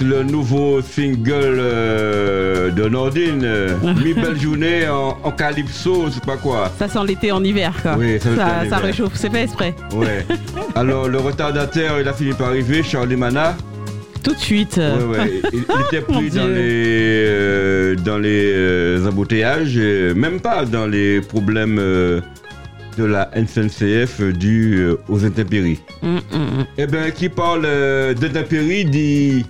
le 0.00 0.22
nouveau 0.22 0.80
single 0.80 1.58
euh, 1.58 2.70
de 2.70 2.88
Nordine. 2.88 3.46
Mi 4.02 4.14
belle 4.14 4.40
journée 4.40 4.88
en, 4.88 5.18
en 5.22 5.30
calypso, 5.30 6.06
c'est 6.10 6.24
pas 6.24 6.36
quoi. 6.36 6.70
Ça 6.78 6.88
sent 6.88 6.98
l'été 7.06 7.32
en 7.32 7.42
hiver, 7.42 7.72
quoi. 7.82 7.96
Oui, 7.98 8.18
ça, 8.20 8.78
réchauffe, 8.78 9.12
c'est 9.14 9.30
pas 9.30 9.42
exprès. 9.42 9.74
Ouais. 9.94 10.26
Alors 10.74 11.08
le 11.08 11.18
retardataire, 11.18 12.00
il 12.00 12.08
a 12.08 12.12
fini 12.12 12.32
par 12.32 12.48
arriver, 12.48 12.82
Charlie 12.82 13.16
Mana. 13.16 13.56
Tout 14.22 14.34
de 14.34 14.38
suite. 14.38 14.76
Ouais, 14.76 15.18
ouais. 15.18 15.40
Il, 15.52 15.58
il 15.58 15.86
était 15.86 16.00
pris 16.00 16.30
dans 16.30 16.46
les, 16.46 17.26
euh, 17.26 17.96
dans 17.96 18.18
les 18.18 18.52
euh, 18.54 19.08
embouteillages, 19.08 19.76
et 19.76 20.14
même 20.14 20.40
pas 20.40 20.64
dans 20.64 20.86
les 20.86 21.20
problèmes 21.20 21.80
de 22.98 23.04
la 23.04 23.30
SNCF 23.34 24.20
dus 24.20 24.76
euh, 24.78 24.96
aux 25.08 25.24
intempéries. 25.24 25.80
Hum, 26.02 26.20
hum, 26.32 26.40
hum. 26.40 26.66
Eh 26.78 26.86
bien, 26.86 27.10
qui 27.10 27.28
parle 27.28 27.66
d'intempéries 28.14 28.84
dit, 28.84 29.46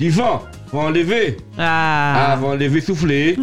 dit 0.00 0.08
vent, 0.10 0.42
vent 0.72 0.86
enlever. 0.86 1.36
Ah, 1.58 2.32
Ah. 2.32 2.36
enlever 2.54 2.80
souffler. 2.80 3.36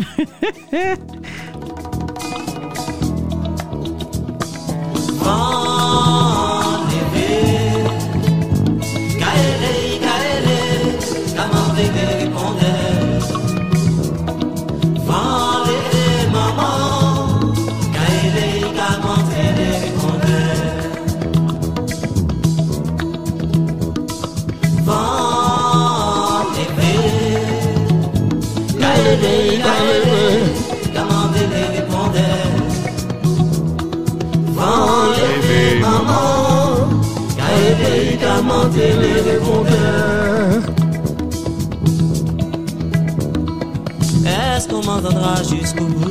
Est-ce 44.26 44.68
qu'on 44.68 44.84
m'entendra 44.84 45.36
jusqu'au 45.44 45.86
bout? 45.86 46.10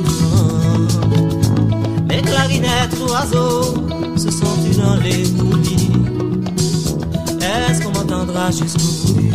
Du 2.07 2.07
Mes 2.07 2.21
clarinettes 2.21 2.95
oiseaux 3.09 3.73
se 4.15 4.31
sont-ils 4.31 4.77
dans 4.77 4.95
les 4.95 5.25
bouillies 5.29 5.91
Est-ce 7.41 7.81
qu'on 7.81 7.91
m'entendra 7.91 8.51
jusqu'au 8.51 9.13
bout 9.13 9.33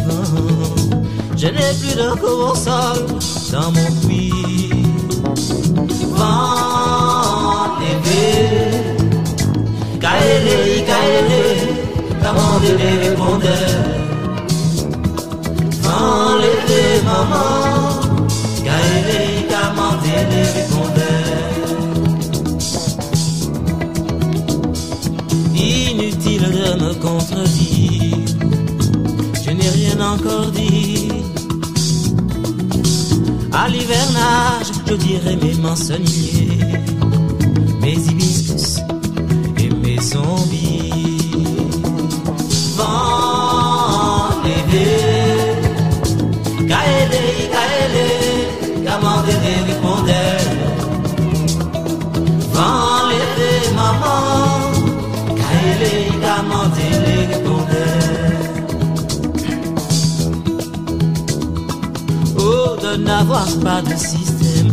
Je 1.37 1.47
n'ai 1.49 1.75
plus 1.81 1.95
de 1.95 2.09
sol 2.55 3.07
dans 3.53 3.71
mon 3.73 3.91
puits 4.07 4.52
je 12.63 12.73
répondais 12.75 13.73
Quand 15.83 16.37
l'été 16.43 17.03
maman 17.05 18.01
Gaëlle 18.65 19.49
Gaman 19.51 19.95
je 20.05 20.15
répondais 20.59 21.03
Inutile 25.55 26.43
de 26.43 26.85
me 26.85 26.95
contredire. 26.95 28.19
Je 29.45 29.51
n'ai 29.51 29.71
rien 29.71 30.01
encore 30.01 30.51
dit. 30.51 31.09
À 33.53 33.69
l'hivernage 33.69 34.73
je 34.87 34.95
dirai 34.95 35.37
mes 35.37 35.55
mensonniers. 35.55 36.52
N'avoir 63.03 63.47
pas 63.63 63.83
de 63.83 63.95
système 63.97 64.71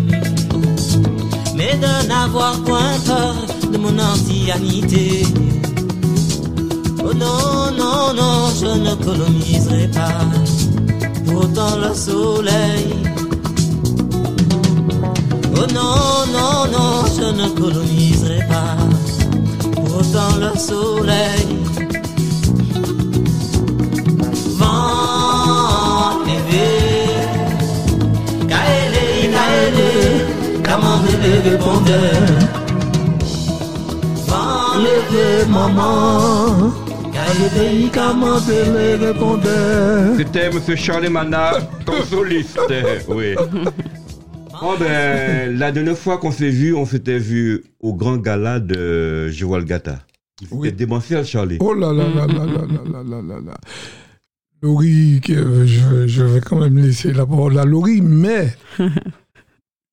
Mais 1.56 1.76
de 1.78 2.08
n'avoir 2.08 2.54
point 2.64 2.98
peur 3.06 3.36
de 3.72 3.78
mon 3.78 3.98
antianité 4.00 5.24
Oh 7.04 7.14
non, 7.14 7.72
non, 7.78 8.14
non, 8.14 8.50
je 8.60 8.68
ne 8.68 8.94
coloniserai 8.96 9.88
pas 9.88 10.26
pour 11.26 11.46
autant 11.46 11.76
le 11.78 11.94
soleil. 11.96 12.88
Oh 15.56 15.66
non, 15.74 16.26
non, 16.32 16.68
non, 16.72 17.06
je 17.18 17.28
ne 17.42 17.48
coloniserai 17.60 18.40
pas 18.48 18.76
pour 19.74 19.98
autant 19.98 20.36
le 20.40 20.60
soleil. 20.60 21.59
Maman. 35.50 36.72
C'était 40.18 40.46
M. 40.46 40.76
Charlie 40.78 41.10
Mana, 41.10 41.54
ton 41.86 42.04
soliste. 42.04 42.60
Oui. 43.08 43.36
Oh 44.62 44.74
ben, 44.78 45.58
la 45.58 45.72
dernière 45.72 45.98
fois 45.98 46.18
qu'on 46.18 46.32
s'est 46.34 46.50
vu, 46.50 46.76
on 46.76 46.86
s'était 46.86 47.18
vu 47.18 47.64
au 47.80 47.94
grand 47.94 48.18
gala 48.18 48.60
de 48.60 49.30
Joël 49.30 49.64
Gata. 49.64 50.00
C'était 50.38 50.54
Oui. 50.54 50.74
démentiel, 50.74 51.24
Charlie. 51.24 51.60
Oh 51.62 51.74
là 51.74 51.94
là 51.94 52.04
là 52.14 52.28
là 52.28 52.34
là 52.46 52.46
là 52.46 52.66
là 52.92 53.04
là 53.10 53.22
là 53.22 53.36
là. 53.46 53.54
Laurie, 54.62 55.22
je, 55.26 56.08
je 56.08 56.24
vais 56.24 56.42
quand 56.42 56.58
même 56.58 56.78
laisser 56.78 57.14
la 57.14 57.26
parole 57.26 57.58
à 57.58 57.64
Laurie, 57.64 58.02
mais 58.02 58.54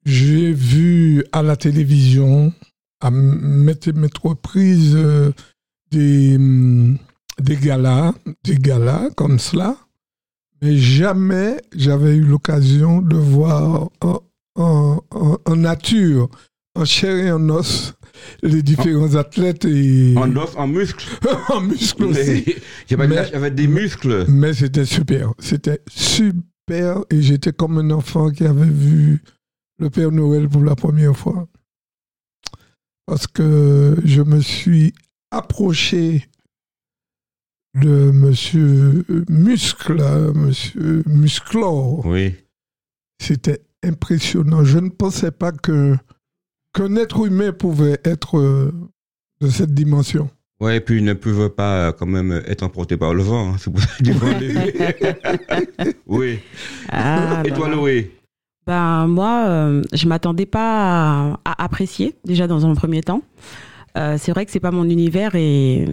j'ai 0.07 0.53
vu 0.53 1.25
à 1.33 1.43
la 1.43 1.57
télévision, 1.57 2.53
à 3.01 3.11
maintes 3.11 3.91
reprises, 4.23 4.95
euh, 4.95 5.33
des, 5.91 6.37
hum, 6.37 6.97
des 7.43 7.57
galas, 7.57 8.15
des 8.45 8.55
galas 8.57 9.11
comme 9.17 9.39
cela, 9.39 9.77
mais 10.63 10.77
jamais 10.79 11.57
j'avais 11.77 12.17
eu 12.17 12.23
l'occasion 12.23 13.03
de 13.03 13.17
voir 13.17 13.91
en, 14.01 14.21
en- 14.55 15.01
en- 15.11 15.39
en 15.45 15.57
nature, 15.57 16.31
en 16.77 16.85
chair 16.85 17.17
et 17.17 17.31
en 17.33 17.49
os, 17.51 17.95
les 18.43 18.63
différents 18.63 19.15
athlètes 19.17 19.65
et 19.67 20.15
En 20.17 20.35
os, 20.37 20.51
en 20.57 20.67
muscle. 20.69 21.05
en 21.51 21.61
muscle 21.61 22.05
aussi. 22.05 22.45
Mais 22.97 23.51
des 23.51 23.67
muscles. 23.67 24.25
Mais 24.29 24.55
c'était 24.55 24.87
super. 24.87 25.33
C'était 25.41 25.81
super. 25.89 27.05
Et 27.11 27.21
j'étais 27.23 27.53
comme 27.53 27.79
un 27.79 27.91
enfant 27.91 28.31
qui 28.31 28.45
avait 28.45 28.65
vu 28.65 29.21
le 29.79 29.91
Père 29.91 30.11
Noël 30.13 30.49
pour 30.49 30.63
la 30.65 30.75
première 30.75 31.17
fois. 31.17 31.47
Parce 33.07 33.27
que 33.27 33.97
je 34.05 34.23
me 34.23 34.41
suis 34.41 34.93
approché 35.31 36.27
de 37.75 38.11
Monsieur 38.11 39.05
Muscle, 39.29 40.03
Monsieur 40.35 41.03
Musclor. 41.07 42.05
Oui. 42.07 42.35
C'était 43.21 43.61
impressionnant. 43.85 44.65
Je 44.65 44.79
ne 44.79 44.89
pensais 44.89 45.31
pas 45.31 45.53
que 45.53 45.95
qu'un 46.75 46.97
être 46.97 47.27
humain 47.27 47.53
pouvait 47.53 47.99
être 48.05 48.39
euh, 48.39 48.73
de 49.41 49.49
cette 49.49 49.73
dimension. 49.73 50.29
Ouais, 50.61 50.79
et 50.79 50.81
puis 50.81 50.97
il 50.99 51.05
ne 51.05 51.13
pouvait 51.13 51.51
pas 51.51 51.89
euh, 51.89 51.93
quand 51.93 52.07
même 52.07 52.33
être 52.47 52.63
emporté 52.63 52.97
par 52.97 53.15
le 53.15 53.23
vent. 53.23 53.53
hein. 53.53 53.57
C'est 53.59 53.71
pour 53.71 53.81
ça 53.81 53.89
qu'il 53.99 54.15
faut 54.15 54.27
enlever. 54.27 54.75
oui. 56.07 56.39
Ah, 56.89 57.43
Et 57.45 57.51
toi, 57.53 57.69
là. 57.69 57.77
Ben 58.67 59.07
moi, 59.07 59.45
euh, 59.47 59.83
je 59.93 60.09
m'attendais 60.09 60.47
pas 60.47 61.31
à, 61.35 61.41
à 61.45 61.65
apprécier 61.65 62.17
déjà 62.25 62.47
dans 62.49 62.67
un 62.67 62.75
premier 62.75 63.01
temps. 63.03 63.23
Euh, 63.97 64.17
c'est 64.19 64.33
vrai 64.33 64.45
que 64.45 64.51
c'est 64.51 64.61
pas 64.61 64.73
mon 64.73 64.85
univers 64.91 65.35
et 65.35 65.87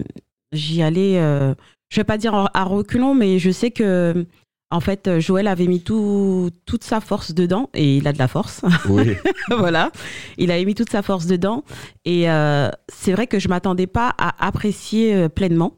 j'y 0.52 0.82
allais. 0.82 1.18
euh, 1.18 1.54
je 1.90 2.00
vais 2.00 2.04
pas 2.04 2.18
dire 2.18 2.34
à 2.52 2.64
reculons, 2.64 3.14
mais 3.14 3.38
je 3.38 3.50
sais 3.50 3.70
que 3.70 4.26
en 4.70 4.80
fait 4.80 5.20
Joël 5.20 5.46
avait 5.46 5.68
mis 5.68 5.80
tout, 5.80 6.50
toute 6.66 6.82
sa 6.82 7.00
force 7.00 7.32
dedans 7.32 7.70
et 7.74 7.98
il 7.98 8.08
a 8.08 8.12
de 8.12 8.18
la 8.18 8.26
force. 8.26 8.62
Oui. 8.88 9.14
voilà, 9.50 9.92
il 10.36 10.50
avait 10.50 10.64
mis 10.64 10.74
toute 10.74 10.90
sa 10.90 11.02
force 11.02 11.26
dedans 11.26 11.62
et 12.04 12.28
euh, 12.28 12.68
c'est 12.92 13.12
vrai 13.12 13.28
que 13.28 13.38
je 13.38 13.48
m'attendais 13.48 13.86
pas 13.86 14.12
à 14.18 14.46
apprécier 14.46 15.14
euh, 15.14 15.28
pleinement. 15.28 15.74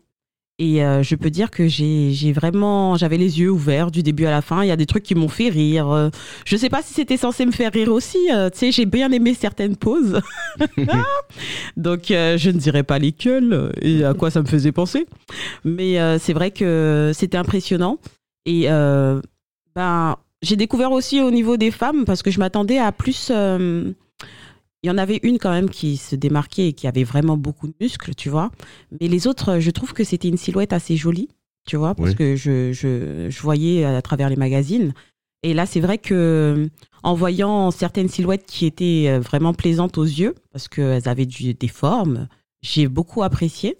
Et 0.58 0.82
euh, 0.82 1.02
je 1.02 1.14
peux 1.16 1.28
dire 1.28 1.50
que 1.50 1.68
j'ai 1.68 2.32
vraiment, 2.32 2.96
j'avais 2.96 3.18
les 3.18 3.40
yeux 3.40 3.50
ouverts 3.50 3.90
du 3.90 4.02
début 4.02 4.24
à 4.24 4.30
la 4.30 4.40
fin. 4.40 4.62
Il 4.64 4.68
y 4.68 4.70
a 4.70 4.76
des 4.76 4.86
trucs 4.86 5.02
qui 5.02 5.14
m'ont 5.14 5.28
fait 5.28 5.50
rire. 5.50 5.90
Euh, 5.90 6.08
Je 6.46 6.56
sais 6.56 6.70
pas 6.70 6.80
si 6.82 6.94
c'était 6.94 7.18
censé 7.18 7.44
me 7.44 7.52
faire 7.52 7.72
rire 7.72 7.92
aussi. 7.92 8.18
euh, 8.32 8.48
tu 8.48 8.58
sais, 8.58 8.72
j'ai 8.72 8.86
bien 8.86 9.12
aimé 9.12 9.34
certaines 9.34 9.76
pauses. 9.76 10.18
Donc, 11.76 12.04
je 12.08 12.50
ne 12.50 12.58
dirais 12.58 12.84
pas 12.84 12.98
lesquelles 12.98 13.70
et 13.82 14.02
à 14.02 14.14
quoi 14.14 14.30
ça 14.30 14.40
me 14.40 14.46
faisait 14.46 14.72
penser. 14.72 15.06
Mais 15.64 15.98
c'est 16.18 16.32
vrai 16.32 16.50
que 16.50 17.12
c'était 17.14 17.36
impressionnant. 17.36 17.98
Et 18.46 18.66
ben, 19.74 20.16
j'ai 20.40 20.56
découvert 20.56 20.92
aussi 20.92 21.20
au 21.20 21.30
niveau 21.30 21.58
des 21.58 21.70
femmes 21.70 22.06
parce 22.06 22.22
que 22.22 22.30
je 22.30 22.38
m'attendais 22.38 22.78
à 22.78 22.92
plus. 22.92 23.30
Il 24.86 24.88
y 24.88 24.92
en 24.92 24.98
avait 24.98 25.18
une 25.24 25.38
quand 25.40 25.50
même 25.50 25.68
qui 25.68 25.96
se 25.96 26.14
démarquait 26.14 26.68
et 26.68 26.72
qui 26.72 26.86
avait 26.86 27.02
vraiment 27.02 27.36
beaucoup 27.36 27.66
de 27.66 27.74
muscles, 27.80 28.14
tu 28.14 28.28
vois. 28.28 28.52
Mais 29.00 29.08
les 29.08 29.26
autres, 29.26 29.58
je 29.58 29.70
trouve 29.72 29.92
que 29.92 30.04
c'était 30.04 30.28
une 30.28 30.36
silhouette 30.36 30.72
assez 30.72 30.96
jolie, 30.96 31.28
tu 31.66 31.76
vois, 31.76 31.96
parce 31.96 32.10
Oui. 32.10 32.14
que 32.14 32.36
je, 32.36 32.72
je, 32.72 33.26
je 33.28 33.42
voyais 33.42 33.84
à 33.84 34.00
travers 34.00 34.28
les 34.30 34.36
magazines. 34.36 34.94
Et 35.42 35.54
là, 35.54 35.66
c'est 35.66 35.80
vrai 35.80 35.98
que 35.98 36.68
en 37.02 37.14
voyant 37.14 37.72
certaines 37.72 38.08
silhouettes 38.08 38.46
qui 38.46 38.64
étaient 38.64 39.06
euh, 39.08 39.18
vraiment 39.18 39.54
plaisantes 39.54 39.98
aux 39.98 40.04
yeux, 40.04 40.36
parce 40.52 40.68
qu'elles 40.68 41.08
avaient 41.08 41.26
du- 41.26 41.54
des 41.54 41.68
formes, 41.68 42.28
j'ai 42.62 42.86
beaucoup 42.86 43.24
apprécié. 43.24 43.76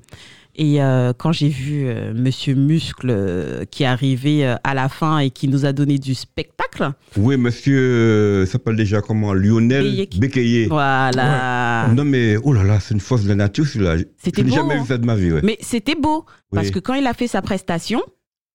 Et 0.58 0.82
euh, 0.82 1.12
quand 1.16 1.32
j'ai 1.32 1.48
vu 1.50 1.86
euh, 1.86 2.14
Monsieur 2.14 2.54
Muscle 2.54 3.10
euh, 3.10 3.64
qui 3.70 3.82
est 3.82 3.86
arrivé 3.86 4.46
euh, 4.46 4.54
à 4.64 4.72
la 4.72 4.88
fin 4.88 5.18
et 5.18 5.28
qui 5.28 5.48
nous 5.48 5.66
a 5.66 5.72
donné 5.74 5.98
du 5.98 6.14
spectacle, 6.14 6.92
Oui, 7.18 7.36
monsieur, 7.36 7.78
euh, 7.78 8.46
s'appelle 8.46 8.74
déjà 8.76 9.02
comment? 9.02 9.34
Lionel. 9.34 10.06
Bécayer. 10.16 10.66
voilà. 10.68 11.88
Non, 11.94 12.04
mais 12.04 12.36
oh 12.42 12.52
là 12.54 12.64
là, 12.64 12.80
c'est 12.80 12.94
une 12.94 13.00
force 13.00 13.24
de 13.24 13.28
la 13.28 13.34
nature, 13.34 13.66
celui-là. 13.66 13.96
C'était 14.16 14.40
Je 14.42 14.46
n'ai 14.46 14.50
beau, 14.50 14.56
jamais 14.56 14.78
vu 14.80 14.86
ça 14.86 14.96
de 14.96 15.04
ma 15.04 15.14
vie, 15.14 15.32
ouais. 15.32 15.40
Mais 15.42 15.58
c'était 15.60 15.94
beau. 15.94 16.24
Parce 16.52 16.68
Oui. 16.68 16.72
que 16.72 16.78
quand 16.78 16.94
il 16.94 17.06
a 17.06 17.12
fait 17.12 17.28
sa 17.28 17.42
prestation, 17.42 18.00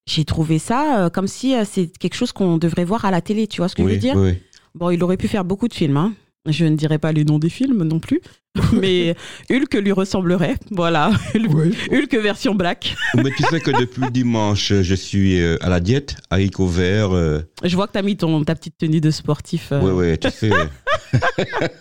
j'ai 0.07 0.25
trouvé 0.25 0.57
ça 0.57 1.09
comme 1.13 1.27
si 1.27 1.54
c'est 1.65 1.95
quelque 2.00 2.15
chose 2.15 2.31
qu'on 2.31 2.57
devrait 2.57 2.83
voir 2.86 3.06
à 3.06 3.12
la 3.12 3.21
télé, 3.21 3.45
tu 3.45 3.57
vois 3.62 3.68
ce 3.69 3.75
que 3.75 3.83
je 3.83 3.88
oui, 3.88 3.94
veux 3.94 4.00
dire? 4.00 4.15
oui. 4.15 4.39
Bon, 4.74 4.89
il 4.89 5.04
aurait 5.04 5.18
pu 5.18 5.27
faire 5.27 5.44
beaucoup 5.45 5.68
de 5.68 5.74
films, 5.74 5.97
hein. 5.97 6.13
Je 6.49 6.65
ne 6.65 6.75
dirais 6.75 6.97
pas 6.97 7.11
les 7.11 7.23
noms 7.23 7.39
des 7.39 7.49
films 7.49 7.83
non 7.83 7.99
plus, 7.99 8.19
mais 8.73 9.15
Hulk 9.49 9.73
lui 9.75 9.91
ressemblerait, 9.91 10.55
voilà, 10.71 11.11
Hulk, 11.35 11.51
Oui. 11.53 11.75
Hulk 11.91 12.13
version 12.15 12.55
black. 12.55 12.95
Mais 13.15 13.29
tu 13.38 13.43
sais 13.43 13.59
que 13.59 13.71
depuis 13.79 14.09
dimanche, 14.11 14.73
je 14.81 14.95
suis 14.95 15.39
euh, 15.39 15.57
à 15.61 15.69
la 15.69 15.79
diète, 15.79 16.15
haricots 16.29 16.67
verts. 16.67 17.11
euh, 17.15 17.41
Je 17.63 17.75
vois 17.75 17.88
que 17.88 17.93
tu 17.93 17.99
as 17.99 18.01
mis 18.01 18.17
ton, 18.17 18.43
ta 18.43 18.55
petite 18.55 18.77
tenue 18.77 19.01
de 19.01 19.11
sportif. 19.11 19.71
euh. 19.71 19.81
Ouais, 19.81 19.91
ouais, 19.91 20.17
tu 20.17 20.29
sais. 20.31 20.49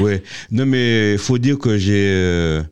ouais. 0.00 0.22
Non, 0.50 0.66
mais 0.66 1.16
faut 1.18 1.38
dire 1.38 1.58
que 1.58 1.78
j'ai 1.78 2.10
euh, 2.14 2.62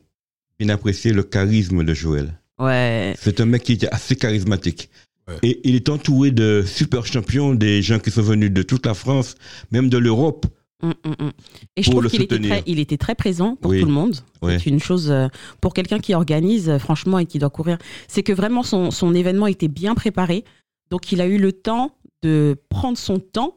bien 0.59 0.69
apprécié 0.69 1.13
le 1.13 1.23
charisme 1.23 1.83
de 1.83 1.93
Joël. 1.93 2.39
Ouais. 2.57 3.15
C'est 3.19 3.39
un 3.41 3.45
mec 3.45 3.63
qui 3.63 3.73
est 3.73 3.93
assez 3.93 4.15
charismatique. 4.15 4.89
Ouais. 5.27 5.35
Et 5.43 5.59
il 5.63 5.75
est 5.75 5.89
entouré 5.89 6.31
de 6.31 6.63
super 6.65 7.05
champions, 7.05 7.53
des 7.53 7.81
gens 7.81 7.99
qui 7.99 8.11
sont 8.11 8.21
venus 8.21 8.51
de 8.51 8.61
toute 8.61 8.85
la 8.85 8.93
France, 8.93 9.35
même 9.71 9.89
de 9.89 9.97
l'Europe. 9.97 10.45
Mm, 10.85 11.09
mm, 11.09 11.25
mm. 11.25 11.31
Et 11.77 11.83
je 11.83 11.89
trouve 11.91 12.07
qu'il 12.07 12.21
était 12.21 12.39
très, 12.39 12.63
il 12.65 12.79
était 12.79 12.97
très 12.97 13.15
présent 13.15 13.55
pour 13.55 13.71
Oui. 13.71 13.79
tout 13.79 13.85
le 13.87 13.91
monde. 13.93 14.15
C'est 14.43 14.67
une 14.67 14.79
chose 14.79 15.09
euh, 15.09 15.27
pour 15.61 15.73
quelqu'un 15.73 15.99
qui 15.99 16.13
organise, 16.13 16.69
euh, 16.69 16.77
franchement, 16.79 17.17
et 17.19 17.25
qui 17.25 17.39
doit 17.39 17.49
courir. 17.49 17.77
C'est 18.07 18.21
que 18.23 18.33
vraiment 18.33 18.61
son, 18.63 18.91
son 18.91 19.13
événement 19.15 19.47
était 19.47 19.67
bien 19.67 19.95
préparé. 19.95 20.43
Donc 20.91 21.11
il 21.11 21.19
a 21.21 21.25
eu 21.27 21.37
le 21.39 21.51
temps 21.51 21.95
de 22.23 22.55
prendre 22.69 22.97
son 22.97 23.19
temps 23.19 23.55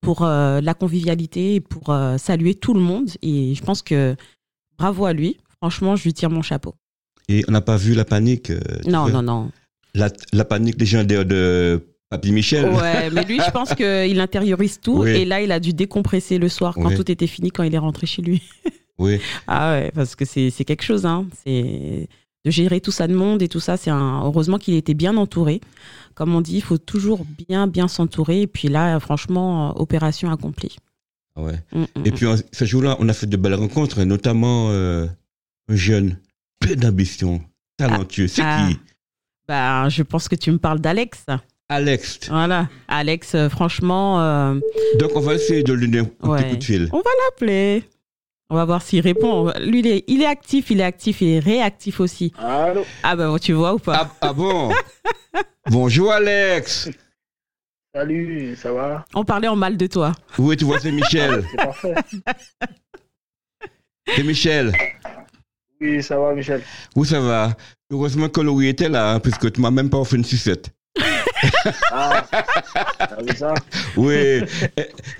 pour 0.00 0.22
euh, 0.22 0.60
la 0.60 0.74
convivialité 0.74 1.56
et 1.56 1.60
pour 1.60 1.90
euh, 1.90 2.16
saluer 2.18 2.54
tout 2.54 2.74
le 2.74 2.80
monde. 2.80 3.10
Et 3.22 3.54
je 3.54 3.62
pense 3.62 3.82
que 3.82 4.14
bravo 4.78 5.04
à 5.06 5.12
lui. 5.12 5.38
Franchement, 5.60 5.96
je 5.96 6.04
lui 6.04 6.14
tire 6.14 6.30
mon 6.30 6.42
chapeau. 6.42 6.74
Et 7.28 7.44
on 7.48 7.52
n'a 7.52 7.60
pas 7.60 7.76
vu 7.76 7.94
la 7.94 8.04
panique. 8.04 8.50
euh, 8.50 8.60
Non, 8.86 9.08
non, 9.08 9.22
non. 9.22 9.50
La, 9.94 10.08
la 10.32 10.44
panique 10.44 10.78
légendaire 10.80 11.24
de 11.26 11.82
Papy 12.10 12.32
Michel. 12.32 12.68
Ouais, 12.70 13.08
mais 13.10 13.24
lui, 13.24 13.40
je 13.40 13.50
pense 13.52 13.72
qu'il 13.74 14.20
intériorise 14.20 14.80
tout. 14.80 15.02
Oui. 15.02 15.10
Et 15.10 15.24
là, 15.24 15.40
il 15.40 15.52
a 15.52 15.60
dû 15.60 15.72
décompresser 15.72 16.38
le 16.38 16.48
soir 16.48 16.74
quand 16.74 16.88
Oui. 16.88 16.96
tout 16.96 17.08
était 17.10 17.28
fini, 17.28 17.50
quand 17.52 17.62
il 17.62 17.72
est 17.74 17.78
rentré 17.78 18.06
chez 18.06 18.20
lui. 18.20 18.42
Oui. 18.98 19.18
Ah 19.46 19.70
ouais, 19.72 19.90
parce 19.94 20.14
que 20.16 20.24
c'est 20.26 20.50
quelque 20.66 20.82
chose, 20.82 21.06
hein. 21.06 21.26
C'est 21.44 22.08
de 22.44 22.50
gérer 22.50 22.80
tout 22.80 22.90
ça 22.90 23.06
de 23.06 23.14
monde 23.14 23.42
et 23.42 23.48
tout 23.48 23.60
ça. 23.60 23.76
C'est 23.76 23.90
un. 23.90 24.22
Heureusement 24.24 24.58
qu'il 24.58 24.74
était 24.74 24.92
bien 24.94 25.16
entouré. 25.16 25.60
Comme 26.14 26.34
on 26.34 26.40
dit, 26.40 26.56
il 26.56 26.62
faut 26.62 26.78
toujours 26.78 27.24
bien, 27.48 27.66
bien 27.66 27.88
s'entourer. 27.88 28.42
Et 28.42 28.46
puis 28.46 28.68
là, 28.68 28.98
franchement, 29.00 29.70
euh, 29.70 29.72
opération 29.76 30.30
accomplie. 30.30 30.76
Ouais. 31.36 31.62
Mm, 31.72 31.80
mm, 31.80 31.86
Et 32.04 32.10
mm. 32.10 32.14
puis, 32.14 32.26
en- 32.26 32.34
ce 32.52 32.64
jour-là, 32.64 32.96
on 32.98 33.08
a 33.08 33.12
fait 33.12 33.26
de 33.28 33.36
belles 33.36 33.54
rencontres, 33.54 34.02
notamment 34.02 34.68
euh, 34.70 35.06
un 35.68 35.76
jeune, 35.76 36.18
plein 36.58 36.74
d'ambition, 36.74 37.40
talentueux. 37.78 38.26
C'est 38.28 38.42
ah. 38.44 38.66
qui? 38.68 38.78
Ben, 39.48 39.88
je 39.88 40.02
pense 40.02 40.28
que 40.28 40.34
tu 40.34 40.50
me 40.50 40.58
parles 40.58 40.80
d'Alex. 40.80 41.24
Alex. 41.80 42.18
Voilà, 42.28 42.68
Alex, 42.88 43.34
euh, 43.36 43.48
franchement, 43.48 44.20
euh, 44.20 44.54
Donc, 44.98 45.12
on 45.14 45.20
va 45.20 45.34
essayer 45.34 45.62
de 45.62 45.72
lui 45.72 45.88
donner 45.88 46.08
un 46.20 46.28
Ouais. 46.28 46.42
petit 46.42 46.50
coup 46.50 46.56
de 46.56 46.64
fil. 46.64 46.88
on 46.92 46.96
va 46.98 47.10
l'appeler. 47.26 47.84
On 48.50 48.56
va 48.56 48.64
voir 48.64 48.82
s'il 48.82 49.00
répond. 49.00 49.52
Lui, 49.60 49.78
il 49.78 49.86
est, 49.86 50.04
il 50.08 50.20
est 50.22 50.26
actif, 50.26 50.72
il 50.72 50.80
est 50.80 50.84
actif, 50.84 51.20
il 51.20 51.28
est 51.28 51.38
réactif 51.38 52.00
aussi. 52.00 52.32
Allô 52.36 52.84
Ah 53.04 53.14
ben, 53.14 53.38
tu 53.38 53.52
vois 53.52 53.74
ou 53.74 53.78
pas? 53.78 54.10
Ah, 54.10 54.10
ah 54.20 54.32
bon? 54.32 54.72
Bonjour 55.70 56.10
Alex 56.10 56.90
Salut, 57.94 58.56
ça 58.56 58.72
va? 58.72 59.04
On 59.14 59.24
parlait 59.24 59.46
en 59.46 59.54
mal 59.54 59.76
de 59.76 59.86
toi. 59.86 60.10
Oui, 60.38 60.56
tu 60.56 60.64
vois, 60.64 60.80
c'est 60.80 60.90
Michel. 60.90 61.44
C'est 61.50 61.56
parfait. 61.56 61.94
C'est 64.16 64.22
Michel. 64.24 64.72
Oui, 65.80 66.02
ça 66.02 66.18
va, 66.18 66.34
Michel. 66.34 66.62
Où 66.96 67.04
ça 67.04 67.20
va 67.20 67.54
Heureusement 67.92 68.28
que 68.28 68.40
Laurie 68.40 68.68
était 68.68 68.88
là, 68.88 69.12
hein, 69.14 69.20
puisque 69.20 69.52
tu 69.52 69.60
m'as 69.60 69.70
même 69.70 69.88
pas 69.90 69.98
offert 69.98 70.16
une 70.18 70.24
sucette. 70.24 70.70
Ah, 71.92 72.24
ça 73.36 73.54
Oui, 73.96 74.40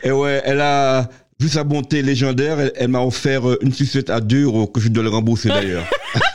et, 0.02 0.10
ouais, 0.12 0.42
elle 0.44 0.60
a 0.60 1.08
vu 1.38 1.48
sa 1.48 1.64
bonté 1.64 2.02
légendaire, 2.02 2.60
elle, 2.60 2.72
elle 2.76 2.88
m'a 2.88 3.00
offert 3.00 3.48
euh, 3.48 3.58
une 3.62 3.72
sucette 3.72 4.10
à 4.10 4.20
2 4.20 4.42
euros 4.44 4.66
que 4.66 4.78
je 4.80 4.88
dois 4.88 5.02
le 5.02 5.08
rembourser 5.08 5.48
d'ailleurs. 5.48 5.84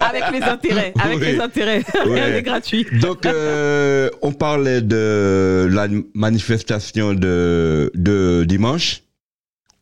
Avec 0.00 0.24
les 0.32 0.42
intérêts, 0.42 0.92
avec 1.00 1.18
Oui. 1.18 1.24
les 1.26 1.40
intérêts. 1.40 1.82
Rien 2.04 2.30
n'est 2.30 2.42
gratuit. 2.42 2.86
Donc, 3.00 3.24
euh, 3.26 4.10
on 4.20 4.32
parlait 4.32 4.82
de 4.82 5.66
la 5.70 5.86
manifestation 6.14 7.14
de, 7.14 7.90
de 7.94 8.44
dimanche. 8.46 9.02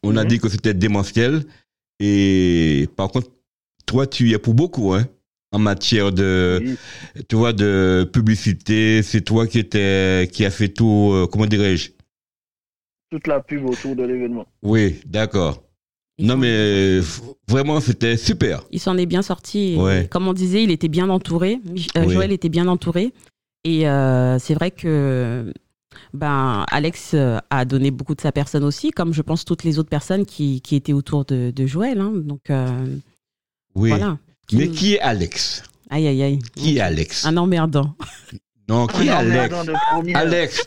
On 0.03 0.17
a 0.17 0.23
Mhm. 0.23 0.29
dit 0.29 0.39
que 0.39 0.49
c'était 0.49 0.75
démentiel. 0.75 1.43
Et 1.99 2.89
par 2.97 3.09
contre, 3.11 3.29
toi, 3.87 4.07
tu 4.07 4.29
y 4.29 4.35
es 4.35 4.39
pour 4.39 4.55
beaucoup, 4.55 4.95
hein, 4.95 5.07
en 5.53 5.59
matière 5.59 6.13
de, 6.13 6.61
Oui. 6.63 6.77
tu 7.29 7.37
vois, 7.37 7.53
de 7.53 8.09
publicité. 8.13 9.03
C'est 9.03 9.21
toi 9.23 9.47
qui 9.47 9.59
étais, 9.59 10.29
qui 10.33 10.45
a 10.45 10.51
fait 10.51 10.69
tout, 10.69 11.11
euh, 11.13 11.27
comment 11.27 11.47
dirais-je? 11.47 11.91
Toute 13.11 13.27
la 13.27 13.41
pub 13.41 13.65
autour 13.67 13.97
de 13.97 14.05
l'événement. 14.05 14.47
Oui, 14.63 15.01
d'accord. 15.07 15.63
Non, 16.19 16.37
mais 16.37 16.49
euh, 16.51 17.03
vraiment, 17.49 17.81
c'était 17.81 18.17
super. 18.17 18.63
Il 18.71 18.79
s'en 18.79 18.97
est 18.99 19.07
bien 19.07 19.23
sorti. 19.23 19.77
Ouais. 19.79 20.07
Comme 20.11 20.29
on 20.29 20.33
disait, 20.35 20.63
il 20.63 20.71
était 20.71 20.89
bien 20.89 21.09
entouré. 21.09 21.59
Euh, 21.97 22.05
Oui. 22.07 22.13
Joël 22.15 22.31
était 22.31 22.51
bien 22.51 22.69
entouré. 22.69 23.13
Et 23.65 23.89
euh, 23.89 24.39
c'est 24.39 24.55
vrai 24.55 24.71
que 24.71 25.53
ben, 26.15 26.65
Alex 26.71 27.15
a 27.51 27.65
donné 27.65 27.91
beaucoup 27.91 28.15
de 28.15 28.21
sa 28.21 28.33
personne 28.33 28.65
aussi, 28.65 28.91
comme 28.91 29.13
je 29.13 29.23
pense 29.23 29.45
toutes 29.45 29.65
les 29.65 29.79
autres 29.79 29.89
personnes 29.89 30.25
qui, 30.27 30.61
qui 30.61 30.77
étaient 30.77 30.93
autour 30.93 31.25
de, 31.25 31.51
de 31.51 31.67
Joël. 31.67 32.01
hein. 32.01 32.13
Donc 32.15 32.51
euh, 32.51 32.69
Oui. 33.75 33.89
voilà. 33.89 34.19
Mais 34.53 34.69
qui 34.69 34.95
est 34.95 35.01
Alex? 35.01 35.63
Aïe, 35.91 36.07
aïe, 36.09 36.23
aïe. 36.23 36.39
Qui 36.57 36.77
est 36.77 36.81
Alex? 36.81 37.25
Un 37.25 37.37
emmerdant. 37.37 37.95
Non, 38.69 38.87
qui 38.87 39.07
est 39.07 39.11
Un 39.11 39.17
Alex? 39.19 39.37
emmerdant 39.55 39.65
de 39.65 39.73
première. 39.91 40.17
Alex, 40.17 40.63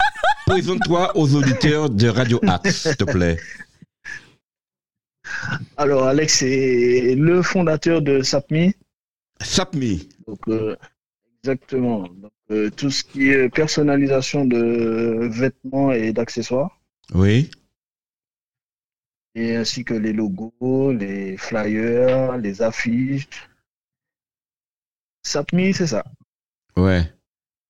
présente-toi 0.45 1.17
aux 1.17 1.35
auditeurs 1.35 1.89
de 1.89 2.07
Radio 2.09 2.39
Axe, 2.47 2.81
s'il 2.83 2.95
te 2.97 3.03
plaît. 3.05 3.37
Alors, 5.77 6.03
Alex 6.05 6.41
est 6.43 7.15
le 7.17 7.41
fondateur 7.41 8.01
de 8.01 8.21
SAPMI. 8.21 8.73
Sapmi. 9.41 10.09
Donc, 10.27 10.39
euh, 10.47 10.75
exactement. 11.43 12.01
Donc, 12.07 12.31
euh, 12.51 12.69
tout 12.69 12.91
ce 12.91 13.03
qui 13.03 13.29
est 13.29 13.49
personnalisation 13.49 14.45
de 14.45 15.27
vêtements 15.31 15.91
et 15.91 16.13
d'accessoires, 16.13 16.79
Oui. 17.13 17.49
et 19.35 19.55
ainsi 19.55 19.83
que 19.83 19.93
les 19.93 20.13
logos, 20.13 20.91
les 20.93 21.37
flyers, 21.37 22.37
les 22.37 22.61
affiches. 22.61 23.27
SAPMI, 25.23 25.73
c'est 25.73 25.87
ça. 25.87 26.03
Ouais. 26.75 27.03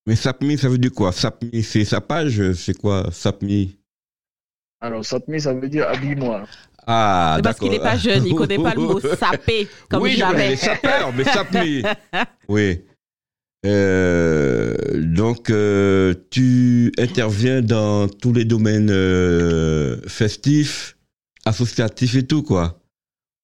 Mais 0.05 0.15
Sapmi, 0.15 0.57
ça 0.57 0.67
veut 0.69 0.77
dire 0.77 0.91
quoi? 0.91 1.11
Sapmi, 1.11 1.63
c'est 1.63 1.85
sa 1.85 2.01
page? 2.01 2.53
C'est 2.53 2.77
quoi 2.77 3.09
Sapmi? 3.11 3.77
Alors, 4.81 5.05
SAPMI, 5.05 5.39
ça 5.39 5.53
veut 5.53 5.69
dire 5.69 5.87
habille-moi. 5.87 6.43
Ah, 6.85 7.35
C'est 7.37 7.43
parce 7.43 7.55
d'accord. 7.55 7.69
qu'il 7.69 7.77
n'est 7.77 7.83
pas 7.83 7.97
jeune, 7.97 8.25
il 8.25 8.35
connaît 8.35 8.57
pas 8.57 8.73
le 8.75 8.81
mot 8.81 8.99
sapé 9.19 9.69
comme 9.89 10.03
oui, 10.03 10.17
jamais. 10.17 10.49
les 10.49 10.55
sapeurs, 10.57 11.13
mais 11.15 11.23
Sapmi. 11.23 11.83
oui. 12.49 12.81
Euh, 13.65 14.75
donc, 14.95 15.49
euh, 15.49 16.13
tu 16.29 16.91
interviens 16.97 17.61
dans 17.61 18.09
tous 18.09 18.33
les 18.33 18.43
domaines 18.43 18.89
euh, 18.91 20.01
festifs, 20.07 20.97
associatifs 21.45 22.15
et 22.15 22.27
tout, 22.27 22.43
quoi. 22.43 22.81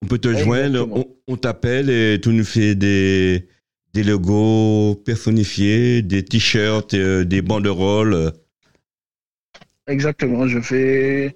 On 0.04 0.08
peut 0.08 0.18
te 0.18 0.28
Exactement. 0.28 0.56
joindre, 0.56 0.88
on, 0.92 1.06
on 1.28 1.38
t'appelle 1.38 1.90
et 1.90 2.20
tu 2.22 2.30
nous 2.30 2.44
fais 2.44 2.76
des, 2.76 3.48
des 3.94 4.04
logos 4.04 4.96
personnifiés, 5.06 6.02
des 6.02 6.24
t-shirts, 6.24 6.94
euh, 6.94 7.26
des 7.26 7.42
banderoles. 7.42 8.34
Exactement, 9.88 10.48
je 10.48 10.60
fais 10.60 11.36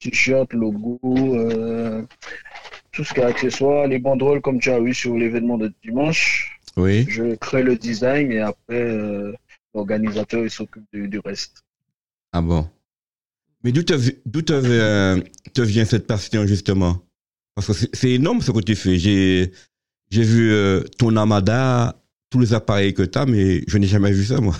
t-shirt, 0.00 0.52
logo, 0.52 0.98
euh, 1.14 2.02
tout 2.90 3.04
ce 3.04 3.14
qui 3.14 3.20
est 3.20 3.24
accessoire, 3.24 3.86
les 3.86 3.98
banderoles 3.98 4.40
comme 4.40 4.58
tu 4.58 4.70
as 4.70 4.80
vu 4.80 4.92
sur 4.92 5.16
l'événement 5.16 5.58
de 5.58 5.72
dimanche. 5.82 6.58
Oui. 6.76 7.06
Je 7.08 7.34
crée 7.36 7.62
le 7.62 7.76
design 7.76 8.32
et 8.32 8.40
après 8.40 8.80
euh, 8.80 9.32
l'organisateur 9.74 10.42
il 10.42 10.50
s'occupe 10.50 10.84
du, 10.92 11.06
du 11.06 11.18
reste. 11.20 11.62
Ah 12.32 12.42
bon. 12.42 12.68
Mais 13.62 13.70
d'où 13.70 13.82
te, 13.84 15.62
vient 15.62 15.84
cette 15.84 16.06
passion 16.06 16.46
justement? 16.46 17.00
Parce 17.54 17.68
que 17.68 17.72
c'est- 17.74 17.94
c'est 17.94 18.10
énorme 18.10 18.40
ce 18.40 18.50
que 18.50 18.60
tu 18.60 18.74
fais. 18.74 18.98
J'ai, 18.98 19.52
j'ai 20.12 20.22
vu 20.24 20.52
euh, 20.52 20.82
ton 20.98 21.16
Amada, 21.16 21.96
tous 22.28 22.38
les 22.38 22.52
appareils 22.52 22.92
que 22.92 23.02
tu 23.02 23.18
as, 23.18 23.24
mais 23.24 23.62
je 23.66 23.78
n'ai 23.78 23.86
jamais 23.86 24.12
vu 24.12 24.24
ça 24.26 24.40
moi. 24.42 24.54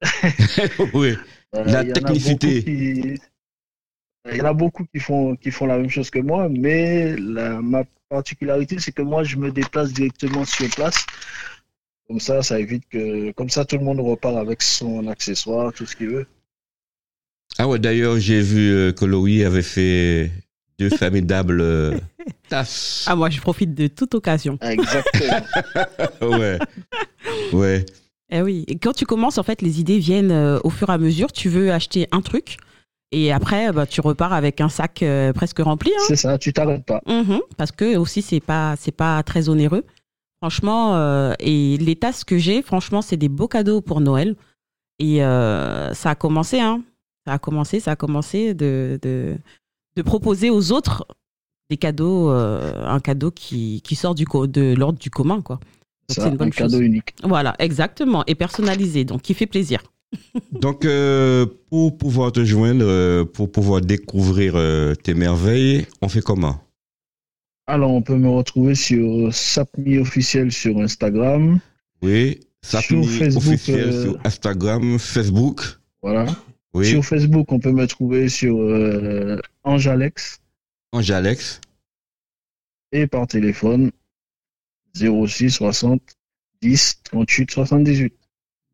oui. 0.94 1.14
Euh, 1.54 1.64
La 1.64 1.84
technicité. 1.84 2.64
qui- 2.64 3.18
Il 4.30 4.36
y 4.36 4.40
en 4.40 4.46
a 4.46 4.54
beaucoup 4.54 4.84
qui 4.86 4.98
font, 4.98 5.36
qui 5.36 5.50
font 5.50 5.66
la 5.66 5.76
même 5.76 5.90
chose 5.90 6.08
que 6.08 6.18
moi, 6.20 6.48
mais 6.48 7.16
la, 7.16 7.60
ma 7.60 7.84
particularité, 8.08 8.78
c'est 8.78 8.92
que 8.92 9.02
moi, 9.02 9.24
je 9.24 9.36
me 9.36 9.50
déplace 9.52 9.92
directement 9.92 10.44
sur 10.46 10.68
place. 10.70 11.04
Comme 12.08 12.20
ça, 12.20 12.42
ça 12.42 12.58
évite 12.58 12.84
que. 12.88 13.32
Comme 13.32 13.50
ça, 13.50 13.66
tout 13.66 13.76
le 13.76 13.84
monde 13.84 14.00
repart 14.00 14.36
avec 14.36 14.62
son 14.62 15.06
accessoire, 15.06 15.70
tout 15.74 15.84
ce 15.84 15.94
qu'il 15.96 16.08
veut. 16.08 16.26
Ah 17.58 17.68
ouais, 17.68 17.78
d'ailleurs, 17.78 18.18
j'ai 18.18 18.40
vu 18.40 18.70
euh, 18.72 18.92
que 18.92 19.04
Louis 19.04 19.44
avait 19.44 19.62
fait 19.62 20.30
deux 20.80 20.96
formidables 20.96 21.60
euh, 21.60 21.98
tasses. 22.48 23.04
Ah, 23.08 23.14
moi, 23.16 23.30
je 23.30 23.40
profite 23.40 23.74
de 23.74 23.86
toute 23.86 24.14
occasion. 24.14 24.58
Exactement. 24.62 25.40
ouais. 26.38 26.58
Ouais. 27.52 27.86
Eh 28.30 28.42
oui. 28.42 28.64
Et 28.68 28.78
quand 28.78 28.92
tu 28.92 29.04
commences, 29.06 29.38
en 29.38 29.42
fait, 29.42 29.60
les 29.62 29.80
idées 29.80 29.98
viennent 29.98 30.30
euh, 30.32 30.58
au 30.64 30.70
fur 30.70 30.88
et 30.88 30.92
à 30.92 30.98
mesure. 30.98 31.32
Tu 31.32 31.48
veux 31.48 31.72
acheter 31.72 32.08
un 32.12 32.22
truc 32.22 32.56
et 33.12 33.32
après, 33.32 33.72
bah, 33.72 33.86
tu 33.86 34.00
repars 34.00 34.32
avec 34.32 34.60
un 34.60 34.68
sac 34.68 35.02
euh, 35.02 35.32
presque 35.32 35.58
rempli. 35.58 35.90
hein. 35.90 36.02
c'est 36.06 36.16
ça, 36.16 36.38
tu 36.38 36.52
t'arrêtes 36.52 36.84
pas. 36.84 37.00
Mhm, 37.08 37.40
parce 37.56 37.72
que 37.72 37.96
aussi 37.96 38.22
c'est 38.22 38.38
pas 38.38 38.76
c'est 38.78 38.94
pas 38.94 39.20
très 39.24 39.48
onéreux. 39.48 39.84
Franchement, 40.40 40.94
euh, 40.96 41.34
et 41.40 41.76
les 41.78 41.96
tasses 41.96 42.24
que 42.24 42.38
j'ai, 42.38 42.62
franchement, 42.62 43.02
c'est 43.02 43.16
des 43.16 43.28
beaux 43.28 43.48
cadeaux 43.48 43.80
pour 43.80 44.00
Noël. 44.00 44.36
Et 44.98 45.24
euh, 45.24 45.92
ça 45.92 46.10
a 46.10 46.14
commencé, 46.14 46.60
hein. 46.60 46.82
Ça 47.26 47.34
a 47.34 47.38
commencé, 47.38 47.80
ça 47.80 47.90
a 47.90 47.96
commencé 47.96 48.54
de, 48.54 48.98
de, 49.02 49.36
de 49.96 50.02
proposer 50.02 50.50
aux 50.50 50.72
autres 50.72 51.06
des 51.68 51.76
cadeaux, 51.76 52.30
euh, 52.30 52.84
un 52.86 53.00
cadeau 53.00 53.30
qui, 53.30 53.80
qui 53.82 53.94
sort 53.94 54.14
du 54.14 54.26
co- 54.26 54.46
de 54.46 54.74
l'ordre 54.74 54.98
du 54.98 55.10
commun, 55.10 55.40
quoi. 55.40 55.60
C'est 56.08 56.26
une 56.26 56.36
bonne 56.36 56.48
un 56.48 56.50
cadeau 56.50 56.80
unique. 56.80 57.14
Voilà, 57.22 57.54
exactement, 57.60 58.24
et 58.26 58.34
personnalisé, 58.34 59.04
donc 59.04 59.22
qui 59.22 59.34
fait 59.34 59.46
plaisir. 59.46 59.82
Donc, 60.52 60.84
euh, 60.84 61.46
pour 61.68 61.96
pouvoir 61.96 62.32
te 62.32 62.44
joindre, 62.44 62.84
euh, 62.84 63.24
pour 63.24 63.52
pouvoir 63.52 63.80
découvrir 63.80 64.54
euh, 64.56 64.96
tes 64.96 65.14
merveilles, 65.14 65.86
on 66.02 66.08
fait 66.08 66.20
comment? 66.20 66.60
Alors, 67.68 67.92
on 67.92 68.02
peut 68.02 68.16
me 68.16 68.28
retrouver 68.28 68.74
sur 68.74 69.32
Sapmi 69.32 69.98
officiel 69.98 70.50
sur 70.50 70.76
Instagram. 70.80 71.60
Oui. 72.02 72.40
Facebook, 72.64 73.04
officiel 73.36 73.80
euh, 73.88 74.02
sur 74.02 74.18
Instagram, 74.24 74.98
Facebook. 74.98 75.62
Voilà. 76.02 76.26
Oui. 76.74 76.86
Sur 76.86 77.04
Facebook, 77.04 77.52
on 77.52 77.60
peut 77.60 77.70
me 77.72 77.86
trouver 77.86 78.28
sur 78.28 78.56
euh, 78.60 79.38
Ange 79.64 79.86
Alex 79.88 80.38
Ange 80.92 81.10
Alex. 81.10 81.60
et 82.92 83.06
par 83.06 83.26
téléphone 83.26 83.90
06 84.94 85.50
60 85.50 86.00
10 86.62 87.00
38 87.04 87.50
78. 87.50 88.14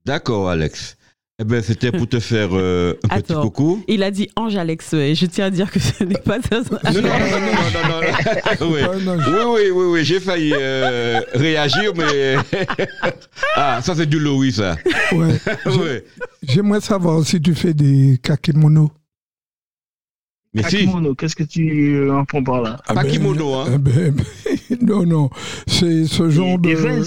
D'accord, 0.05 0.49
Alex. 0.49 0.97
Eh 1.39 1.45
ben, 1.45 1.63
c'était 1.63 1.93
pour 1.93 2.09
te 2.09 2.19
faire 2.19 2.49
euh, 2.53 2.95
un 3.11 3.21
petit 3.21 3.35
coucou. 3.35 3.85
Il 3.89 4.03
a 4.03 4.11
dit 4.11 4.31
Ange 4.37 4.57
Alex, 4.57 4.95
et 4.95 5.15
je 5.15 5.27
tiens 5.27 5.45
à 5.47 5.51
dire 5.51 5.71
que 5.71 5.79
ce 5.79 6.03
n'est 6.03 6.17
pas 6.19 6.41
ça. 6.41 6.61
Non, 6.61 6.79
non, 6.95 7.03
non, 7.03 7.03
non, 7.03 7.41
non, 7.53 7.73
non, 7.75 7.89
non. 7.91 8.73
Oui. 8.73 9.05
Non, 9.05 9.21
je- 9.21 9.31
Oui, 9.31 9.45
oui, 9.45 9.71
oui, 9.71 9.87
oui, 9.93 10.05
j'ai 10.05 10.19
failli 10.19 10.53
euh, 10.57 11.21
réagir, 11.35 11.93
mais. 11.95 12.37
ah, 13.57 13.81
ça, 13.83 13.95
c'est 13.95 14.07
du 14.07 14.19
Louis, 14.19 14.53
ça. 14.53 14.77
ouais. 15.13 15.39
oui. 15.67 16.01
J'aimerais 16.43 16.81
savoir 16.81 17.23
si 17.27 17.39
tu 17.43 17.55
fais 17.55 17.75
des 17.75 18.19
kakémonos. 18.23 18.91
Mais 20.57 20.63
si, 20.71 20.89
qu'est-ce 21.19 21.37
que 21.37 21.43
tu 21.45 22.11
en 22.11 22.25
prends 22.25 22.43
par 22.43 22.63
là? 22.63 22.81
Ah 22.89 22.95
pas 22.95 23.03
ben, 23.05 23.11
kimono, 23.13 23.55
hein. 23.55 23.67
eh 23.75 23.79
ben, 23.79 24.15
non, 24.83 25.05
non. 25.07 25.31
C'est 25.67 26.07
ce 26.07 26.31
genre 26.31 26.59
Des 26.59 26.75
de. 26.75 27.05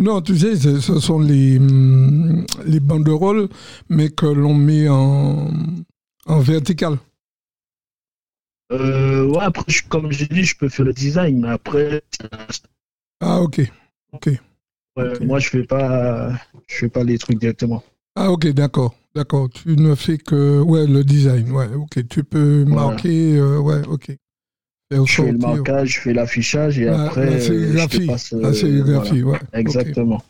Non, 0.00 0.20
tu 0.22 0.36
sais, 0.38 0.56
ce 0.56 0.98
sont 0.98 1.20
les, 1.20 1.58
hum, 1.58 2.44
les 2.66 2.80
banderoles, 2.80 3.48
mais 3.88 4.08
que 4.10 4.26
l'on 4.26 4.54
met 4.54 4.88
en, 4.88 5.50
en 6.26 6.38
vertical. 6.40 6.98
euh, 8.72 9.26
Ouais, 9.26 9.42
après, 9.44 9.64
je- 9.68 9.82
comme 9.88 10.10
j'ai 10.10 10.26
dit, 10.26 10.42
je 10.44 10.56
peux 10.56 10.68
faire 10.68 10.86
le 10.86 10.92
design, 10.92 11.40
mais 11.42 11.48
après, 11.50 12.02
Ah, 13.20 13.40
ok. 13.40 13.58
ouais, 13.58 13.70
Ok. 14.12 15.20
moi, 15.20 15.38
je 15.38 15.48
fais 15.48 15.64
pas, 15.64 16.30
je 16.68 16.74
fais 16.76 16.88
pas 16.88 17.04
les 17.04 17.18
trucs 17.18 17.38
directement. 17.38 17.82
Ah, 18.16 18.30
ok, 18.30 18.48
d'accord. 18.48 18.94
D'accord. 19.14 19.48
Tu 19.50 19.76
ne 19.76 19.94
fais 19.94 20.18
que 20.18 20.60
ouais, 20.60 20.86
le 20.86 21.04
design. 21.04 21.50
Ouais, 21.50 21.68
ok. 21.74 22.06
Tu 22.08 22.24
peux 22.24 22.64
Voilà. 22.66 22.88
marquer. 22.88 23.36
euh, 23.36 23.58
ouais, 23.58 23.82
ok. 23.86 24.16
Faire 24.92 25.06
Je 25.06 25.12
fais 25.12 25.32
le 25.32 25.38
marquage, 25.38 25.94
je 25.94 26.00
fais 26.00 26.12
l'affichage 26.12 26.78
et 26.78 26.88
Ouais, 26.88 26.94
après, 26.94 27.24
la 27.26 27.32
euh, 27.32 27.76
euh, 28.32 28.40
La 28.40 28.52
sérigraphie, 28.54 29.22
ouais. 29.22 29.22
voilà. 29.22 29.40
Exactement. 29.52 30.22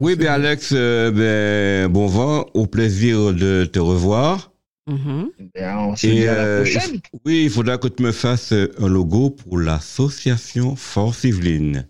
Oui, 0.00 0.16
ben, 0.16 0.26
Alex, 0.26 0.72
euh, 0.72 1.10
ben, 1.12 1.90
bon 1.90 2.06
vent, 2.06 2.46
au 2.52 2.66
plaisir 2.66 3.32
de 3.32 3.64
te 3.64 3.78
revoir. 3.78 4.52
Mhm. 4.86 5.30
Ben, 5.54 5.78
on 5.78 5.96
se 5.96 6.06
Et, 6.06 6.10
dit 6.10 6.26
à 6.28 6.34
la 6.34 6.40
euh, 6.42 6.56
prochaine. 6.62 7.00
Oui, 7.24 7.44
il 7.44 7.50
faudra 7.50 7.78
que 7.78 7.88
tu 7.88 8.02
me 8.02 8.12
fasses 8.12 8.52
un 8.52 8.88
logo 8.88 9.30
pour 9.30 9.58
l'association 9.58 10.76
Force 10.76 11.24
Yveline. 11.24 11.86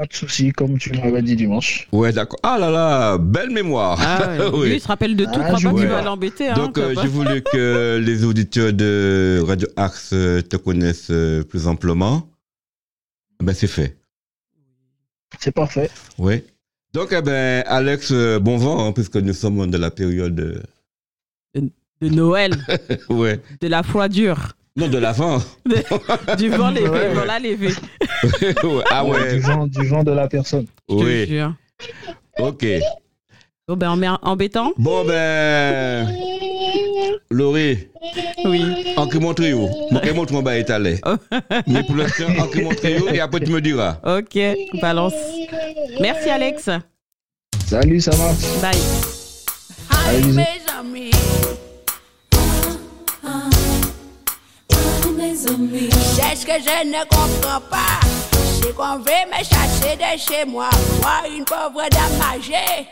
Pas 0.00 0.06
de 0.06 0.14
souci, 0.14 0.50
comme 0.52 0.78
tu 0.78 0.92
m'avais 0.94 1.20
dit 1.20 1.36
dimanche. 1.36 1.86
Ouais, 1.92 2.10
d'accord. 2.10 2.38
Ah 2.42 2.58
là 2.58 2.70
là, 2.70 3.18
belle 3.18 3.50
mémoire. 3.50 3.98
Ah, 4.00 4.30
ouais. 4.30 4.50
Oui. 4.54 4.68
Lui, 4.68 4.76
il 4.76 4.80
se 4.80 4.88
rappelle 4.88 5.14
de 5.14 5.26
tout. 5.26 5.32
Ah, 5.34 5.52
Crois 5.52 5.58
je 5.58 5.68
pas 5.68 6.00
l'embêter. 6.00 6.48
Hein, 6.48 6.54
Donc, 6.54 6.78
euh, 6.78 6.94
j'ai 7.02 7.06
voulu 7.06 7.42
que 7.52 8.00
les 8.02 8.24
auditeurs 8.24 8.72
de 8.72 9.42
Radio 9.46 9.68
Axe 9.76 10.12
euh, 10.14 10.40
te 10.40 10.56
connaissent 10.56 11.10
euh, 11.10 11.42
plus 11.42 11.66
amplement. 11.66 12.26
Ben, 13.42 13.52
c'est 13.52 13.66
fait. 13.66 13.98
C'est 15.38 15.52
parfait. 15.52 15.90
Oui. 16.16 16.44
Donc, 16.94 17.08
eh 17.12 17.20
ben, 17.20 17.62
Alex, 17.66 18.10
bon 18.40 18.56
vent, 18.56 18.88
hein, 18.88 18.92
puisque 18.92 19.16
nous 19.16 19.34
sommes 19.34 19.70
dans 19.70 19.78
la 19.78 19.90
période. 19.90 20.34
de 21.54 22.08
Noël, 22.08 22.56
ouais. 23.10 23.38
de 23.60 23.68
la 23.68 23.82
foi 23.82 24.08
dure, 24.08 24.56
Non, 24.76 24.88
de 24.88 24.98
l'avant. 24.98 25.38
du 26.38 26.48
vent 26.48 26.70
lévé, 26.76 26.88
Ouais. 26.88 27.12
voilà 27.12 27.38
lévé. 27.38 27.68
Ouais. 28.62 28.84
Ah 28.90 29.04
Du 29.04 29.10
ouais. 29.10 29.38
vent, 29.38 29.66
du 29.66 29.86
vent 29.86 30.04
de 30.04 30.12
la 30.12 30.28
personne. 30.28 30.66
Je 30.88 30.94
te 30.96 31.02
Oui. 31.02 31.26
jure. 31.26 31.54
Ok. 32.38 32.66
Bon, 33.68 33.76
ben, 33.76 34.18
embêtant 34.22 34.72
Bon, 34.78 35.04
ben. 35.04 36.08
Laurie, 37.30 37.88
Oui. 38.44 38.94
en 38.96 39.06
qui 39.06 39.18
montre 39.18 39.44
où? 39.52 39.68
Mon 39.92 40.00
qui 40.00 40.12
montre 40.12 40.32
mon 40.32 40.42
bas 40.42 40.58
est 40.58 40.68
allé. 40.70 40.98
Oh. 41.06 41.14
Mais 41.68 41.82
pour 41.84 41.94
l'instant, 41.96 42.24
en 42.38 42.46
qui 42.48 42.62
montre 42.62 42.84
où? 43.02 43.08
Et 43.14 43.20
après 43.20 43.40
tu 43.40 43.52
me 43.52 43.60
diras. 43.60 43.98
Ok, 44.04 44.36
balance. 44.80 45.14
Merci, 46.00 46.28
Alex. 46.28 46.68
Salut, 47.66 48.00
ça 48.00 48.10
marche. 48.16 48.60
Bye. 48.60 48.72
Allez, 50.08 50.38
Aïe, 50.38 51.10
mes 55.30 55.46
amis. 55.46 55.90
C'est 55.92 56.36
ce 56.36 56.46
que 56.46 56.52
je 56.52 56.86
ne 56.86 57.04
comprends 57.04 57.60
pas. 57.70 58.00
C'est 58.60 58.74
qu'on 58.74 58.98
veut 58.98 59.26
me 59.28 59.38
chasser 59.38 59.96
de 59.96 60.18
chez 60.18 60.44
moi. 60.44 60.68
Moi, 61.02 61.36
une 61.36 61.44
pauvre 61.44 61.88
dame 61.90 62.20
âgée. 62.34 62.88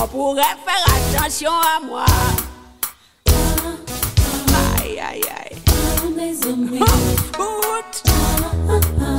On 0.00 0.06
pourrait 0.06 0.42
faire 0.64 0.84
attention 1.18 1.50
à 1.50 1.84
moi. 1.84 2.04
Ah, 3.28 3.32
ah, 4.52 4.82
aïe, 4.82 5.00
aïe, 5.00 5.22
aïe. 5.22 5.58
Ah, 5.68 6.08
mes 6.14 6.52
amis. 6.52 6.80
Oh, 7.38 7.76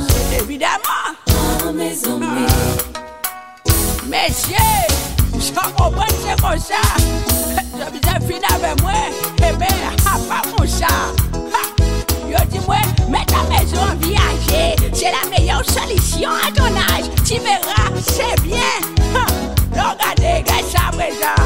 c'est 0.08 0.42
évidemment. 0.42 1.08
mes 1.74 2.04
amis. 2.06 2.46
Ah. 2.48 2.88
Messieurs, 4.06 4.56
j'en 5.34 5.70
comprends 5.72 6.06
c'est 6.08 6.40
comme 6.40 6.58
ça. 6.58 6.82
Je 7.78 7.84
vous 7.84 8.26
fini 8.26 8.44
avec 8.54 8.80
moi. 8.82 8.92
Eh 9.38 9.56
bien, 9.56 9.66
pas 10.28 10.42
pour 10.54 10.66
ça. 10.66 11.27
Viager. 14.00 14.76
C'est 14.92 15.12
la 15.12 15.28
meilleure 15.30 15.64
solution 15.64 16.30
à 16.30 16.50
ton 16.52 16.66
âge. 16.66 17.10
Tu 17.24 17.34
verras, 17.34 17.90
c'est 18.00 18.40
bien. 18.42 18.58
Regardez, 19.72 20.42
regarde 20.42 20.66
ça 20.70 20.90
présent. 20.92 21.44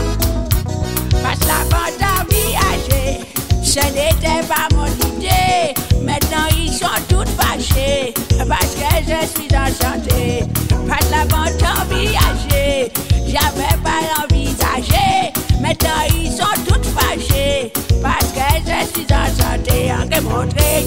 Passe 1.23 1.47
la 1.47 1.64
vente 1.64 2.00
à 2.00 2.25
viager. 2.28 3.21
Ce 3.62 3.80
n'était 3.92 4.47
pas 4.47 4.68
mon 4.75 4.87
idée. 4.87 5.75
Maintenant 6.02 6.47
ils 6.56 6.73
sont 6.73 6.87
toutes 7.09 7.28
fâchés. 7.28 8.14
Parce 8.49 8.75
que 8.75 8.90
je 9.06 9.26
suis 9.28 9.49
enchantée. 9.56 10.44
Pas 10.88 11.04
de 11.04 11.11
la 11.11 11.25
vente 11.25 11.62
envisagée, 11.80 12.92
j'avais 13.26 13.76
pas 13.82 14.25
envisagé. 14.25 15.32
Maintenant 15.61 16.02
ils 16.14 16.30
sont 16.30 16.62
toutes 16.66 16.87
fâchés. 16.87 17.73
Parce 18.02 18.32
que 18.32 18.40
je 18.66 18.87
suis 18.92 19.06
enchantée. 19.12 19.92
En 19.92 20.09
que 20.09 20.23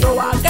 en 0.05 0.44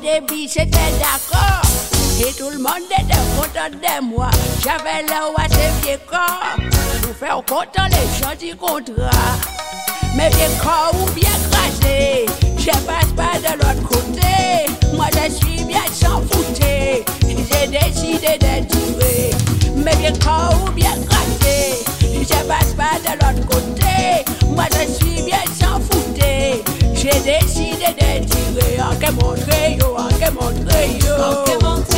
C'était 0.00 0.70
d'accord. 0.70 1.62
Et 2.20 2.32
tout 2.32 2.50
le 2.50 2.58
monde 2.58 2.86
était 2.90 3.18
content 3.36 3.70
de 3.70 4.04
moi. 4.04 4.30
J'avais 4.62 5.02
le 5.02 5.26
roi 5.30 5.46
de 5.48 5.86
vieux 5.86 5.98
corps. 6.08 6.56
Pour 7.02 7.16
faire 7.16 7.42
content 7.46 7.86
les 7.90 8.06
gens 8.18 8.36
du 8.38 8.54
contrat. 8.56 9.34
Mes 10.14 10.28
vieux 10.30 10.56
corps 10.62 10.94
ou 10.94 11.10
bien 11.12 11.30
crasés. 11.50 12.26
Je 12.56 12.70
passe 12.86 13.12
pas 13.16 13.38
de 13.38 13.54
l'autre 13.58 13.88
côté. 13.88 14.94
Moi, 14.94 15.06
je 15.12 15.32
suis 15.34 15.64
bien 15.64 15.84
sans 15.92 16.22
fouter. 16.30 17.04
J'ai 17.22 17.66
décidé 17.66 18.38
de 18.38 18.66
tirer. 18.66 19.30
Mes 19.74 19.96
vieux 19.96 20.18
corps 20.24 20.54
ou 20.66 20.70
bien 20.70 20.94
crasés. 21.08 21.84
Je 22.02 22.44
passe 22.46 22.72
pas 22.76 22.98
de 23.04 23.12
l'autre 23.14 23.48
côté. 23.48 24.24
Moi, 24.46 24.64
je 24.72 24.92
suis 24.92 25.22
bien 25.22 25.42
sans 25.60 25.67
fouter. 27.10 27.22
J'ai 27.24 27.38
décidé 27.40 27.86
de 27.94 28.24
tirer. 28.26 28.80
En 28.80 28.96
que 28.98 29.12
montrer 29.12 29.76
yo, 29.78 29.96
en 29.96 30.08
que 30.08 30.30
montrer 30.32 30.98
yo. 31.00 31.14
Ay, 31.16 31.97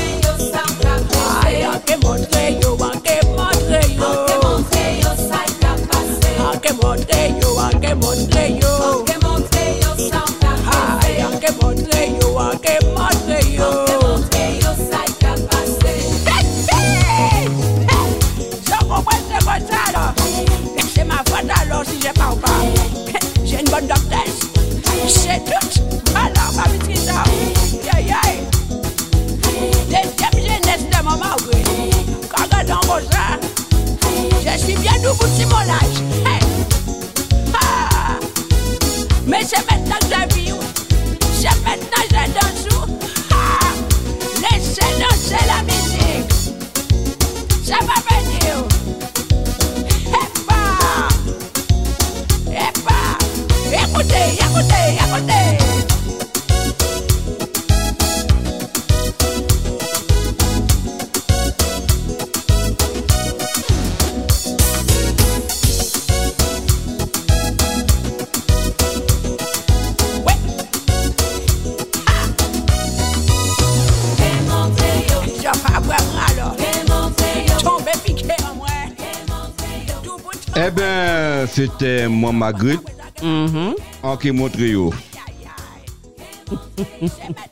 Magritte 82.44 82.81
Mhm. 83.22 83.74
en 84.03 84.16
qui 84.16 84.31
montre 84.31 84.59
yo. 84.61 84.94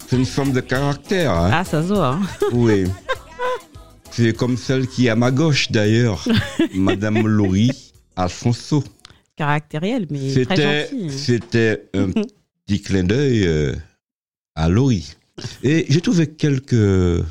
C'est 0.08 0.16
une 0.16 0.24
femme 0.24 0.52
de 0.52 0.60
caractère, 0.60 1.32
hein? 1.32 1.50
Ah, 1.52 1.62
ça 1.64 1.82
se 1.82 1.88
voit. 1.92 2.14
hein. 2.14 2.22
Oui. 2.52 2.84
C'est 4.10 4.34
comme 4.34 4.56
celle 4.56 4.86
qui 4.88 5.06
est 5.06 5.10
à 5.10 5.14
ma 5.16 5.30
gauche 5.30 5.70
d'ailleurs, 5.70 6.24
Madame 6.74 7.26
Laurie 7.28 7.92
Alfonso. 8.16 8.82
Caractériel, 9.36 10.06
mais 10.10 10.18
très 10.32 10.56
C'était, 10.56 10.88
gentil. 10.90 11.18
c'était 11.18 11.90
un 11.94 12.10
petit 12.66 12.80
clin 12.80 13.04
d'œil 13.04 13.46
euh, 13.46 13.74
à 14.54 14.70
Laurie. 14.70 15.14
Et 15.62 15.84
j'ai 15.90 16.00
trouvé 16.00 16.26
quelques 16.28 17.22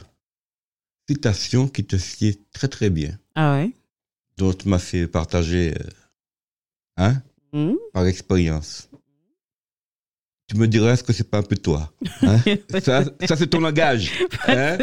citations 1.09 1.67
qui 1.67 1.83
te 1.83 1.95
sied 1.97 2.39
très 2.53 2.67
très 2.67 2.89
bien, 2.91 3.17
Ah 3.33 3.53
ouais? 3.55 3.71
Dont 4.37 4.53
tu 4.53 4.69
m'as 4.69 4.77
fait 4.79 5.07
partager 5.07 5.73
euh, 5.73 5.83
hein, 6.97 7.15
Mhm. 7.53 7.77
par 7.93 8.05
expérience. 8.07 8.89
Tu 10.47 10.55
me 10.55 10.67
diras, 10.67 10.93
est-ce 10.93 11.03
que 11.03 11.11
c'est 11.13 11.29
pas 11.29 11.39
un 11.39 11.43
peu 11.43 11.57
toi 11.57 11.91
hein? 12.21 12.39
Ça, 12.81 13.03
ça, 13.25 13.35
c'est 13.35 13.47
ton 13.47 13.59
langage. 13.59 14.11
hein? 14.47 14.77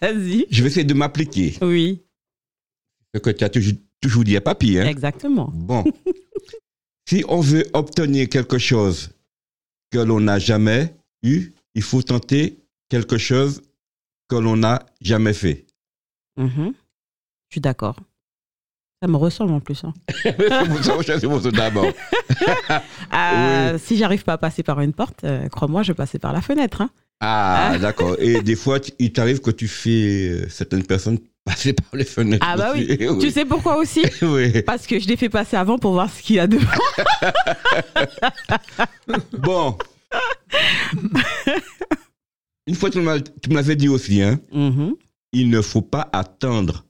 Vas-y. 0.00 0.46
Je 0.50 0.62
vais 0.62 0.68
essayer 0.68 0.84
de 0.84 0.94
m'appliquer. 0.94 1.54
Oui, 1.62 2.02
Ce 3.14 3.20
que 3.20 3.30
tu 3.30 3.44
as 3.44 3.48
toujours, 3.48 3.74
toujours 4.00 4.24
dit 4.24 4.36
à 4.36 4.40
papy. 4.40 4.78
Hein? 4.78 4.86
exactement. 4.86 5.50
Bon. 5.54 5.84
si 7.08 7.24
on 7.28 7.40
veut 7.40 7.64
obtenir 7.74 8.28
quelque 8.28 8.58
chose 8.58 9.10
que 9.92 9.98
l'on 9.98 10.18
n'a 10.20 10.40
jamais 10.40 10.94
eu, 11.22 11.52
il 11.74 11.82
faut 11.82 12.02
tenter 12.02 12.58
quelque 12.88 13.16
chose 13.18 13.62
que 14.28 14.34
l'on 14.36 14.56
n'a 14.56 14.84
jamais 15.00 15.32
fait. 15.34 15.66
Mhm. 16.36 16.72
Je 17.48 17.54
suis 17.54 17.60
d'accord. 17.60 17.96
Ça 19.04 19.08
me 19.08 19.16
ressemble 19.18 19.52
en 19.52 19.60
plus. 19.60 19.84
hein. 19.84 19.92
d'abord. 21.52 21.92
Euh, 23.12 23.76
Si 23.78 23.98
j'arrive 23.98 24.24
pas 24.24 24.32
à 24.32 24.38
passer 24.38 24.62
par 24.62 24.80
une 24.80 24.94
porte, 24.94 25.24
euh, 25.24 25.46
crois-moi, 25.50 25.82
je 25.82 25.88
vais 25.92 25.94
passer 25.96 26.18
par 26.18 26.32
la 26.32 26.40
fenêtre. 26.40 26.80
hein. 26.80 26.88
Ah, 27.20 27.76
d'accord. 27.78 28.16
Et 28.18 28.40
des 28.40 28.56
fois, 28.56 28.78
il 28.98 29.12
t'arrive 29.12 29.40
que 29.42 29.50
tu 29.50 29.68
fais 29.68 30.30
euh, 30.30 30.48
certaines 30.48 30.84
personnes 30.86 31.18
passer 31.44 31.72
par 31.90 31.90
les 31.98 32.04
fenêtres. 32.06 32.46
Ah 32.48 32.56
bah 32.56 32.72
oui. 32.74 32.96
Tu 33.20 33.30
sais 33.30 33.44
pourquoi 33.44 33.76
aussi 33.76 34.02
oui. 34.22 34.62
Parce 34.62 34.86
que 34.86 34.98
je 34.98 35.06
l'ai 35.06 35.16
fait 35.18 35.28
passer 35.28 35.58
avant 35.58 35.76
pour 35.78 35.92
voir 35.92 36.08
ce 36.10 36.22
qu'il 36.22 36.36
y 36.36 36.38
a 36.38 36.46
devant. 36.46 36.64
Bon. 39.38 39.76
Une 42.66 42.74
fois, 42.74 42.88
tu 42.88 43.00
me 43.00 43.54
l'avais 43.54 43.76
dit 43.76 43.88
aussi, 43.88 44.22
hein, 44.22 44.40
Mhm. 44.50 44.94
il 45.34 45.50
ne 45.50 45.60
faut 45.60 45.82
pas 45.82 46.08
attendre 46.14 46.86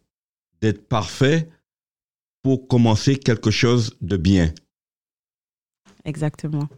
d'être 0.61 0.87
parfait 0.88 1.48
pour 2.44 2.68
commencer 2.68 3.16
quelque 3.16 3.50
chose 3.50 3.96
de 4.02 4.16
bien. 4.16 4.52
Exactement. 6.04 6.68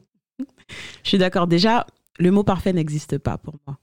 Je 1.03 1.09
suis 1.09 1.19
d'accord. 1.19 1.47
Déjà, 1.47 1.87
le 2.19 2.31
mot 2.31 2.45
parfait 2.45 2.73
n'existe 2.73 3.19
pas 3.19 3.37
pour 3.37 3.57
moi. 3.67 3.77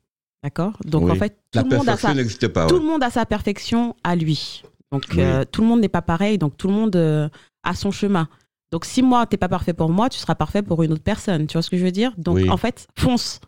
D'accord? 0.44 0.78
Donc 0.86 1.04
Oui. 1.04 1.12
en 1.12 1.16
fait, 1.16 1.38
tout 1.52 1.60
La 1.60 1.64
le, 1.64 1.78
monde 1.78 1.90
a 1.90 1.98
sa, 1.98 2.14
pas. 2.50 2.68
tout 2.68 2.80
le 2.80 2.86
monde 2.86 3.04
a 3.04 3.10
sa 3.12 3.26
perfection 3.26 3.96
à 4.04 4.16
lui. 4.16 4.64
Donc 4.92 5.06
Oui. 5.12 5.22
euh, 5.22 5.44
tout 5.46 5.62
le 5.62 5.68
monde 5.68 5.82
n'est 5.82 5.90
pas 5.90 6.02
pareil. 6.02 6.38
Donc 6.38 6.58
tout 6.58 6.68
le 6.68 6.74
monde 6.74 6.96
euh, 6.96 7.30
a 7.64 7.76
son 7.76 7.92
chemin. 7.92 8.28
Donc 8.72 8.86
si 8.86 9.02
moi, 9.04 9.26
t'es 9.28 9.38
pas 9.38 9.50
parfait 9.50 9.74
pour 9.74 9.90
moi, 9.90 10.10
tu 10.10 10.18
seras 10.20 10.36
parfait 10.36 10.62
pour 10.64 10.84
une 10.84 10.94
autre 10.94 11.04
personne. 11.04 11.48
Tu 11.48 11.54
vois 11.54 11.62
ce 11.62 11.70
que 11.70 11.78
je 11.78 11.84
veux 11.84 11.92
dire? 11.92 12.14
Donc 12.18 12.36
Oui. 12.38 12.50
en 12.50 12.58
fait, 12.58 12.88
fonce. 12.98 13.40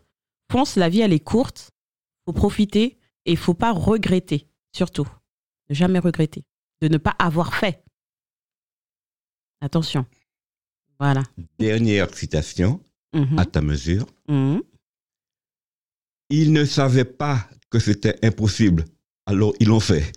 Fonce, 0.52 0.76
la 0.76 0.88
vie, 0.88 1.00
elle 1.00 1.12
est 1.12 1.20
courte. 1.20 1.70
faut 2.26 2.32
profiter 2.32 2.98
et 3.24 3.32
il 3.32 3.36
faut 3.36 3.54
pas 3.54 3.72
regretter, 3.72 4.46
surtout. 4.74 5.08
Ne 5.70 5.74
jamais 5.74 5.98
regretter. 5.98 6.44
De 6.82 6.88
ne 6.88 6.98
pas 6.98 7.14
avoir 7.18 7.54
fait. 7.54 7.82
Attention. 9.60 10.04
Voilà. 10.98 11.22
Dernière 11.58 12.14
citation, 12.14 12.80
Mhm. 13.14 13.38
à 13.38 13.44
ta 13.44 13.60
mesure. 13.60 14.06
Mhm. 14.28 14.62
Ils 16.30 16.52
ne 16.52 16.64
savaient 16.64 17.04
pas 17.04 17.48
que 17.70 17.78
c'était 17.78 18.16
impossible, 18.24 18.84
alors 19.26 19.52
ils 19.60 19.68
l'ont 19.68 19.80
fait. 19.80 20.12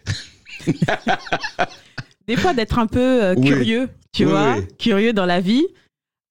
Des 2.28 2.36
fois, 2.38 2.54
d'être 2.54 2.78
un 2.80 2.88
peu 2.88 3.23
euh, 3.23 3.36
Oui. 3.38 3.47
curieux, 3.47 3.89
tu 4.12 4.25
Oui, 4.25 4.32
vois, 4.32 4.58
oui. 4.58 4.67
curieux 4.78 5.13
dans 5.13 5.25
la 5.25 5.41
vie, 5.41 5.65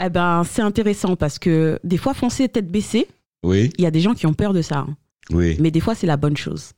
eh 0.05 0.09
ben, 0.11 0.45
c'est 0.45 0.63
intéressant 0.63 1.17
parce 1.17 1.39
que 1.39 1.79
des 1.85 1.97
fois, 1.97 2.15
foncer 2.15 2.49
tête 2.49 2.71
baissée, 2.71 3.09
Oui, 3.45 3.71
il 3.79 3.83
y 3.85 3.87
a 3.87 3.91
des 3.91 4.01
gens 4.01 4.15
qui 4.15 4.27
ont 4.27 4.35
peur 4.35 4.53
de 4.53 4.63
ça. 4.63 4.79
hein. 4.81 4.97
oui. 5.31 5.57
Mais 5.61 5.71
des 5.71 5.81
fois, 5.81 5.95
c'est 5.95 6.07
la 6.07 6.17
bonne 6.17 6.37
chose. 6.37 6.73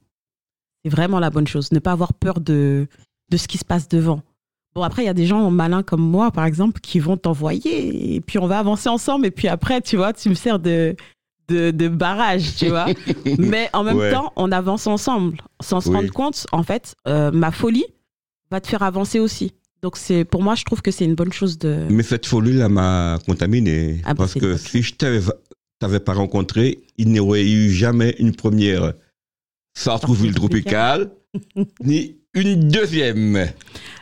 C'est 0.85 0.91
vraiment 0.91 1.19
la 1.21 1.31
bonne 1.31 1.47
chose. 1.47 1.71
Ne 1.73 1.79
pas 1.79 1.93
avoir 1.93 2.15
peur 2.15 2.41
de, 2.41 2.87
de 3.31 3.37
ce 3.37 3.47
qui 3.49 3.59
se 3.59 3.65
passe 3.65 3.89
devant. 3.89 4.23
Bon, 4.75 4.83
après, 4.83 5.03
il 5.03 5.07
y 5.07 5.09
a 5.09 5.15
des 5.15 5.27
gens 5.27 5.51
malins 5.51 5.83
comme 5.83 6.01
moi, 6.03 6.31
par 6.31 6.45
exemple, 6.45 6.81
qui 6.81 7.01
vont 7.01 7.17
t'envoyer, 7.17 8.15
et 8.15 8.21
puis 8.21 8.39
on 8.39 8.47
va 8.47 8.59
avancer 8.61 8.89
ensemble, 8.89 9.27
et 9.27 9.31
puis 9.31 9.49
après, 9.49 9.81
tu 9.81 9.97
vois, 9.97 10.13
tu 10.13 10.29
me 10.29 10.35
sers 10.35 10.59
de, 10.61 10.95
de, 11.49 11.73
de 11.73 11.89
barrage, 11.89 12.55
tu 12.57 12.69
vois. 12.69 12.87
Mais 13.39 13.69
en 13.73 13.83
même 13.83 13.97
Ouais. 13.99 14.13
temps, 14.13 14.33
on 14.37 14.53
avance 14.53 14.87
ensemble, 14.87 15.39
sans 15.61 15.81
se 15.81 15.89
Oui. 15.89 15.97
rendre 15.97 16.13
compte, 16.13 16.47
en 16.53 16.63
fait, 16.63 16.95
euh, 17.09 17.33
ma 17.33 17.51
folie 17.51 17.85
va 18.53 18.61
te 18.61 18.69
faire 18.69 18.83
avancer 18.85 19.19
aussi. 19.19 19.53
Donc, 19.83 19.97
c'est 19.97 20.25
pour 20.25 20.43
moi, 20.43 20.55
je 20.55 20.63
trouve 20.65 20.83
que 20.83 20.91
c'est 20.93 21.05
une 21.07 21.15
bonne 21.15 21.33
chose 21.33 21.59
de. 21.59 21.87
Mais 21.91 22.03
cette 22.05 22.27
folie-là 22.27 22.69
m'a 22.69 23.19
contaminé. 23.27 24.01
Ah 24.05 24.15
parce 24.15 24.35
que 24.35 24.57
si 24.57 24.83
je 24.83 24.95
t'avais 24.95 25.21
t'avais 25.81 26.01
pas 26.01 26.13
rencontré, 26.13 26.79
il 26.99 27.09
n'y 27.09 27.19
aurait 27.19 27.45
eu 27.49 27.71
jamais 27.71 28.15
une 28.19 28.37
première 28.37 28.93
Sartrouville 29.75 30.35
tropicale, 30.35 31.11
ni 31.83 32.19
une 32.35 32.69
deuxième. 32.69 33.47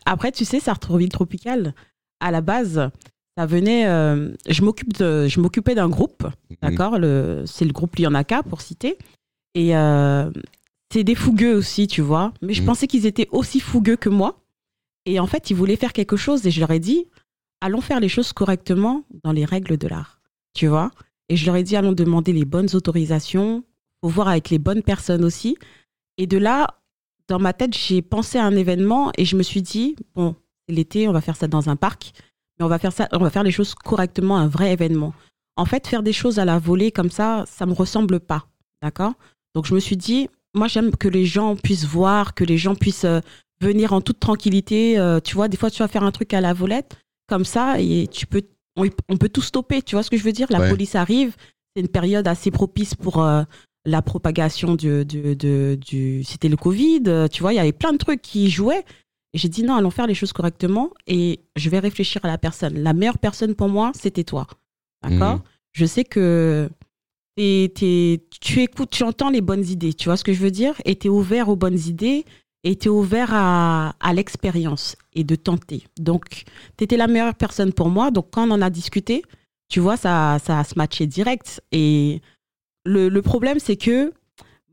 Après, 0.06 0.32
tu 0.32 0.44
sais, 0.44 0.60
Sartreville 0.60 1.08
Tropical, 1.08 1.74
à 2.20 2.30
la 2.30 2.40
base, 2.40 2.90
ça 3.36 3.46
venait. 3.46 3.86
euh, 3.86 4.30
je 4.48 4.62
m'occupe 4.62 4.92
de, 4.98 5.26
je 5.28 5.40
m'occupais 5.40 5.74
d'un 5.74 5.88
groupe, 5.88 6.26
d'accord. 6.62 6.98
Le, 6.98 7.44
c'est 7.46 7.64
le 7.64 7.72
groupe 7.72 7.96
Lionaka 7.96 8.42
pour 8.42 8.60
citer, 8.60 8.98
et 9.54 9.76
euh, 9.76 10.30
c'est 10.92 11.04
des 11.04 11.14
fougueux 11.14 11.54
aussi, 11.54 11.86
tu 11.86 12.00
vois. 12.02 12.32
Mais 12.42 12.54
je 12.54 12.60
Mhm. 12.62 12.66
pensais 12.66 12.86
qu'ils 12.86 13.06
étaient 13.06 13.28
aussi 13.32 13.60
fougueux 13.60 13.96
que 13.96 14.08
moi. 14.08 14.40
Et 15.06 15.20
en 15.20 15.26
fait, 15.26 15.50
ils 15.50 15.56
voulaient 15.56 15.76
faire 15.76 15.92
quelque 15.92 16.16
chose, 16.16 16.46
et 16.46 16.50
je 16.50 16.60
leur 16.60 16.70
ai 16.70 16.80
dit, 16.80 17.06
allons 17.60 17.80
faire 17.80 18.00
les 18.00 18.08
choses 18.08 18.32
correctement 18.32 19.04
dans 19.24 19.32
les 19.32 19.44
règles 19.44 19.78
de 19.78 19.88
l'art, 19.88 20.20
tu 20.54 20.66
vois. 20.66 20.90
Et 21.30 21.36
je 21.36 21.46
leur 21.46 21.56
ai 21.56 21.62
dit, 21.62 21.76
allons 21.76 21.92
demander 21.92 22.32
les 22.32 22.44
bonnes 22.44 22.68
autorisations, 22.74 23.64
faut 24.02 24.08
voir 24.10 24.28
avec 24.28 24.50
les 24.50 24.58
bonnes 24.58 24.82
personnes 24.82 25.24
aussi. 25.24 25.56
Et 26.18 26.26
de 26.26 26.38
là, 26.38 26.77
dans 27.28 27.38
ma 27.38 27.52
tête, 27.52 27.76
j'ai 27.76 28.02
pensé 28.02 28.38
à 28.38 28.44
un 28.44 28.56
événement 28.56 29.12
et 29.18 29.24
je 29.24 29.36
me 29.36 29.42
suis 29.42 29.62
dit, 29.62 29.96
bon, 30.14 30.34
l'été, 30.68 31.08
on 31.08 31.12
va 31.12 31.20
faire 31.20 31.36
ça 31.36 31.46
dans 31.48 31.68
un 31.68 31.76
parc, 31.76 32.12
mais 32.58 32.64
on 32.64 32.68
va 32.68 32.78
faire 32.78 32.92
ça, 32.92 33.08
on 33.12 33.18
va 33.18 33.30
faire 33.30 33.42
les 33.44 33.50
choses 33.50 33.74
correctement, 33.74 34.36
un 34.38 34.48
vrai 34.48 34.72
événement. 34.72 35.12
En 35.56 35.64
fait, 35.64 35.86
faire 35.86 36.02
des 36.02 36.12
choses 36.12 36.38
à 36.38 36.44
la 36.44 36.58
volée 36.58 36.90
comme 36.90 37.10
ça, 37.10 37.44
ça 37.46 37.66
me 37.66 37.72
ressemble 37.72 38.20
pas, 38.20 38.46
d'accord? 38.82 39.12
Donc 39.54 39.66
je 39.66 39.74
me 39.74 39.80
suis 39.80 39.96
dit, 39.96 40.28
moi 40.54 40.68
j'aime 40.68 40.94
que 40.96 41.08
les 41.08 41.26
gens 41.26 41.56
puissent 41.56 41.84
voir, 41.84 42.34
que 42.34 42.44
les 42.44 42.58
gens 42.58 42.74
puissent 42.74 43.04
euh, 43.04 43.20
venir 43.60 43.92
en 43.92 44.00
toute 44.00 44.20
tranquillité. 44.20 44.98
euh, 44.98 45.20
tu 45.20 45.34
vois, 45.34 45.48
des 45.48 45.56
fois 45.56 45.70
tu 45.70 45.80
vas 45.82 45.88
faire 45.88 46.04
un 46.04 46.12
truc 46.12 46.32
à 46.32 46.40
la 46.40 46.52
volette 46.52 46.96
comme 47.26 47.44
ça 47.44 47.80
et 47.80 48.06
tu 48.10 48.26
peux, 48.26 48.42
on, 48.76 48.86
on 49.08 49.16
peut 49.16 49.28
tout 49.28 49.42
stopper. 49.42 49.82
Tu 49.82 49.96
vois 49.96 50.02
ce 50.02 50.10
que 50.10 50.16
je 50.16 50.22
veux 50.22 50.32
dire? 50.32 50.46
La 50.50 50.60
Ouais. 50.60 50.70
police 50.70 50.94
arrive, 50.94 51.34
c'est 51.74 51.82
une 51.82 51.88
période 51.88 52.26
assez 52.28 52.50
propice 52.50 52.94
pour 52.94 53.22
euh, 53.22 53.42
la 53.84 54.02
propagation 54.02 54.74
du, 54.74 55.04
du, 55.04 55.34
du, 55.36 55.76
du- 55.76 56.24
c'était 56.24 56.48
le 56.48 56.56
Covid. 56.56 57.02
euh, 57.06 57.28
Tu 57.28 57.42
vois, 57.42 57.52
il 57.52 57.56
y 57.56 57.60
avait 57.60 57.72
plein 57.72 57.92
de 57.92 57.98
trucs 57.98 58.22
qui 58.22 58.50
jouaient. 58.50 58.84
Et 59.34 59.38
j'ai 59.38 59.48
dit 59.48 59.62
non, 59.62 59.74
allons 59.76 59.90
faire 59.90 60.06
les 60.06 60.14
choses 60.14 60.32
correctement 60.32 60.90
et 61.06 61.40
je 61.56 61.68
vais 61.70 61.78
réfléchir 61.78 62.24
à 62.24 62.28
la 62.28 62.38
personne. 62.38 62.78
La 62.82 62.92
meilleure 62.94 63.18
personne 63.18 63.54
pour 63.54 63.68
moi, 63.68 63.92
c'était 63.94 64.24
toi. 64.24 64.46
D'accord 65.02 65.34
Mhm. 65.36 65.42
Je 65.72 65.84
sais 65.86 66.04
que 66.04 66.70
t'es- 67.36 68.22
tu 68.40 68.60
écoutes, 68.62 68.90
tu 68.90 69.02
entends 69.04 69.30
les 69.30 69.40
bonnes 69.40 69.64
idées. 69.66 69.92
Tu 69.94 70.06
vois 70.08 70.16
ce 70.16 70.24
que 70.24 70.32
je 70.32 70.40
veux 70.40 70.50
dire? 70.50 70.74
Et 70.84 70.96
tu 70.96 71.06
es 71.06 71.10
ouvert 71.10 71.48
aux 71.48 71.56
bonnes 71.56 71.78
idées 71.78 72.24
et 72.64 72.76
tu 72.76 72.88
es 72.88 72.90
ouvert 72.90 73.28
à, 73.32 73.94
à 74.00 74.12
l'expérience 74.14 74.96
et 75.14 75.24
de 75.24 75.36
tenter. 75.36 75.84
Donc, 75.98 76.44
tu 76.76 76.84
étais 76.84 76.96
la 76.96 77.06
meilleure 77.06 77.34
personne 77.34 77.72
pour 77.72 77.90
moi. 77.90 78.10
Donc, 78.10 78.28
quand 78.32 78.48
on 78.48 78.50
en 78.52 78.62
a 78.62 78.70
discuté, 78.70 79.22
tu 79.68 79.78
vois, 79.80 79.96
ça, 79.96 80.38
ça 80.42 80.58
a 80.60 80.64
se 80.64 80.74
matché 80.76 81.06
direct. 81.06 81.62
Et 81.70 82.20
le, 82.88 83.08
le 83.08 83.22
problème, 83.22 83.58
c'est 83.58 83.76
que 83.76 84.12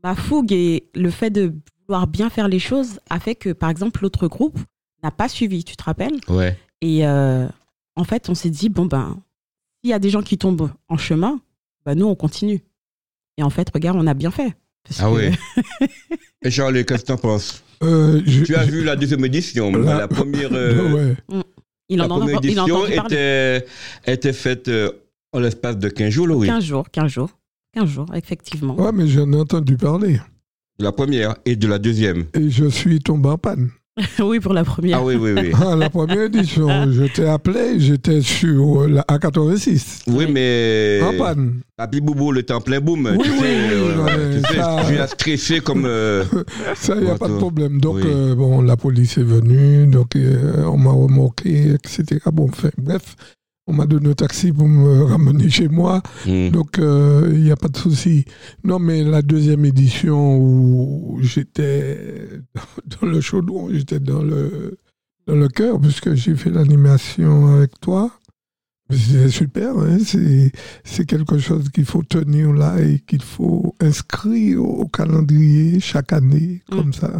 ma 0.02 0.14
fougue 0.14 0.52
et 0.52 0.88
le 0.94 1.10
fait 1.10 1.30
de 1.30 1.52
vouloir 1.86 2.06
bien 2.06 2.30
faire 2.30 2.48
les 2.48 2.58
choses 2.58 2.98
a 3.10 3.20
fait 3.20 3.34
que, 3.34 3.52
par 3.52 3.70
exemple, 3.70 4.00
l'autre 4.02 4.26
groupe 4.28 4.58
n'a 5.02 5.10
pas 5.10 5.28
suivi, 5.28 5.62
tu 5.64 5.76
te 5.76 5.84
rappelles? 5.84 6.18
Ouais. 6.28 6.56
Et 6.80 7.06
euh, 7.06 7.46
en 7.94 8.04
fait, 8.04 8.28
on 8.28 8.34
s'est 8.34 8.50
dit, 8.50 8.68
bon, 8.68 8.86
ben, 8.86 9.16
s'il 9.82 9.90
y 9.90 9.94
a 9.94 9.98
des 9.98 10.10
gens 10.10 10.22
qui 10.22 10.38
tombent 10.38 10.70
en 10.88 10.96
chemin, 10.96 11.40
ben, 11.84 11.94
nous, 11.96 12.06
on 12.06 12.14
continue. 12.14 12.62
Et 13.38 13.42
en 13.42 13.50
fait, 13.50 13.68
regarde, 13.72 13.96
on 13.98 14.06
a 14.06 14.14
bien 14.14 14.30
fait. 14.30 14.54
Parce 14.84 15.00
Ah 15.00 15.04
que- 15.04 15.14
ouais. 15.14 15.32
Et 16.42 16.50
Charles, 16.50 16.84
qu'est-ce 16.84 17.02
que 17.02 17.06
t'en 17.08 17.16
penses? 17.16 17.62
Euh, 17.82 18.22
je- 18.26 18.44
Tu 18.44 18.54
as 18.54 18.64
vu 18.64 18.84
la 18.84 18.96
deuxième 18.96 19.24
édition, 19.24 19.70
mais 19.70 19.84
La- 19.84 19.98
la 19.98 20.08
première, 20.08 20.50
euh, 20.52 20.92
ouais. 20.92 21.42
il, 21.88 22.00
en 22.00 22.06
la 22.06 22.12
en 22.14 22.16
a, 22.16 22.20
première 22.20 22.40
il 22.42 22.58
a 22.58 22.62
édition 22.62 22.86
était, 22.86 23.66
était 24.06 24.32
faite 24.32 24.68
euh, 24.68 24.90
en 25.32 25.40
l'espace 25.40 25.76
de 25.76 25.88
15 25.88 26.10
jours, 26.10 26.26
Laurie. 26.26 26.46
15 26.48 26.64
jours, 26.64 26.90
15 26.90 27.10
jours. 27.12 27.30
15 27.76 27.88
jours, 27.90 28.06
effectivement. 28.14 28.74
Ouais, 28.80 28.90
mais 28.92 29.06
j'en 29.06 29.30
ai 29.32 29.36
entendu 29.36 29.76
parler. 29.76 30.18
De 30.78 30.84
la 30.84 30.92
première 30.92 31.34
et 31.44 31.56
de 31.56 31.68
la 31.68 31.78
deuxième. 31.78 32.24
Et 32.32 32.48
je 32.48 32.66
suis 32.70 33.00
tombé 33.00 33.28
en 33.28 33.36
panne. 33.36 33.68
oui, 34.18 34.40
pour 34.40 34.54
la 34.54 34.64
première. 34.64 34.98
Ah 34.98 35.04
oui, 35.04 35.16
oui, 35.16 35.32
oui. 35.36 35.52
Ah, 35.54 35.74
la 35.76 35.88
première 35.90 36.22
édition, 36.22 36.68
je 36.90 37.04
t'ai 37.04 37.26
appelé, 37.26 37.78
j'étais 37.78 38.20
sur 38.22 38.82
euh, 38.82 38.88
la 38.88 39.02
A86. 39.02 40.04
Oui, 40.06 40.26
mais. 40.30 41.00
En 41.02 41.16
panne. 41.18 41.60
Papy 41.76 42.00
Boubou, 42.00 42.32
le 42.32 42.42
temps 42.44 42.60
plein 42.62 42.80
boum. 42.80 43.10
Oui, 43.18 43.24
tu 43.24 43.30
oui, 43.30 43.38
sais, 43.38 43.44
oui, 43.44 43.70
euh, 43.72 44.04
ouais, 44.04 44.40
tu 44.40 44.54
sais, 44.54 44.96
je 45.02 45.06
stressé 45.06 45.60
comme. 45.60 45.84
euh, 45.86 46.24
Ça, 46.74 46.94
il 46.96 47.04
n'y 47.04 47.10
a 47.10 47.16
pas 47.16 47.28
de 47.28 47.36
problème. 47.36 47.78
Donc, 47.80 47.96
Oui. 47.96 48.02
euh, 48.06 48.34
bon, 48.34 48.60
la 48.62 48.76
police 48.78 49.16
est 49.18 49.22
venue, 49.22 49.86
donc 49.86 50.14
euh, 50.16 50.64
on 50.66 50.76
m'a 50.78 50.90
remorqué, 50.92 51.72
etc. 51.72 52.20
Bon, 52.32 52.48
enfin, 52.50 52.68
bref, 52.78 53.16
on 53.66 53.72
m'a 53.72 53.86
donné 53.86 54.10
un 54.10 54.14
taxi 54.14 54.52
pour 54.52 54.68
me 54.68 55.02
ramener 55.12 55.50
chez 55.50 55.68
moi. 55.68 56.02
hmm. 56.26 56.50
Donc, 56.50 56.78
euh, 56.78 57.30
il 57.34 57.42
n'y 57.42 57.50
a 57.50 57.56
pas 57.56 57.68
de 57.68 57.76
souci. 57.76 58.24
Non, 58.64 58.78
mais 58.78 59.02
la 59.04 59.22
deuxième 59.22 59.64
édition 59.64 60.38
où 60.38 61.18
j'étais 61.22 62.28
dans 63.00 63.06
le 63.08 63.20
chaudron, 63.20 63.68
j'étais 63.72 63.98
dans 64.00 64.22
le, 64.22 64.78
dans 65.26 65.34
le 65.34 65.48
cœur, 65.48 65.80
puisque 65.80 66.14
j'ai 66.14 66.34
fait 66.36 66.50
l'animation 66.50 67.54
avec 67.56 67.78
toi. 67.80 68.10
C'est 68.88 69.30
super, 69.30 69.76
hein, 69.78 69.98
c'est 70.04 70.52
c'est 70.84 71.04
quelque 71.06 71.38
chose 71.38 71.70
qu'il 71.70 71.84
faut 71.84 72.04
tenir 72.04 72.52
là 72.52 72.80
et 72.80 73.00
qu'il 73.00 73.20
faut 73.20 73.74
inscrire 73.80 74.62
au 74.62 74.86
calendrier 74.86 75.80
chaque 75.80 76.12
année, 76.12 76.62
Mm. 76.70 76.76
comme 76.76 76.92
ça. 76.92 77.10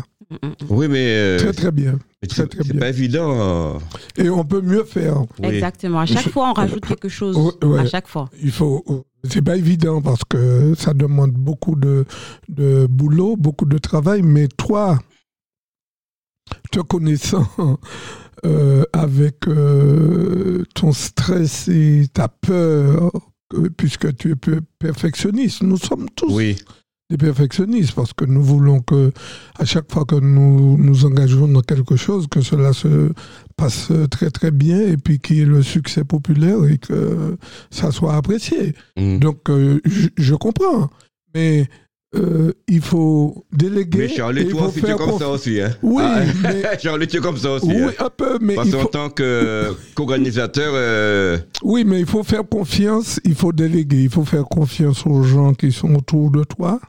Oui, 0.69 0.89
mais. 0.89 1.07
euh, 1.09 1.39
Très, 1.39 1.53
très 1.53 1.71
bien. 1.71 1.99
c'est 2.29 2.79
pas 2.79 2.89
évident. 2.89 3.77
euh, 3.77 3.79
Et 4.17 4.29
on 4.29 4.45
peut 4.45 4.61
mieux 4.61 4.85
faire. 4.85 5.21
oui. 5.41 5.49
Exactement. 5.55 6.01
À 6.01 6.07
chaque 6.07 6.29
fois, 6.31 6.51
on 6.51 6.53
rajoute 6.53 6.85
quelque 6.85 7.09
chose. 7.09 7.37
Ouais. 7.63 7.79
À 7.81 7.87
chaque 7.87 8.09
fois. 8.09 8.29
Il 8.43 8.51
faut. 8.51 8.85
C'est 9.29 9.43
pas 9.43 9.57
évident 9.57 10.01
parce 10.03 10.23
que 10.29 10.75
ça 10.77 10.95
demande 10.95 11.33
beaucoup 11.33 11.75
de, 11.77 12.05
de 12.49 12.87
boulot, 12.89 13.37
beaucoup 13.37 13.65
de 13.65 13.79
travail, 13.79 14.23
mais 14.23 14.47
toi, 14.49 14.99
te 16.71 16.81
connaissant 16.81 17.47
euh, 18.45 18.85
avec 18.93 19.49
euh, 19.49 20.65
ton 20.75 20.93
stress 20.93 21.69
et 21.69 22.07
ta 22.13 22.29
peur, 22.29 23.11
puisque 23.77 24.15
tu 24.17 24.31
es 24.33 24.37
pe- 24.37 24.61
perfectionniste, 24.79 25.63
nous 25.63 25.77
sommes 25.79 26.09
tous 26.15 26.33
Oui. 26.33 26.57
Des 27.09 27.17
perfectionnistes 27.19 27.93
parce 27.95 28.13
que 28.13 28.25
nous 28.25 28.43
voulons 28.43 28.81
que 28.81 29.13
à 29.59 29.65
chaque 29.65 29.93
fois 29.93 30.05
que 30.05 30.17
nous 30.17 30.77
nous 30.77 31.05
engageons 31.05 31.47
dans 31.47 31.61
quelque 31.61 31.95
chose, 31.97 32.27
que 32.29 32.41
cela 32.41 32.73
se 32.73 33.13
passe 33.57 33.93
très 34.11 34.31
très 34.31 34.51
bien 34.51 34.81
et 34.81 34.97
puis 34.97 35.21
qu'il 35.21 35.37
y 35.37 35.41
ait 35.43 35.45
le 35.45 35.63
succès 35.63 36.03
populaire 36.05 36.65
et 36.65 36.79
que 36.79 37.37
ça 37.71 37.93
soit 37.93 38.15
apprécié. 38.17 38.75
hmm. 38.97 39.19
Donc 39.21 39.49
euh, 39.51 39.81
je, 39.85 40.09
je 40.17 40.35
comprends, 40.35 40.91
mais 41.35 41.69
euh, 42.17 42.53
il 42.67 42.81
faut 42.81 43.45
déléguer. 43.53 43.99
Mais 43.99 44.09
Charlie, 44.09 44.49
toi 44.49 44.69
aussi, 44.69 44.81
tu 44.81 44.91
es 44.91 44.95
comme 44.97 45.19
ça 45.19 45.29
aussi. 45.29 45.61
Hein? 45.61 45.71
Oui, 45.83 46.03
Ah, 46.05 46.23
mais- 46.43 46.79
Charlie, 46.83 47.07
tu 47.07 47.19
es 47.19 47.21
comme 47.21 47.37
ça 47.37 47.53
aussi. 47.53 47.67
Oui, 47.67 47.83
hein? 47.83 48.05
un 48.07 48.11
peu, 48.11 48.39
mais 48.41 48.55
Parce 48.55 48.71
qu'en 48.71 48.81
faut, 48.81 48.89
tant 48.89 49.11
qu'organisateur, 49.11 50.73
euh, 50.75 51.39
oui, 51.63 51.85
mais 51.85 52.01
il 52.01 52.07
faut 52.07 52.23
faire 52.23 52.49
confiance, 52.49 53.21
il 53.25 53.35
faut 53.35 53.53
déléguer, 53.53 54.05
il 54.05 54.11
faut 54.11 54.25
faire 54.25 54.45
confiance 54.45 55.07
aux 55.07 55.23
gens 55.23 55.53
qui 55.55 55.71
sont 55.73 55.95
autour 55.95 56.31
de 56.31 56.43
toi. 56.45 56.81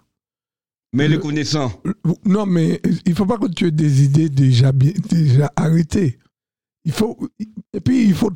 Mais 0.93 1.07
Le- 1.07 1.15
les 1.15 1.19
connaissants. 1.19 1.71
Non, 2.25 2.45
mais 2.45 2.81
il 3.05 3.13
faut 3.15 3.25
pas 3.25 3.37
que 3.37 3.47
tu 3.47 3.67
aies 3.67 3.71
des 3.71 4.03
idées 4.03 4.29
déjà, 4.29 4.71
bien, 4.71 4.91
déjà 5.09 5.51
arrêtées. 5.55 6.17
Il 6.85 6.93
faut, 6.93 7.17
et 7.73 7.79
puis 7.81 8.05
il 8.05 8.13
faut, 8.13 8.31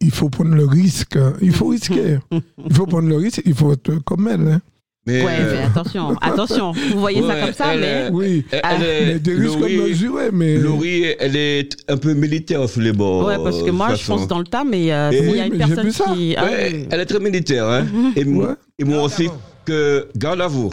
il 0.00 0.10
faut 0.10 0.30
prendre 0.30 0.54
le 0.54 0.64
risque. 0.64 1.16
hein. 1.16 1.34
Il 1.42 1.52
faut 1.52 1.66
risquer. 1.68 2.18
Il 2.66 2.74
faut 2.74 2.86
prendre 2.86 3.08
le 3.08 3.16
risque. 3.16 3.42
Il 3.44 3.54
faut 3.54 3.70
être 3.72 3.96
comme 4.04 4.28
elle. 4.28 4.48
hein. 4.48 4.60
Mais, 5.06 5.24
Ouais, 5.24 5.32
euh, 5.40 5.56
mais 5.58 5.62
attention, 5.64 6.16
attention. 6.20 6.72
Vous 6.92 7.00
voyez 7.00 7.20
ça 7.22 7.40
comme 7.40 7.52
ça, 7.52 7.74
elle, 7.74 7.80
mais. 7.80 8.08
Oui, 8.12 8.44
elle 8.52 8.60
Ah, 8.62 8.76
est- 8.76 9.06
mais 9.14 9.18
des 9.18 9.34
risques 9.34 9.58
Laurie- 9.58 9.76
mesurés. 9.78 10.30
Mais 10.32 10.56
Laurie, 10.56 11.04
elle 11.18 11.34
est 11.36 11.76
un 11.90 11.96
peu 11.98 12.14
militaire 12.14 12.66
sur 12.68 12.80
les 12.80 12.92
bords. 12.92 13.26
Ouais, 13.26 13.36
parce 13.42 13.62
que 13.62 13.70
moi, 13.70 13.88
je 13.90 13.96
façon. 13.96 14.16
fonce 14.18 14.28
dans 14.28 14.38
le 14.38 14.44
tas, 14.46 14.62
mais 14.64 14.90
euh, 14.92 15.10
s'il 15.10 15.36
y 15.36 15.40
a 15.40 15.46
une 15.46 15.58
personne 15.58 15.90
qui. 15.90 16.34
Ah 16.36 16.44
Ouais, 16.44 16.70
oui. 16.72 16.86
elle 16.90 17.00
est 17.00 17.04
très 17.06 17.18
militaire. 17.20 17.68
Hein? 17.68 17.86
Et, 18.16 18.24
moi- 18.24 18.46
Ouais. 18.50 18.54
et 18.78 18.84
moi 18.84 19.02
aussi, 19.02 19.28
que 19.66 20.08
garde 20.16 20.40
à 20.40 20.46
vous. 20.46 20.70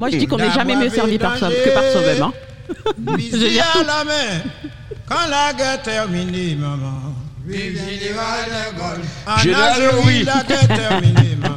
Moi, 0.00 0.08
je 0.10 0.16
dis 0.16 0.26
qu'on 0.26 0.38
n'est 0.38 0.50
jamais 0.50 0.76
mieux 0.76 0.88
servi 0.88 1.18
par 1.18 1.36
soi 1.36 1.48
que 1.50 1.70
par 1.74 1.84
soi-même. 1.92 2.22
hein. 2.22 2.32
À 3.10 3.82
la 3.84 4.04
main, 4.04 4.42
quand 5.08 5.28
la 5.28 5.52
guerre 5.52 5.82
terminée, 5.82 6.54
maman. 6.54 7.14
Vive 7.46 7.78
général 7.78 8.44
de 8.46 8.78
Gaulle. 8.78 9.38
Général 9.42 9.82
Louis. 10.02 10.22
la 10.22 10.42
guerre 10.44 10.68
terminée, 10.68 11.36
maman. 11.40 11.56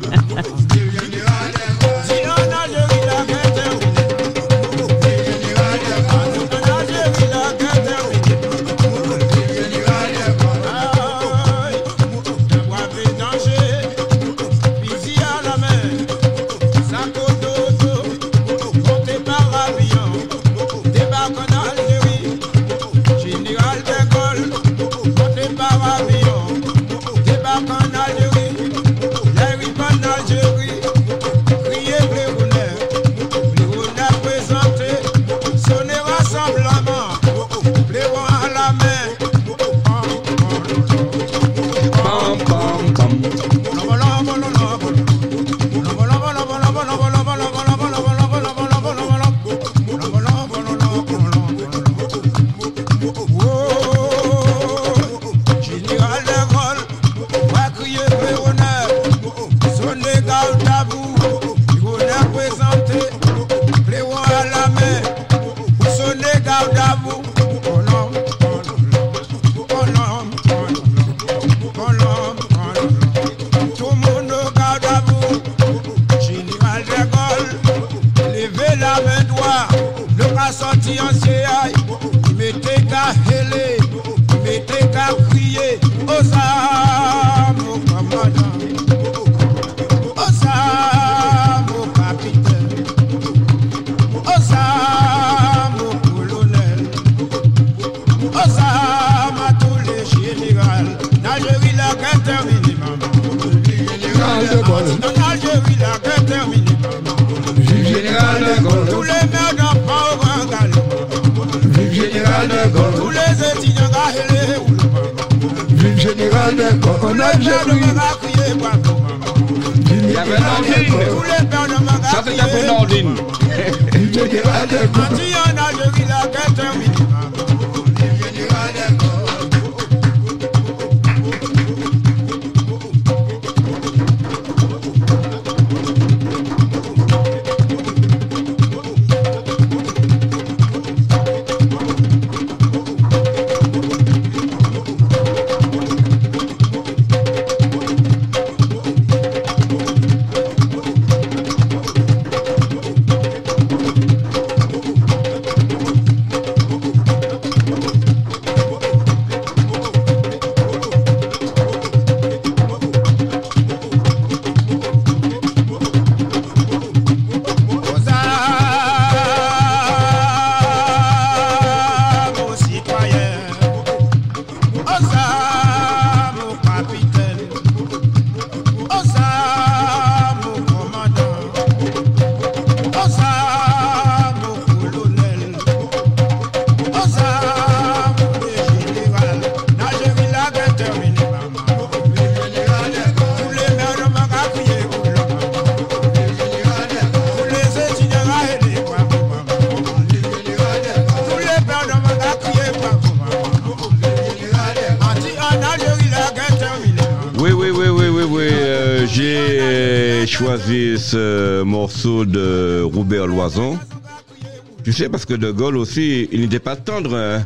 Sais, 214.94 215.10
parce 215.10 215.26
que 215.26 215.34
De 215.34 215.52
Gaulle 215.52 215.78
aussi, 215.78 216.28
il 216.32 216.42
n'était 216.42 216.60
pas 216.60 216.76
tendre. 216.76 217.16
hein. 217.16 217.46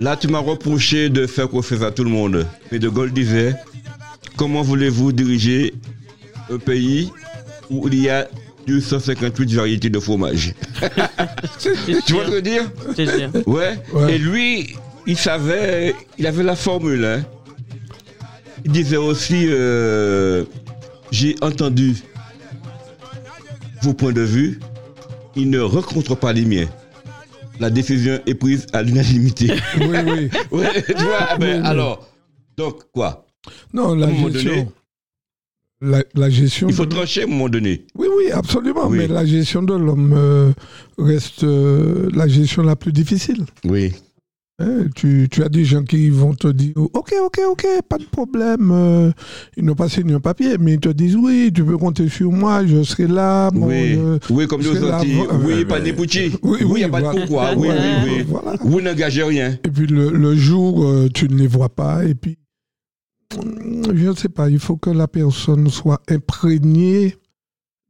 Là, 0.00 0.16
tu 0.16 0.28
m'as 0.28 0.38
reproché 0.40 1.08
de 1.08 1.26
faire 1.26 1.48
confiance 1.48 1.82
à 1.82 1.90
tout 1.90 2.04
le 2.04 2.10
monde. 2.10 2.46
Mais 2.72 2.78
De 2.78 2.88
Gaulle 2.88 3.12
disait, 3.12 3.54
comment 4.36 4.62
voulez-vous 4.62 5.12
diriger 5.12 5.74
un 6.50 6.58
pays 6.58 7.10
où 7.70 7.88
il 7.88 8.00
y 8.02 8.08
a 8.10 8.28
258 8.66 9.52
variétés 9.54 9.90
de 9.90 9.98
fromage? 10.00 10.54
Tu 11.58 11.70
vois 11.70 12.00
ce 12.00 12.06
que 12.06 12.24
je 12.26 12.30
veux 12.30 12.42
dire? 12.42 12.64
Ouais. 13.46 13.78
Et 14.10 14.18
lui, 14.18 14.74
il 15.06 15.16
savait, 15.16 15.94
il 16.18 16.26
avait 16.26 16.42
la 16.42 16.56
formule. 16.56 17.04
Hein. 17.04 17.22
Il 18.64 18.72
disait 18.72 18.96
aussi, 18.96 19.46
euh, 19.48 20.44
j'ai 21.10 21.36
entendu 21.42 21.94
vos 23.82 23.92
points 23.92 24.12
de 24.12 24.22
vue, 24.22 24.58
ils 25.36 25.50
ne 25.50 25.60
rencontrent 25.60 26.16
pas 26.16 26.32
les 26.32 26.44
miens. 26.46 26.66
La 27.60 27.70
décision 27.70 28.18
est 28.26 28.34
prise 28.34 28.66
à 28.72 28.82
l'unanimité. 28.82 29.46
Oui, 29.78 29.86
oui. 30.06 30.30
ouais, 30.50 30.82
tu 30.82 30.92
vois, 31.04 31.18
ah 31.28 31.38
ben, 31.38 31.56
Oui, 31.56 31.60
oui. 31.62 31.66
alors, 31.68 32.08
donc 32.56 32.82
quoi? 32.92 33.26
Non, 33.72 33.94
la 33.94 34.06
À 34.06 34.10
un 34.10 34.12
moment 34.12 34.28
gestion. 34.30 34.50
donné, 34.50 34.68
La, 35.80 36.02
la 36.14 36.30
gestion. 36.30 36.68
Il 36.68 36.74
faut 36.74 36.86
de- 36.86 36.94
trancher 36.94 37.22
à 37.22 37.24
un 37.24 37.28
moment 37.28 37.48
donné. 37.48 37.86
Oui, 37.94 38.08
oui, 38.16 38.30
absolument. 38.32 38.86
Oui. 38.88 38.98
Mais 38.98 39.06
la 39.06 39.24
gestion 39.26 39.62
de 39.62 39.74
l'homme 39.74 40.12
euh, 40.16 40.52
reste 40.98 41.44
euh, 41.44 42.08
la 42.14 42.26
gestion 42.26 42.62
la 42.62 42.74
plus 42.76 42.92
difficile. 42.92 43.44
Oui. 43.64 43.92
Hein, 44.60 44.86
tu, 44.94 45.26
tu 45.28 45.42
as 45.42 45.48
des 45.48 45.64
gens 45.64 45.82
qui 45.82 46.10
vont 46.10 46.32
te 46.32 46.46
dire 46.46 46.74
Ok, 46.76 47.12
ok, 47.24 47.40
ok, 47.50 47.66
pas 47.88 47.98
de 47.98 48.04
problème. 48.04 48.70
euh, 48.70 49.10
ils 49.56 49.64
n'ont 49.64 49.74
pas 49.74 49.88
signé 49.88 50.14
un 50.14 50.20
papier, 50.20 50.58
mais 50.60 50.74
ils 50.74 50.80
te 50.80 50.90
disent 50.90 51.16
Oui, 51.16 51.50
tu 51.52 51.64
peux 51.64 51.76
compter 51.76 52.08
sur 52.08 52.30
moi, 52.30 52.64
je 52.64 52.84
serai 52.84 53.08
là. 53.08 53.50
bon, 53.50 53.66
oui. 53.66 53.96
euh, 53.96 54.18
oui, 54.30 54.46
comme 54.46 54.62
je 54.62 54.70
nous 54.70 54.76
autres, 54.84 54.94
avant- 54.94 55.44
oui, 55.44 55.64
pas 55.64 55.80
poutis. 55.80 56.30
oui, 56.44 56.50
Oui, 56.52 56.58
il 56.60 56.66
oui, 56.66 56.78
n'y 56.80 56.84
a 56.84 56.88
pas 56.88 57.00
de 57.00 57.18
pourquoi. 57.18 57.52
Oui, 57.56 57.68
oui, 57.68 57.76
oui. 58.18 58.24
Voilà. 58.28 58.54
Vous 58.60 58.80
n'engagez 58.80 59.24
rien. 59.24 59.58
Et 59.64 59.70
puis 59.70 59.88
le, 59.88 60.10
le 60.10 60.36
jour, 60.36 60.84
euh, 60.84 61.08
tu 61.12 61.28
ne 61.28 61.34
les 61.36 61.48
vois 61.48 61.68
pas. 61.74 62.04
Et 62.04 62.14
puis, 62.14 62.38
hum, 63.36 63.82
je 63.92 64.08
ne 64.08 64.14
sais 64.14 64.28
pas, 64.28 64.48
il 64.50 64.60
faut 64.60 64.76
que 64.76 64.90
la 64.90 65.08
personne 65.08 65.68
soit 65.68 66.00
imprégnée 66.08 67.16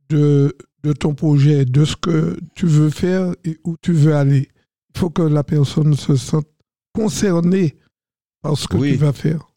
de, 0.09 0.57
de 0.83 0.92
ton 0.94 1.12
projet, 1.14 1.66
de 1.66 1.85
ce 1.85 1.96
que 1.96 2.38
tu 2.55 2.64
veux 2.64 2.88
faire 2.88 3.35
et 3.44 3.59
où 3.64 3.77
tu 3.83 3.92
veux 3.92 4.14
aller. 4.14 4.48
Il 4.94 5.00
faut 5.00 5.11
que 5.11 5.20
la 5.22 5.44
personne 5.44 5.92
se 5.92 6.16
sente 6.16 6.46
concernée 6.95 7.77
par 8.43 8.57
ce 8.57 8.67
que 8.69 8.77
Oui. 8.77 8.93
tu 8.93 8.97
vas 8.99 9.13
faire. 9.13 9.51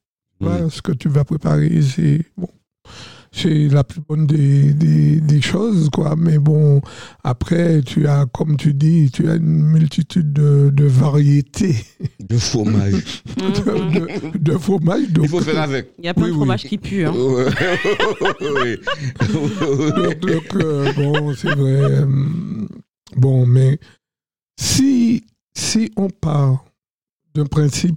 Ce 0.69 0.81
que 0.81 0.91
tu 0.91 1.09
vas 1.09 1.23
préparer, 1.23 1.81
c'est 1.81 2.21
bon. 2.37 2.49
C'est 3.31 3.67
la 3.67 3.83
plus 3.83 3.99
bonne 4.01 4.25
des, 4.25 4.73
des, 4.73 5.19
des 5.19 5.41
choses, 5.41 5.89
quoi. 5.91 6.15
Mais 6.15 6.37
bon, 6.39 6.81
après, 7.23 7.81
tu 7.81 8.07
as, 8.07 8.25
comme 8.25 8.55
tu 8.55 8.73
dis, 8.73 9.11
tu 9.11 9.29
as 9.29 9.35
une 9.35 9.63
multitude 9.63 10.31
de, 10.31 10.71
de 10.73 10.85
variétés 10.85 11.75
De 12.21 12.37
fromage. 12.37 13.23
De, 13.37 14.31
de, 14.31 14.37
de 14.37 14.57
fromage. 14.57 15.09
Donc, 15.11 15.25
Il 15.25 15.29
faut 15.29 15.41
faire 15.41 15.61
avec. 15.61 15.91
Il 15.99 16.05
y 16.05 16.07
a 16.07 16.13
plein 16.13 16.23
Oui, 16.23 16.29
de 16.29 16.33
oui. 16.33 16.37
fromages 16.39 16.63
qui 16.63 16.77
puent. 16.77 17.05
Hein. 17.05 17.13
oui. 18.41 18.77
donc, 19.33 20.19
donc, 20.19 20.55
euh, 20.55 20.93
bon, 20.93 21.33
c'est 21.35 21.53
vrai. 21.53 21.81
euh, 21.91 22.05
bon, 23.17 23.45
mais 23.45 23.77
si, 24.59 25.25
si 25.55 25.91
on 25.97 26.09
part 26.09 26.63
d'un 27.37 27.45
principe 27.45 27.95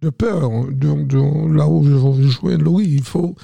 de 0.00 0.10
peur, 0.10 0.48
donc, 0.70 1.08
donc, 1.08 1.52
là 1.56 1.68
où 1.68 1.84
je 1.84 1.94
rejoins 1.94 2.56
Louis, 2.56 2.86
il 2.88 3.02
faut, 3.02 3.34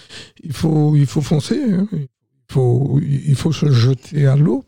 il 0.43 0.53
faut, 0.53 0.95
il 0.95 1.07
faut 1.07 1.21
foncer. 1.21 1.61
hein. 1.61 1.89
Il, 1.93 2.07
faut, 2.53 3.01
il 3.03 3.35
faut 3.35 3.53
se 3.53 3.71
jeter 3.73 4.27
à 4.27 4.37
l'eau. 4.37 4.65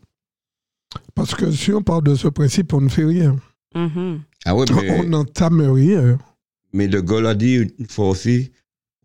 Parce 1.15 1.33
que 1.33 1.49
si 1.51 1.71
on 1.71 1.81
part 1.81 2.01
de 2.01 2.15
ce 2.15 2.27
principe, 2.27 2.73
on 2.73 2.81
ne 2.81 2.89
fait 2.89 3.05
rien. 3.05 3.37
Mhm. 3.73 4.21
Ah 4.45 4.55
ouais, 4.55 4.65
On 4.71 4.81
mais, 4.81 5.05
n'entame 5.05 5.61
rien. 5.61 6.17
mais 6.73 6.87
De 6.89 6.99
Gaulle 6.99 7.27
a 7.27 7.35
dit 7.35 7.55
une 7.79 7.87
fois 7.87 8.09
aussi, 8.09 8.51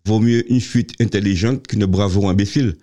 vaut 0.07 0.19
mieux 0.19 0.51
une 0.53 0.61
fuite 0.61 0.93
intelligente 1.01 1.67
qu'une 1.69 1.87
bravoure 1.87 2.29
imbécile. 2.31 2.77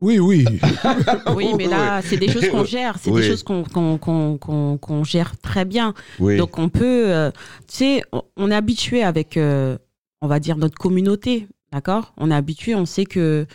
Oui, 0.00 0.18
oui. 0.18 0.44
Oui, 1.34 1.48
mais 1.58 1.66
là, 1.66 2.00
c'est 2.02 2.16
des 2.16 2.28
choses 2.28 2.48
qu'on 2.48 2.64
gère, 2.64 2.96
c'est 2.98 3.10
Oui. 3.10 3.20
des 3.22 3.28
choses 3.28 3.42
qu'on 3.42 3.64
qu'on- 3.64 3.98
qu'on- 3.98 4.38
qu'on- 4.38 4.78
qu'on 4.78 5.04
gère 5.04 5.36
très 5.38 5.64
bien. 5.64 5.94
Oui. 6.18 6.36
Donc 6.36 6.58
on 6.58 6.68
peut, 6.68 7.04
euh, 7.10 7.30
tu 7.68 7.76
sais, 7.76 8.02
on- 8.12 8.22
on 8.36 8.50
est 8.50 8.54
habitué 8.54 9.02
avec, 9.02 9.36
euh, 9.36 9.76
on 10.22 10.26
va 10.28 10.38
dire, 10.40 10.56
notre 10.56 10.76
communauté, 10.78 11.46
d'accord? 11.72 12.12
On 12.16 12.30
est 12.30 12.34
habitué, 12.34 12.74
on 12.74 12.86
sait 12.86 13.04
que 13.04 13.46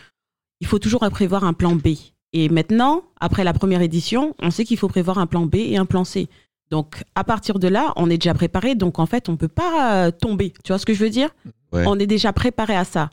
il 0.62 0.68
faut 0.68 0.80
toujours 0.80 1.02
prévoir 1.10 1.44
un 1.44 1.54
plan 1.54 1.76
B. 1.76 1.88
Et 2.34 2.50
maintenant, 2.50 3.04
après 3.20 3.44
la 3.44 3.54
première 3.54 3.82
édition, 3.82 4.36
on 4.42 4.52
sait 4.52 4.66
qu'il 4.66 4.78
faut 4.78 4.88
prévoir 4.88 5.18
un 5.20 5.26
plan 5.28 5.46
B 5.46 5.56
et 5.56 5.78
un 5.78 5.86
plan 5.86 6.04
C. 6.04 6.28
Donc 6.72 7.04
à 7.16 7.24
partir 7.24 7.60
de 7.60 7.68
là, 7.68 7.94
on 7.96 8.10
est 8.10 8.18
déjà 8.18 8.34
préparé. 8.34 8.76
Donc 8.76 9.00
en 9.00 9.06
fait, 9.06 9.30
on 9.30 9.36
peut 9.38 9.48
pas 9.48 10.06
euh, 10.08 10.12
tomber. 10.12 10.54
Tu 10.64 10.72
vois 10.72 10.78
ce 10.80 10.86
que 10.86 10.94
je 10.94 11.04
veux 11.04 11.10
dire? 11.10 11.30
Ouais. 11.72 11.84
On 11.88 11.98
est 12.00 12.08
déjà 12.08 12.34
préparé 12.34 12.76
à 12.76 12.84
ça. 12.86 13.10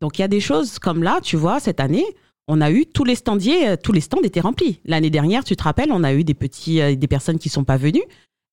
Donc 0.00 0.18
il 0.18 0.22
y 0.22 0.24
a 0.24 0.28
des 0.28 0.40
choses 0.40 0.78
comme 0.78 1.02
là, 1.02 1.20
tu 1.22 1.36
vois, 1.36 1.58
cette 1.60 1.80
année, 1.80 2.04
on 2.48 2.60
a 2.60 2.70
eu 2.70 2.86
tous 2.86 3.04
les 3.04 3.14
standiers, 3.14 3.68
euh, 3.68 3.76
tous 3.76 3.92
les 3.92 4.00
stands 4.00 4.22
étaient 4.22 4.40
remplis. 4.40 4.80
L'année 4.84 5.10
dernière, 5.10 5.44
tu 5.44 5.56
te 5.56 5.62
rappelles, 5.62 5.92
on 5.92 6.04
a 6.04 6.14
eu 6.14 6.24
des 6.24 6.34
petits, 6.34 6.80
euh, 6.80 6.94
des 6.94 7.08
personnes 7.08 7.38
qui 7.38 7.48
sont 7.48 7.64
pas 7.64 7.76
venues. 7.76 8.04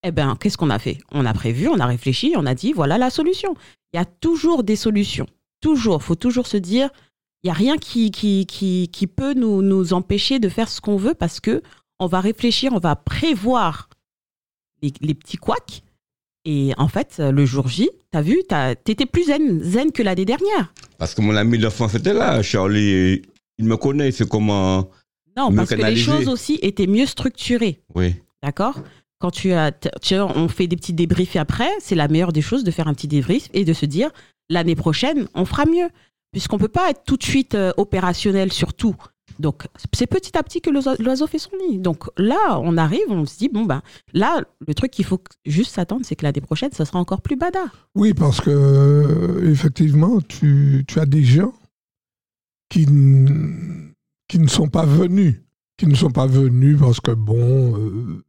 Eh 0.06 0.10
ben, 0.10 0.36
qu'est-ce 0.38 0.58
qu'on 0.58 0.70
a 0.70 0.78
fait? 0.78 0.98
On 1.12 1.24
a 1.24 1.32
prévu, 1.32 1.68
on 1.68 1.78
a 1.78 1.86
réfléchi, 1.86 2.34
on 2.36 2.44
a 2.44 2.54
dit 2.54 2.72
voilà 2.72 2.98
la 2.98 3.10
solution. 3.10 3.54
Il 3.92 3.96
y 3.96 4.00
a 4.00 4.04
toujours 4.04 4.62
des 4.62 4.76
solutions, 4.76 5.26
toujours. 5.60 6.02
Faut 6.02 6.16
toujours 6.16 6.46
se 6.46 6.56
dire, 6.56 6.90
il 7.42 7.48
y 7.48 7.50
a 7.50 7.54
rien 7.54 7.78
qui 7.78 8.10
qui 8.10 8.44
qui, 8.46 9.06
peut 9.06 9.32
nous 9.32 9.62
nous 9.62 9.94
empêcher 9.94 10.38
de 10.38 10.48
faire 10.48 10.68
ce 10.68 10.80
qu'on 10.80 10.96
veut 10.96 11.14
parce 11.14 11.40
que 11.40 11.62
on 12.00 12.06
va 12.06 12.20
réfléchir, 12.20 12.72
on 12.74 12.80
va 12.80 12.96
prévoir 12.96 13.88
les, 14.82 15.14
petits 15.14 15.38
couacs. 15.38 15.82
Et 16.44 16.72
en 16.76 16.88
fait, 16.88 17.18
le 17.20 17.46
jour 17.46 17.68
J, 17.68 17.88
t'as 18.10 18.20
vu, 18.20 18.42
t'étais 18.84 19.06
plus 19.06 19.24
zen, 19.24 19.62
zen 19.62 19.90
que 19.90 20.02
l'année 20.02 20.26
dernière. 20.26 20.74
Parce 20.98 21.14
que 21.14 21.22
mon 21.22 21.34
ami 21.34 21.56
d'enfance 21.56 21.94
était 21.94 22.12
là, 22.12 22.42
Charlie. 22.42 23.22
Il 23.58 23.66
me 23.66 23.76
connaît, 23.76 24.10
c'est 24.12 24.28
comment. 24.28 24.88
Non, 25.36 25.52
parce 25.52 25.70
que 25.70 25.74
les 25.74 25.96
choses 25.96 26.28
aussi 26.28 26.58
étaient 26.62 26.86
mieux 26.86 27.06
structurées. 27.06 27.80
Oui. 27.94 28.14
D'accord? 28.42 28.80
Quand 29.18 29.30
tu 29.30 29.52
as, 29.52 29.72
tu 30.02 30.16
vois, 30.16 30.36
on 30.36 30.48
fait 30.48 30.66
des 30.66 30.76
petits 30.76 30.92
débriefs 30.92 31.36
après, 31.36 31.70
c'est 31.80 31.94
la 31.94 32.08
meilleure 32.08 32.32
des 32.32 32.42
choses 32.42 32.62
de 32.62 32.70
faire 32.70 32.88
un 32.88 32.94
petit 32.94 33.08
débrief 33.08 33.48
et 33.54 33.64
de 33.64 33.72
se 33.72 33.86
dire 33.86 34.10
l'année 34.48 34.76
prochaine, 34.76 35.26
on 35.34 35.44
fera 35.44 35.64
mieux. 35.66 35.88
Puisqu'on 36.32 36.58
peut 36.58 36.68
pas 36.68 36.90
être 36.90 37.02
tout 37.06 37.16
de 37.16 37.22
suite 37.22 37.54
euh, 37.54 37.72
opérationnel 37.76 38.52
sur 38.52 38.74
tout. 38.74 38.96
Donc, 39.38 39.66
c'est 39.92 40.06
petit 40.06 40.36
à 40.36 40.42
petit 40.42 40.60
que 40.60 40.70
l'oiseau 40.70 41.26
fait 41.26 41.38
son 41.38 41.50
nid. 41.68 41.78
Donc 41.78 42.04
là, 42.16 42.60
on 42.60 42.76
arrive, 42.76 43.04
on 43.08 43.24
se 43.24 43.38
dit, 43.38 43.48
bon, 43.48 43.64
ben, 43.64 43.82
là, 44.12 44.42
le 44.66 44.74
truc 44.74 44.90
qu'il 44.90 45.04
faut 45.04 45.20
juste 45.44 45.72
s'attendre, 45.72 46.02
c'est 46.04 46.16
que 46.16 46.24
l'année 46.24 46.40
prochaine, 46.40 46.70
ça 46.72 46.84
sera 46.84 46.98
encore 46.98 47.20
plus 47.20 47.36
bada. 47.36 47.64
Oui, 47.94 48.14
parce 48.14 48.40
que 48.40 49.42
effectivement, 49.44 50.20
tu, 50.20 50.84
tu 50.86 51.00
as 51.00 51.06
des 51.06 51.24
gens 51.24 51.52
qui, 52.74 52.86
qui 54.28 54.38
ne 54.40 54.48
sont 54.48 54.68
pas 54.68 54.84
venus, 54.84 55.42
qui 55.76 55.86
ne 55.86 55.94
sont 55.94 56.10
pas 56.10 56.26
venus 56.26 56.76
parce 56.78 57.00
que 57.00 57.12
bon, 57.12 57.76
euh, 57.78 58.24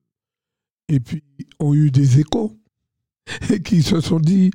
et 0.90 1.00
puis 1.00 1.24
ont 1.60 1.74
eu 1.74 1.90
des 1.90 2.20
échos 2.20 2.56
et 3.52 3.60
qui 3.62 3.82
se 3.82 4.00
sont 4.02 4.20
dit, 4.20 4.52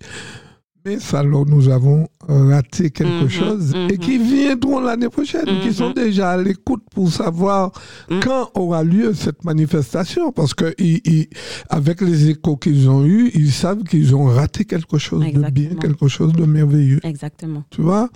mais 0.84 0.98
ça 1.00 1.18
alors 1.20 1.44
nous 1.44 1.68
avons 1.68 2.06
raté 2.26 2.90
quelque 2.90 3.24
Mhm, 3.24 3.28
chose 3.28 3.74
et 3.90 3.98
qui 3.98 4.16
viendront 4.18 4.80
l'année 4.80 5.08
prochaine, 5.08 5.44
qui 5.62 5.74
sont 5.74 5.88
Mhm. 5.88 5.94
déjà 5.94 6.30
à 6.30 6.36
l'écoute 6.42 6.82
pour 6.94 7.10
savoir 7.10 7.72
Mhm. 8.10 8.20
quand 8.20 8.50
aura 8.54 8.84
lieu 8.84 9.12
cette 9.12 9.44
manifestation, 9.44 10.30
parce 10.32 10.54
que 10.54 10.72
ils- 10.78 11.00
ils- 11.04 11.28
avec 11.68 12.00
les 12.00 12.30
échos 12.30 12.56
qu'ils 12.56 12.88
ont 12.88 13.04
eus, 13.04 13.30
ils 13.34 13.50
savent 13.52 13.82
qu'ils 13.82 14.14
ont 14.14 14.24
raté 14.26 14.64
quelque 14.64 14.98
chose 14.98 15.20
de 15.20 15.30
bien, 15.32 15.40
Exactement. 15.40 15.80
quelque 15.80 16.08
chose 16.08 16.32
de 16.32 16.44
merveilleux. 16.44 17.00
Exactement. 17.02 17.64
Tu 17.70 17.82
vois? 17.82 18.08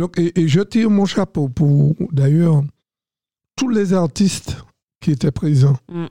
Donc, 0.00 0.18
et, 0.18 0.40
et 0.40 0.48
je 0.48 0.60
tire 0.62 0.90
mon 0.90 1.04
chapeau 1.04 1.48
pour, 1.48 1.94
d'ailleurs, 2.10 2.62
tous 3.54 3.68
les 3.68 3.92
artistes 3.92 4.56
qui 5.00 5.10
étaient 5.12 5.30
présents. 5.30 5.76
Mm. 5.92 6.06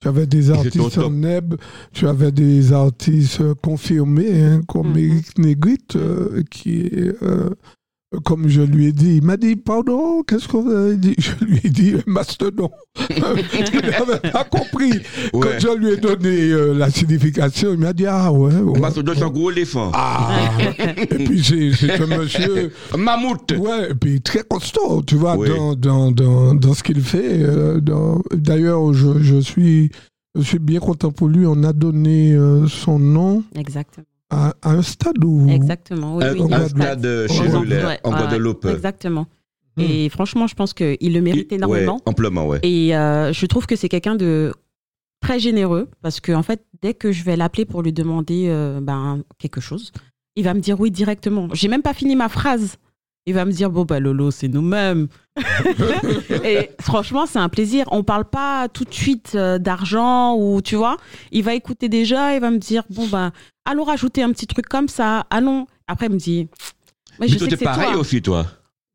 Tu 0.00 0.08
avais 0.08 0.26
des 0.26 0.50
artistes 0.50 0.98
en 0.98 1.10
neb, 1.10 1.54
tu 1.92 2.06
avais 2.06 2.32
des 2.32 2.72
artistes 2.72 3.54
confirmés, 3.62 4.42
hein, 4.42 4.60
comme 4.66 4.90
Mhm. 4.92 4.98
Eric 4.98 5.38
Negrite, 5.38 5.96
euh, 5.96 6.42
qui 6.50 6.80
est, 6.80 7.22
euh, 7.22 7.50
comme 8.24 8.48
je 8.48 8.62
lui 8.62 8.86
ai 8.86 8.92
dit, 8.92 9.16
il 9.16 9.22
m'a 9.24 9.36
dit, 9.36 9.56
pardon, 9.56 10.22
qu'est-ce 10.22 10.46
que 10.46 10.56
vous 10.56 10.70
avez 10.70 10.96
dit? 10.96 11.14
Je 11.18 11.44
lui 11.44 11.60
ai 11.64 11.68
dit, 11.68 11.94
mastodon. 12.06 12.70
il 13.10 13.20
n'avait 13.20 14.30
pas 14.32 14.44
compris. 14.44 14.90
Ouais. 15.34 15.40
Quand 15.40 15.48
je 15.58 15.76
lui 15.76 15.88
ai 15.90 15.96
donné 15.96 16.50
euh, 16.52 16.72
la 16.72 16.88
signification, 16.90 17.72
il 17.72 17.78
m'a 17.80 17.92
dit, 17.92 18.06
ah 18.06 18.32
ouais. 18.32 18.54
ouais. 18.54 18.78
Mastodon, 18.78 19.12
c'est 19.16 19.24
un 19.24 19.28
gros 19.30 19.50
éléphant. 19.50 19.90
Ah, 19.92 20.30
et 20.98 21.06
puis 21.06 21.42
c'est 21.42 22.00
un 22.00 22.06
monsieur, 22.06 22.72
Mammouth. 22.96 23.52
ouais, 23.58 23.90
et 23.90 23.94
puis 23.94 24.20
très 24.20 24.42
costaud, 24.44 25.02
tu 25.04 25.16
vois, 25.16 25.36
dans, 25.36 25.74
dans, 25.74 26.12
dans, 26.12 26.54
dans 26.54 26.74
ce 26.74 26.82
qu'il 26.84 27.00
fait. 27.00 27.42
euh, 27.42 27.80
D'ailleurs, 28.32 28.92
je, 28.94 29.18
je, 29.20 29.40
suis, 29.40 29.90
je 30.36 30.42
suis 30.42 30.58
bien 30.60 30.78
content 30.80 31.10
pour 31.10 31.28
lui. 31.28 31.44
On 31.46 31.62
a 31.64 31.72
donné 31.72 32.34
euh, 32.34 32.66
son 32.68 32.98
nom 33.00 33.42
Exactement. 33.56 34.06
À, 34.30 34.54
à 34.62 34.70
un 34.70 34.82
stade 34.82 35.22
où. 35.24 35.48
Exactement. 35.48 36.16
Oui, 36.16 36.24
Un, 36.24 36.32
oui, 36.34 36.40
un 36.42 36.44
il 36.46 36.50
y 36.50 36.54
a 36.54 36.56
un 36.60 36.68
stade 36.68 36.98
stade. 36.98 37.30
chez 37.30 37.48
Muller, 37.58 37.84
Ouais, 37.84 38.00
en 38.04 38.12
ouais, 38.12 38.18
Guadeloupe. 38.18 38.66
Exactement. 38.66 39.26
Hmm. 39.76 39.82
Et 39.82 40.08
franchement, 40.08 40.46
je 40.46 40.54
pense 40.54 40.72
qu'il 40.74 40.96
le 41.12 41.20
mérite 41.20 41.48
Il- 41.50 41.56
énormément. 41.56 41.96
Ouais, 41.96 42.02
amplement, 42.06 42.46
ouais. 42.46 42.60
Et 42.62 42.96
euh, 42.96 43.32
je 43.32 43.46
trouve 43.46 43.66
que 43.66 43.76
c'est 43.76 43.88
quelqu'un 43.88 44.16
de 44.16 44.52
très 45.20 45.38
généreux 45.38 45.88
parce 46.02 46.20
que 46.20 46.32
en 46.32 46.42
fait, 46.42 46.64
dès 46.82 46.94
que 46.94 47.12
je 47.12 47.24
vais 47.24 47.36
l'appeler 47.36 47.64
pour 47.64 47.82
lui 47.82 47.92
demander 47.92 48.46
euh, 48.48 48.80
ben, 48.80 49.22
quelque 49.38 49.60
chose, 49.60 49.92
il 50.34 50.44
va 50.44 50.54
me 50.54 50.60
dire 50.60 50.80
oui 50.80 50.90
directement. 50.90 51.48
J'ai 51.52 51.68
même 51.68 51.82
pas 51.82 51.94
fini 51.94 52.16
ma 52.16 52.28
phrase. 52.28 52.76
Il 53.28 53.34
va 53.34 53.44
me 53.44 53.50
dire 53.52 53.70
bon 53.70 53.84
bah 53.84 53.98
Lolo, 53.98 54.30
c'est 54.30 54.46
nous-mêmes. 54.48 55.08
et 56.44 56.70
franchement, 56.80 57.26
c'est 57.26 57.38
un 57.38 57.48
plaisir. 57.48 57.84
On 57.90 58.02
parle 58.04 58.24
pas 58.24 58.68
tout 58.68 58.84
de 58.84 58.94
suite 58.94 59.32
euh, 59.34 59.58
d'argent 59.58 60.36
ou 60.36 60.60
tu 60.62 60.76
vois. 60.76 60.96
Il 61.32 61.42
va 61.42 61.54
écouter 61.54 61.88
déjà. 61.88 62.34
Il 62.34 62.40
va 62.40 62.50
me 62.50 62.58
dire 62.58 62.84
bon 62.90 63.06
ben 63.08 63.32
allons 63.66 63.84
rajouter 63.84 64.22
un 64.22 64.32
petit 64.32 64.46
truc 64.46 64.66
comme 64.66 64.88
ça. 64.88 65.26
Allons. 65.30 65.66
Après, 65.86 66.06
il 66.06 66.12
me 66.12 66.18
dit. 66.18 66.48
Mais 67.18 67.26
Mais 67.26 67.28
je 67.28 67.38
toi, 67.38 67.44
sais 67.46 67.50
t'es 67.50 67.56
que 67.56 67.58
c'est 67.58 67.64
pareil 67.64 67.92
toi. 67.92 68.00
aussi, 68.00 68.22
toi. 68.22 68.46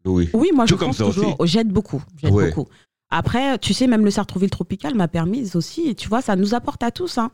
Oui. 0.06 0.30
Oui, 0.34 0.50
moi 0.54 0.66
je 0.66 0.74
comme 0.76 0.88
pense 0.88 0.98
ça 0.98 1.06
toujours. 1.06 1.40
aussi. 1.40 1.52
J'aide 1.54 1.70
beaucoup. 1.70 2.04
J'aide 2.22 2.34
Ouais. 2.34 2.48
beaucoup. 2.50 2.68
Après, 3.12 3.58
tu 3.60 3.74
sais, 3.74 3.88
même 3.88 4.04
le 4.06 4.10
Sartrouville 4.12 4.50
Tropical 4.50 4.96
m'a 4.96 5.08
permis 5.08 5.56
aussi. 5.56 5.90
Et 5.90 5.96
tu 5.96 6.08
vois, 6.10 6.22
ça 6.22 6.36
nous 6.36 6.56
apporte 6.56 6.82
à 6.84 6.92
tous. 6.92 7.18
hein. 7.18 7.30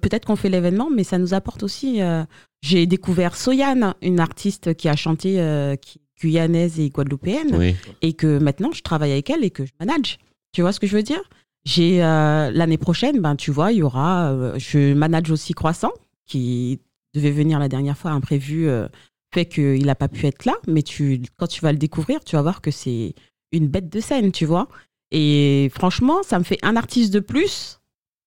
Peut-être 0.00 0.26
qu'on 0.26 0.36
fait 0.36 0.48
l'événement, 0.48 0.88
mais 0.90 1.04
ça 1.04 1.18
nous 1.18 1.34
apporte 1.34 1.62
aussi. 1.62 2.00
euh, 2.02 2.24
J'ai 2.62 2.86
découvert 2.86 3.36
Soyane, 3.36 3.94
une 4.02 4.20
artiste 4.20 4.74
qui 4.74 4.88
a 4.88 4.96
chanté 4.96 5.40
euh, 5.40 5.76
qui, 5.76 6.00
guyanaise 6.20 6.78
et 6.80 6.88
guadeloupéenne, 6.90 7.54
Oui. 7.56 7.74
et 8.00 8.12
que 8.14 8.38
maintenant 8.38 8.70
je 8.72 8.82
travaille 8.82 9.12
avec 9.12 9.28
elle 9.30 9.44
et 9.44 9.50
que 9.50 9.64
je 9.66 9.72
manage. 9.80 10.18
Tu 10.52 10.62
vois 10.62 10.72
ce 10.72 10.78
que 10.80 10.86
je 10.86 10.96
veux 10.96 11.02
dire? 11.02 11.20
J'ai 11.64 12.02
euh, 12.04 12.50
l'année 12.52 12.78
prochaine, 12.78 13.20
ben 13.20 13.34
tu 13.36 13.50
vois, 13.50 13.72
il 13.72 13.78
y 13.78 13.82
aura. 13.82 14.30
euh, 14.32 14.54
je 14.58 14.94
manage 14.94 15.30
aussi 15.30 15.52
Croissant, 15.54 15.90
qui 16.26 16.80
devait 17.14 17.30
venir 17.30 17.58
la 17.58 17.68
dernière 17.68 17.96
fois, 17.96 18.10
imprévu, 18.10 18.68
euh, 18.68 18.88
fait 19.32 19.46
qu'il 19.46 19.86
n'a 19.86 19.94
pas 19.94 20.08
pu 20.08 20.26
être 20.26 20.44
là. 20.44 20.54
Mais 20.66 20.82
tu, 20.82 21.22
quand 21.36 21.46
tu 21.46 21.60
vas 21.60 21.72
le 21.72 21.78
découvrir, 21.78 22.22
tu 22.24 22.36
vas 22.36 22.42
voir 22.42 22.60
que 22.60 22.70
c'est 22.70 23.14
une 23.52 23.68
bête 23.68 23.88
de 23.88 24.00
scène, 24.00 24.32
tu 24.32 24.46
vois. 24.46 24.68
Et 25.10 25.70
franchement, 25.74 26.22
ça 26.22 26.38
me 26.38 26.44
fait 26.44 26.58
un 26.62 26.76
artiste 26.76 27.12
de 27.12 27.20
plus, 27.20 27.80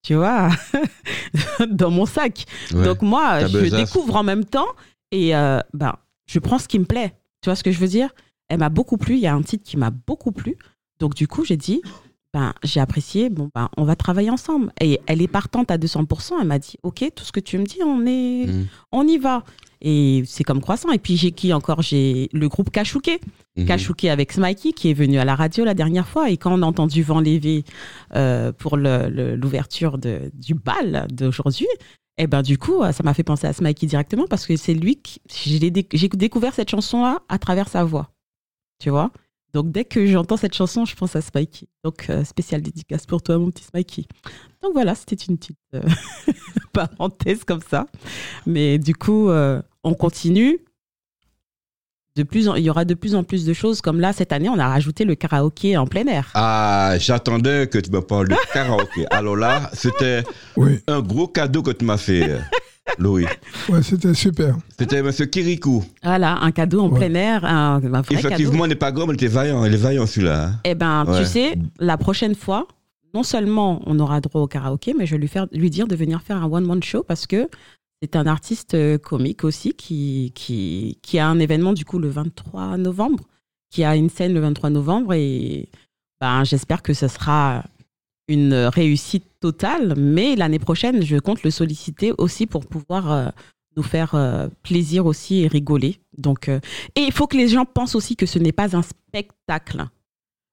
tu 0.04 0.16
vois, 0.16 0.50
dans 1.70 1.92
mon 1.92 2.06
sac. 2.06 2.46
Ouais. 2.74 2.84
Donc 2.84 3.02
moi, 3.02 3.46
je 3.46 3.60
besace. 3.60 3.80
découvre 3.80 4.16
en 4.16 4.24
même 4.24 4.46
temps 4.46 4.68
et 5.12 5.36
euh, 5.36 5.60
ben, 5.74 5.96
je 6.28 6.40
prends 6.40 6.60
ce 6.60 6.68
qui 6.68 6.80
me 6.80 6.86
plaît. 6.86 7.14
Tu 7.42 7.50
vois 7.50 7.56
ce 7.56 7.64
que 7.64 7.72
je 7.72 7.80
veux 7.80 7.88
dire? 7.88 8.10
Elle 8.48 8.60
m'a 8.60 8.70
beaucoup 8.70 8.98
plu. 8.98 9.16
Il 9.16 9.20
y 9.20 9.28
a 9.28 9.34
un 9.34 9.42
titre 9.42 9.64
qui 9.64 9.78
m'a 9.78 9.90
beaucoup 9.90 10.32
plu. 10.32 10.58
Donc 11.00 11.14
du 11.14 11.28
coup, 11.28 11.44
j'ai 11.44 11.58
dit, 11.58 11.82
ben, 12.38 12.54
j'ai 12.64 12.80
apprécié. 12.80 13.30
Bon, 13.32 13.50
ben, 13.56 13.68
on 13.78 13.84
va 13.84 13.96
travailler 13.96 14.30
ensemble. 14.30 14.72
Et 14.80 15.00
elle 15.08 15.24
est 15.24 15.28
partante 15.28 15.72
à 15.72 15.78
200%. 15.80 16.34
Elle 16.40 16.46
m'a 16.48 16.60
dit, 16.60 16.78
ok, 16.84 17.04
tout 17.16 17.24
ce 17.26 17.32
que 17.32 17.40
tu 17.40 17.58
me 17.58 17.64
dis, 17.66 17.80
on 17.84 18.06
est, 18.06 18.46
Mm. 18.46 18.68
on 18.92 19.08
y 19.08 19.18
va. 19.18 19.44
Et 19.82 20.22
c'est 20.28 20.44
comme 20.44 20.62
croissant. 20.62 20.92
Et 20.92 21.00
puis 21.00 21.18
j'ai 21.18 21.32
qui 21.32 21.52
encore? 21.52 21.82
J'ai 21.82 22.30
le 22.34 22.48
groupe 22.48 22.70
Kachouké. 22.70 23.20
Mhm. 23.58 23.66
Kachouké 23.66 24.12
avec 24.12 24.32
Smikey 24.32 24.72
qui 24.74 24.92
est 24.92 24.94
venu 24.94 25.18
à 25.18 25.26
la 25.26 25.34
radio 25.36 25.66
la 25.66 25.74
dernière 25.74 26.08
fois. 26.08 26.30
Et 26.30 26.38
quand 26.38 26.52
on 26.54 26.62
a 26.62 26.66
entendu 26.68 27.02
Vent 27.02 27.20
Lévé 27.20 27.64
euh, 28.16 28.52
pour 28.52 28.78
l'ouverture 28.78 29.98
du 29.98 30.54
bal 30.54 31.08
d'aujourd'hui, 31.12 31.68
et 32.20 32.28
ben 32.28 32.42
du 32.44 32.58
coup, 32.60 32.82
ça 32.92 33.04
m'a 33.04 33.14
fait 33.16 33.24
penser 33.24 33.48
à 33.48 33.54
Smikey 33.54 33.88
directement 33.88 34.26
parce 34.28 34.46
que 34.46 34.56
c'est 34.58 34.74
lui 34.76 34.98
qui. 34.98 35.22
J'ai 35.28 36.10
découvert 36.10 36.54
cette 36.54 36.70
chanson-là 36.70 37.20
à 37.30 37.38
travers 37.40 37.68
sa 37.68 37.84
voix. 37.84 38.12
Tu 38.80 38.90
vois? 38.92 39.12
Donc 39.58 39.72
dès 39.72 39.86
que 39.86 40.06
j'entends 40.06 40.38
cette 40.38 40.54
chanson, 40.54 40.86
je 40.86 40.96
pense 40.96 41.16
à 41.16 41.22
Smikey. 41.22 41.66
Donc 41.84 42.12
euh, 42.12 42.24
spécial 42.24 42.62
dédicace 42.62 43.08
pour 43.08 43.24
toi, 43.24 43.40
mon 43.40 43.50
petit 43.50 43.64
Smikey. 43.64 44.04
Donc 44.62 44.74
voilà, 44.74 44.94
c'était 44.94 45.16
une 45.16 45.36
petite 45.36 45.58
euh, 45.74 45.82
parenthèse 46.74 47.44
comme 47.44 47.62
ça. 47.68 47.88
Mais 48.46 48.78
du 48.78 48.94
coup, 48.94 49.30
euh, 49.32 49.60
on 49.84 49.96
continue. 49.96 50.60
De 52.16 52.22
plus 52.22 52.48
en- 52.50 52.54
il 52.56 52.64
y 52.66 52.70
aura 52.70 52.86
de 52.86 52.94
plus 52.94 53.16
en 53.16 53.24
plus 53.24 53.46
de 53.46 53.54
choses. 53.54 53.82
Comme 53.82 54.00
là, 54.00 54.14
cette 54.14 54.32
année, 54.32 54.48
on 54.48 54.60
a 54.60 54.68
rajouté 54.68 55.06
le 55.06 55.16
karaoké 55.16 55.76
en 55.76 55.88
plein 55.88 56.06
air. 56.06 56.30
Ah, 56.36 56.94
j'attendais 57.00 57.68
que 57.68 57.80
tu 57.80 57.90
me 57.90 58.02
parles 58.02 58.28
de 58.28 58.36
karaoké. 58.54 59.08
Alors 59.10 59.36
là, 59.36 59.72
c'était 59.74 60.24
Oui, 60.56 60.80
un 60.88 61.02
gros 61.02 61.28
cadeau 61.28 61.64
que 61.64 61.72
tu 61.72 61.84
m'as 61.84 61.98
fait, 61.98 62.40
Louis. 63.00 63.26
ouais, 63.70 63.84
c'était 63.84 64.14
super. 64.14 64.56
C'était 64.80 64.98
M. 64.98 65.12
Kirikou. 65.12 65.84
Voilà, 66.04 66.38
un 66.42 66.52
cadeau 66.52 66.82
en 66.82 66.90
Ouais. 66.90 67.08
plein 67.08 67.16
air, 67.16 67.46
un, 67.46 67.76
un 67.76 67.80
vrai 67.80 68.02
cadeau. 68.16 68.28
Effectivement, 68.28 68.66
il 68.66 68.70
n'est 68.70 68.76
pas 68.76 68.92
grand, 68.92 69.06
mais 69.08 69.14
il 69.14 69.18
était 69.18 69.28
vaillant. 69.28 69.64
Il 69.66 69.74
est 69.74 69.78
vaillant, 69.78 70.06
celui-là. 70.06 70.46
hein. 70.48 70.60
Eh 70.64 70.76
ben, 70.76 71.06
Ouais. 71.06 71.20
tu 71.20 71.26
sais, 71.26 71.58
la 71.80 71.98
prochaine 71.98 72.36
fois, 72.36 72.68
non 73.14 73.24
seulement 73.24 73.82
on 73.86 74.00
aura 74.00 74.22
droit 74.22 74.42
au 74.42 74.48
karaoké, 74.48 74.94
mais 74.98 75.06
je 75.06 75.12
vais 75.16 75.22
lui, 75.22 75.28
faire, 75.28 75.48
lui 75.52 75.70
dire 75.70 75.88
de 75.88 75.96
venir 75.96 76.22
faire 76.22 76.38
un 76.42 76.52
one-man 76.52 76.82
show 76.84 77.04
parce 77.04 77.28
que 77.28 77.50
c'est 78.02 78.16
un 78.16 78.28
artiste 78.28 78.74
euh, 78.76 78.98
comique 78.98 79.44
aussi 79.44 79.74
qui, 79.74 80.32
qui, 80.36 81.00
qui 81.02 81.18
a 81.20 81.28
un 81.28 81.40
événement 81.40 81.74
du 81.74 81.84
coup 81.86 81.98
le 82.00 82.10
23 82.10 82.78
novembre, 82.78 83.24
qui 83.72 83.84
a 83.84 83.96
une 83.96 84.10
scène 84.10 84.34
le 84.34 84.40
23 84.40 84.70
novembre 84.70 85.14
et 85.14 85.70
ben, 86.22 86.44
j'espère 86.44 86.82
que 86.84 86.94
ce 86.94 87.08
sera 87.08 87.64
une 88.28 88.54
réussite 88.54 89.26
totale. 89.40 89.94
Mais 89.98 90.36
l'année 90.36 90.60
prochaine, 90.60 91.04
je 91.04 91.18
compte 91.18 91.44
le 91.44 91.52
solliciter 91.52 92.12
aussi 92.18 92.46
pour 92.48 92.66
pouvoir 92.66 93.12
euh, 93.12 93.28
nous 93.76 93.84
faire 93.84 94.16
euh, 94.16 94.48
plaisir 94.64 95.06
aussi 95.06 95.42
et 95.44 95.48
rigoler. 95.48 95.98
Donc, 96.18 96.50
euh, 96.50 96.60
et 96.96 97.02
il 97.02 97.12
faut 97.12 97.28
que 97.28 97.38
les 97.38 97.48
gens 97.48 97.66
pensent 97.66 97.96
aussi 97.96 98.16
que 98.16 98.26
ce 98.26 98.40
n'est 98.40 98.52
pas 98.52 98.76
un 98.76 98.82
spectacle. 98.82 99.86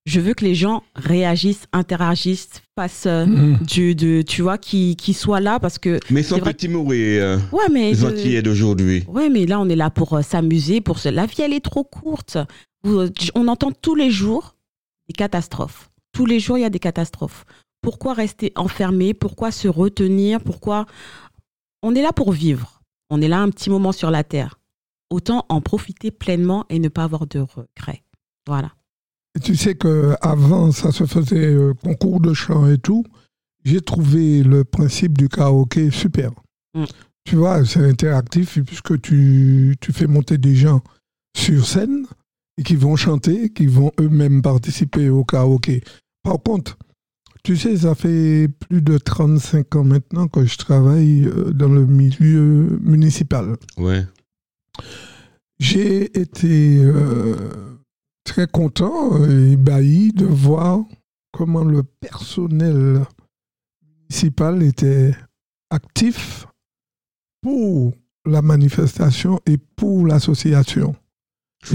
Je 0.06 0.20
veux 0.20 0.34
que 0.34 0.44
les 0.44 0.54
gens 0.54 0.82
réagissent, 0.94 1.64
interagissent, 1.72 2.60
fassent 2.78 3.06
euh, 3.06 3.24
Mhm. 3.24 3.56
du, 3.66 3.94
de, 3.94 4.20
tu 4.20 4.42
vois, 4.42 4.58
qui, 4.58 4.96
qui 4.96 5.14
soient 5.14 5.40
là 5.40 5.58
parce 5.58 5.78
que. 5.78 5.98
Mais 6.10 6.20
vrai 6.20 6.40
petits 6.52 6.68
mourés, 6.68 7.18
euh, 7.22 7.38
Ouais, 7.52 7.68
mais. 7.72 8.04
Antillais 8.04 8.42
d'aujourd'hui. 8.42 9.04
Ouais, 9.08 9.30
mais 9.30 9.46
là, 9.46 9.58
on 9.60 9.68
est 9.70 9.76
là 9.76 9.88
pour 9.88 10.12
euh, 10.12 10.20
s'amuser, 10.20 10.82
pour 10.82 10.98
se. 10.98 11.08
La 11.08 11.24
vie, 11.24 11.40
elle 11.40 11.54
est 11.54 11.64
trop 11.64 11.84
courte. 11.84 12.36
On 12.84 13.48
entend 13.48 13.72
tous 13.72 13.94
les 13.94 14.10
jours 14.10 14.56
des 15.08 15.14
catastrophes. 15.14 15.90
Tous 16.12 16.26
les 16.26 16.38
jours, 16.38 16.58
il 16.58 16.60
y 16.60 16.64
a 16.66 16.70
des 16.70 16.78
catastrophes. 16.78 17.46
Pourquoi 17.84 18.14
rester 18.14 18.50
enfermé 18.56 19.12
Pourquoi 19.12 19.50
se 19.50 19.68
retenir 19.68 20.40
Pourquoi 20.40 20.86
On 21.82 21.94
est 21.94 22.00
là 22.00 22.14
pour 22.14 22.32
vivre. 22.32 22.80
On 23.10 23.20
est 23.20 23.28
là 23.28 23.42
un 23.42 23.50
petit 23.50 23.68
moment 23.68 23.92
sur 23.92 24.10
la 24.10 24.24
terre. 24.24 24.58
Autant 25.10 25.44
en 25.50 25.60
profiter 25.60 26.10
pleinement 26.10 26.64
et 26.70 26.78
ne 26.78 26.88
pas 26.88 27.04
avoir 27.04 27.26
de 27.26 27.40
regrets. 27.40 28.02
Voilà. 28.46 28.72
Tu 29.42 29.54
sais 29.54 29.74
que 29.74 30.14
avant 30.22 30.72
ça 30.72 30.92
se 30.92 31.04
faisait 31.04 31.54
euh, 31.54 31.74
concours 31.74 32.20
de 32.20 32.32
chant 32.32 32.66
et 32.70 32.78
tout. 32.78 33.04
J'ai 33.66 33.82
trouvé 33.82 34.42
le 34.42 34.64
principe 34.64 35.18
du 35.18 35.28
karaoké 35.28 35.90
super. 35.90 36.30
Mm. 36.74 36.84
Tu 37.24 37.36
vois, 37.36 37.66
c'est 37.66 37.84
interactif 37.84 38.58
puisque 38.64 38.98
tu, 39.02 39.76
tu 39.78 39.92
fais 39.92 40.06
monter 40.06 40.38
des 40.38 40.56
gens 40.56 40.80
sur 41.36 41.66
scène 41.66 42.06
et 42.56 42.62
qui 42.62 42.76
vont 42.76 42.96
chanter, 42.96 43.50
qui 43.50 43.66
vont 43.66 43.92
eux-mêmes 44.00 44.40
participer 44.40 45.10
au 45.10 45.22
karaoké. 45.22 45.82
Par 46.22 46.42
contre, 46.42 46.78
tu 47.44 47.58
sais, 47.58 47.76
ça 47.76 47.94
fait 47.94 48.48
plus 48.48 48.80
de 48.80 48.96
35 48.96 49.76
ans 49.76 49.84
maintenant 49.84 50.28
que 50.28 50.46
je 50.46 50.56
travaille 50.56 51.26
euh, 51.26 51.52
dans 51.52 51.68
le 51.68 51.84
milieu 51.84 52.78
municipal. 52.82 53.56
Ouais. 53.76 54.04
J'ai 55.58 56.18
été 56.18 56.78
euh, 56.82 57.36
très 58.24 58.46
content 58.46 59.22
et 59.28 59.52
ébahi 59.52 60.12
de 60.12 60.24
voir 60.24 60.84
comment 61.32 61.64
le 61.64 61.82
personnel 61.82 63.04
municipal 63.82 64.62
était 64.62 65.14
actif 65.68 66.46
pour 67.42 67.92
la 68.24 68.40
manifestation 68.40 69.38
et 69.44 69.58
pour 69.58 70.06
l'association. 70.06 70.96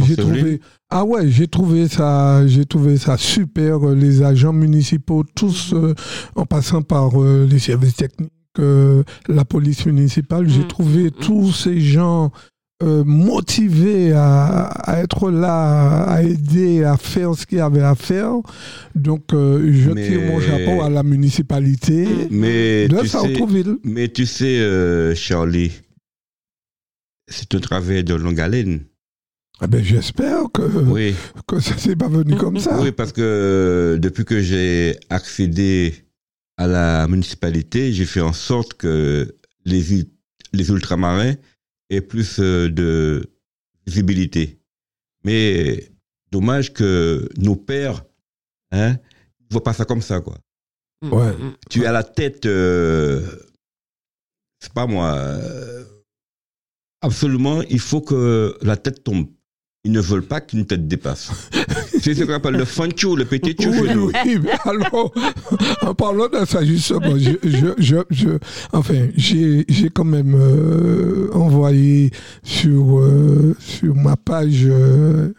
J'ai 0.06 0.16
trouvé 0.16 0.62
ah 0.92 1.04
ouais, 1.06 1.30
j'ai 1.30 1.48
trouvé 1.48 1.88
ça 1.88 2.46
j'ai 2.48 2.66
trouvé 2.66 2.98
ça 2.98 3.18
super 3.18 3.80
les 3.90 4.22
agents 4.24 4.54
municipaux 4.54 5.24
tous 5.36 5.74
euh, 5.74 5.94
en 6.36 6.46
passant 6.46 6.82
par 6.82 7.22
euh, 7.22 7.48
les 7.50 7.60
services 7.60 7.96
techniques 7.96 8.32
euh, 8.60 9.04
la 9.28 9.46
police 9.46 9.86
municipale, 9.86 10.50
j'ai 10.50 10.62
Mm. 10.64 10.68
trouvé 10.68 11.12
tous 11.12 11.52
ces 11.54 11.80
gens 11.80 12.32
euh, 12.82 13.04
motivés 13.04 14.12
à, 14.14 14.66
à 14.68 15.00
être 15.02 15.30
là, 15.32 16.04
à 16.04 16.24
aider, 16.24 16.84
à 16.84 16.98
faire 16.98 17.36
ce 17.36 17.46
qu'il 17.46 17.58
y 17.60 17.62
avait 17.62 17.82
à 17.84 17.94
faire. 17.96 18.32
Donc, 18.96 19.34
euh, 19.34 19.72
je 19.74 19.92
Mais- 19.92 20.08
tire 20.08 20.22
mon 20.22 20.40
chapeau 20.42 20.82
à 20.82 20.90
la 20.90 21.04
municipalité 21.04 22.08
Mais 22.32 22.88
de 22.88 22.98
tu 23.02 23.08
sais, 23.08 23.18
mais 23.84 24.08
tu 24.08 24.26
sais, 24.26 24.60
euh, 24.60 25.14
Charlie, 25.16 25.72
c'est 27.28 27.54
un 27.56 27.60
travail 27.60 28.04
de 28.04 28.16
longue 28.16 28.40
haleine. 28.40 28.82
Ah 29.62 29.68
ben, 29.68 29.84
J'espère 29.84 30.44
que, 30.54 30.62
Oui, 30.62 31.16
que 31.48 31.60
ça 31.60 31.78
s'est 31.78 31.96
pas 31.96 32.08
venu 32.08 32.36
comme 32.38 32.60
ça. 32.60 32.80
oui, 32.82 32.92
parce 32.92 33.12
que 33.12 33.22
euh, 33.22 33.98
depuis 33.98 34.24
que 34.26 34.42
j'ai 34.42 34.98
accédé 35.10 36.06
à 36.58 36.68
la 36.68 37.08
municipalité, 37.08 37.92
j'ai 37.94 38.06
fait 38.06 38.22
en 38.22 38.34
sorte 38.34 38.74
que 38.76 39.36
les, 39.66 40.06
les 40.54 40.70
ultramarins 40.70 41.36
aient 41.90 42.02
plus 42.02 42.40
euh, 42.40 42.70
de 42.70 43.30
visibilité. 43.86 44.60
Mais 45.26 45.92
dommage 46.32 46.72
que 46.74 47.28
nos 47.38 47.56
pères 47.58 48.04
hein, 48.72 48.92
ne 48.94 48.98
voient 49.52 49.64
pas 49.64 49.74
ça 49.74 49.84
comme 49.86 50.02
ça, 50.02 50.22
quoi. 50.22 50.38
Mm, 51.02 51.14
Ouais. 51.14 51.32
mm, 51.34 51.54
tu 51.70 51.82
es 51.84 51.86
à 51.86 51.92
la 51.92 52.04
tête, 52.04 52.46
euh, 52.46 53.26
c'est 54.62 54.72
pas 54.74 54.86
moi, 54.88 55.18
absolument, 57.02 57.62
il 57.64 57.80
faut 57.80 58.02
que 58.02 58.58
la 58.62 58.78
tête 58.78 59.04
tombe. 59.04 59.28
Ils 59.86 59.94
ne 59.94 60.02
veulent 60.02 60.24
pas 60.28 60.42
qu'une 60.42 60.66
tête 60.66 60.90
dépasse. 60.90 61.32
c'est 62.02 62.14
ce 62.14 62.26
qu'on 62.26 62.34
appelle 62.34 62.56
le 62.56 62.66
fancho, 62.66 63.16
le 63.16 63.24
petit 63.24 63.56
Oui, 63.60 63.88
chez 63.88 63.96
nous. 63.96 64.12
oui, 64.26 64.40
mais 64.44 64.52
alors, 64.66 65.14
en 65.82 65.94
parlant 65.96 66.28
de 66.28 66.44
ça, 66.46 66.66
justement, 66.66 67.18
je, 67.18 67.74
je, 67.78 68.38
enfin, 68.74 69.08
j'ai, 69.16 69.66
quand 69.94 70.04
même 70.04 70.36
euh, 70.36 71.30
envoyé 71.34 72.12
sur, 72.44 73.00
euh, 73.00 73.56
sur 73.60 73.96
ma 73.96 74.18
page 74.18 74.64
euh, 74.66 75.34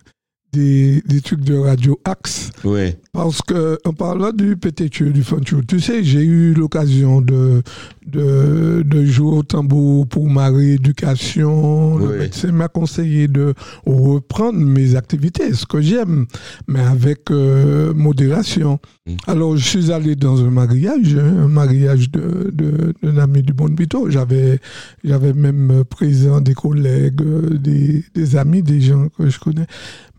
des, 0.52 1.02
des 1.02 1.20
trucs 1.20 1.40
de 1.42 1.56
radio 1.56 2.00
Axe. 2.04 2.50
Ouais. 2.64 2.98
Parce 3.12 3.42
que, 3.42 3.78
en 3.84 3.92
parlant 3.92 4.32
du 4.32 4.56
PTQ, 4.56 5.10
du 5.10 5.22
Fanchou, 5.22 5.62
tu 5.68 5.80
sais, 5.80 6.02
j'ai 6.02 6.22
eu 6.22 6.54
l'occasion 6.54 7.20
de, 7.20 7.62
de, 8.06 8.82
de 8.86 9.04
jouer 9.04 9.38
au 9.38 9.42
tambour 9.42 10.06
pour 10.06 10.28
ma 10.28 10.48
rééducation. 10.48 11.98
Le 11.98 12.06
Oui. 12.08 12.18
médecin 12.18 12.52
m'a 12.52 12.68
conseillé 12.68 13.28
de 13.28 13.54
reprendre 13.86 14.58
mes 14.58 14.96
activités, 14.96 15.52
ce 15.54 15.66
que 15.66 15.80
j'aime, 15.80 16.26
mais 16.66 16.80
avec 16.80 17.30
euh, 17.30 17.92
modération. 17.94 18.78
Mm. 19.06 19.12
Alors, 19.26 19.56
je 19.56 19.64
suis 19.68 19.92
allé 19.92 20.16
dans 20.16 20.42
un 20.44 20.50
mariage, 20.50 21.14
un 21.16 21.48
mariage 21.48 22.10
de, 22.10 22.50
de, 22.52 22.94
d'un 23.02 23.18
ami 23.18 23.42
du 23.42 23.52
Bon 23.52 23.68
Bito. 23.68 24.08
J'avais, 24.10 24.58
j'avais 25.04 25.32
même 25.32 25.84
présent 25.88 26.40
des 26.40 26.54
collègues, 26.54 27.22
des, 27.60 28.04
des 28.14 28.36
amis, 28.36 28.62
des 28.62 28.80
gens 28.80 29.08
que 29.16 29.28
je 29.28 29.38
connais. 29.38 29.66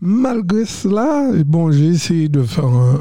Malgré 0.00 0.64
cela, 0.64 1.30
bon, 1.46 1.70
j'ai 1.70 1.86
essayé 1.86 2.28
de 2.28 2.42
faire 2.42 2.66
un, 2.66 2.98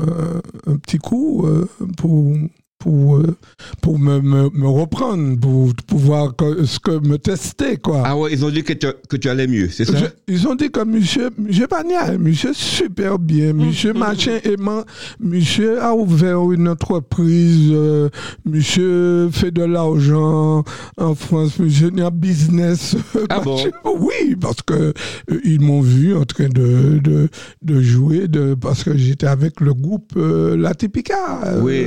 un 0.67 0.77
petit 0.77 0.97
coup 0.99 1.45
euh, 1.45 1.65
pour, 1.97 2.33
pour, 2.81 3.17
euh, 3.17 3.37
pour 3.81 3.99
me, 3.99 4.19
me, 4.21 4.49
me 4.53 4.67
reprendre, 4.67 5.39
pour 5.39 5.71
pouvoir 5.87 6.35
que- 6.35 6.65
ce 6.65 6.79
que 6.79 6.99
me 7.07 7.17
tester, 7.17 7.77
quoi. 7.77 8.01
Ah 8.03 8.17
ouais, 8.17 8.33
ils 8.33 8.43
ont 8.43 8.49
dit 8.49 8.63
que 8.63 8.73
tu, 8.73 8.87
que 9.07 9.17
tu 9.17 9.29
allais 9.29 9.45
mieux, 9.47 9.69
c'est 9.69 9.85
ça? 9.85 9.97
Je- 9.97 10.05
ils 10.33 10.47
ont 10.47 10.55
dit 10.55 10.71
que 10.71 10.83
monsieur, 10.83 11.29
monsieur 11.37 11.67
Pagna, 11.67 12.17
monsieur 12.17 12.53
super 12.53 13.19
bien, 13.19 13.53
monsieur 13.53 13.93
machin 13.93 14.39
aimant, 14.43 14.83
monsieur 15.19 15.79
a 15.81 15.93
ouvert 15.95 16.51
une 16.51 16.67
entreprise, 16.67 17.69
euh, 17.71 18.09
monsieur 18.45 19.29
fait 19.31 19.51
de 19.51 19.63
l'argent 19.63 20.63
en 20.97 21.15
France, 21.15 21.59
monsieur 21.59 21.91
en 22.01 22.09
business. 22.11 22.95
Ah 23.29 23.39
bon? 23.43 23.57
Oui, 23.85 24.35
parce 24.39 24.61
que 24.65 24.73
euh, 24.73 25.39
ils 25.43 25.61
m'ont 25.61 25.81
vu 25.81 26.15
en 26.15 26.25
train 26.25 26.49
de, 26.49 26.99
de, 26.99 27.29
de 27.61 27.81
jouer, 27.81 28.27
de, 28.27 28.55
parce 28.55 28.83
que 28.83 28.97
j'étais 28.97 29.27
avec 29.27 29.59
le 29.61 29.73
groupe 29.73 30.13
euh, 30.17 30.57
La 30.57 30.73
Typica, 30.73 31.59
Oui. 31.61 31.83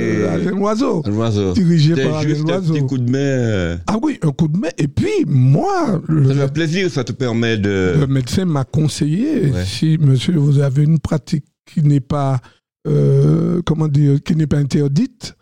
Loiseau, 0.55 0.84
Un 1.05 1.13
oiseau. 1.13 1.53
dirigé 1.53 1.95
par 1.95 2.21
juste 2.21 2.49
un 2.49 2.61
petit 2.61 2.85
coup 2.85 2.97
de 2.97 3.09
main. 3.09 3.17
euh, 3.17 3.77
Ah 3.87 3.97
oui, 4.01 4.17
un 4.21 4.31
coup 4.31 4.47
de 4.47 4.57
main. 4.57 4.69
Et 4.77 4.87
puis, 4.87 5.25
moi, 5.25 6.01
le, 6.07 6.29
Ça 6.33 6.33
fait 6.47 6.53
plaisir, 6.53 6.89
ça 6.89 7.03
te 7.03 7.11
permet 7.11 7.57
de... 7.57 7.95
le 7.99 8.07
médecin 8.07 8.45
m'a 8.45 8.63
conseillé, 8.63 9.51
Ouais. 9.51 9.65
si 9.65 9.97
monsieur 9.99 10.33
vous 10.37 10.59
avez 10.59 10.83
une 10.83 10.99
pratique 10.99 11.45
qui 11.65 11.81
n'est 11.81 11.99
pas, 11.99 12.39
euh, 12.87 13.61
comment 13.65 13.87
dire, 13.87 14.21
qui 14.23 14.35
n'est 14.35 14.47
pas 14.47 14.57
interdite, 14.57 15.35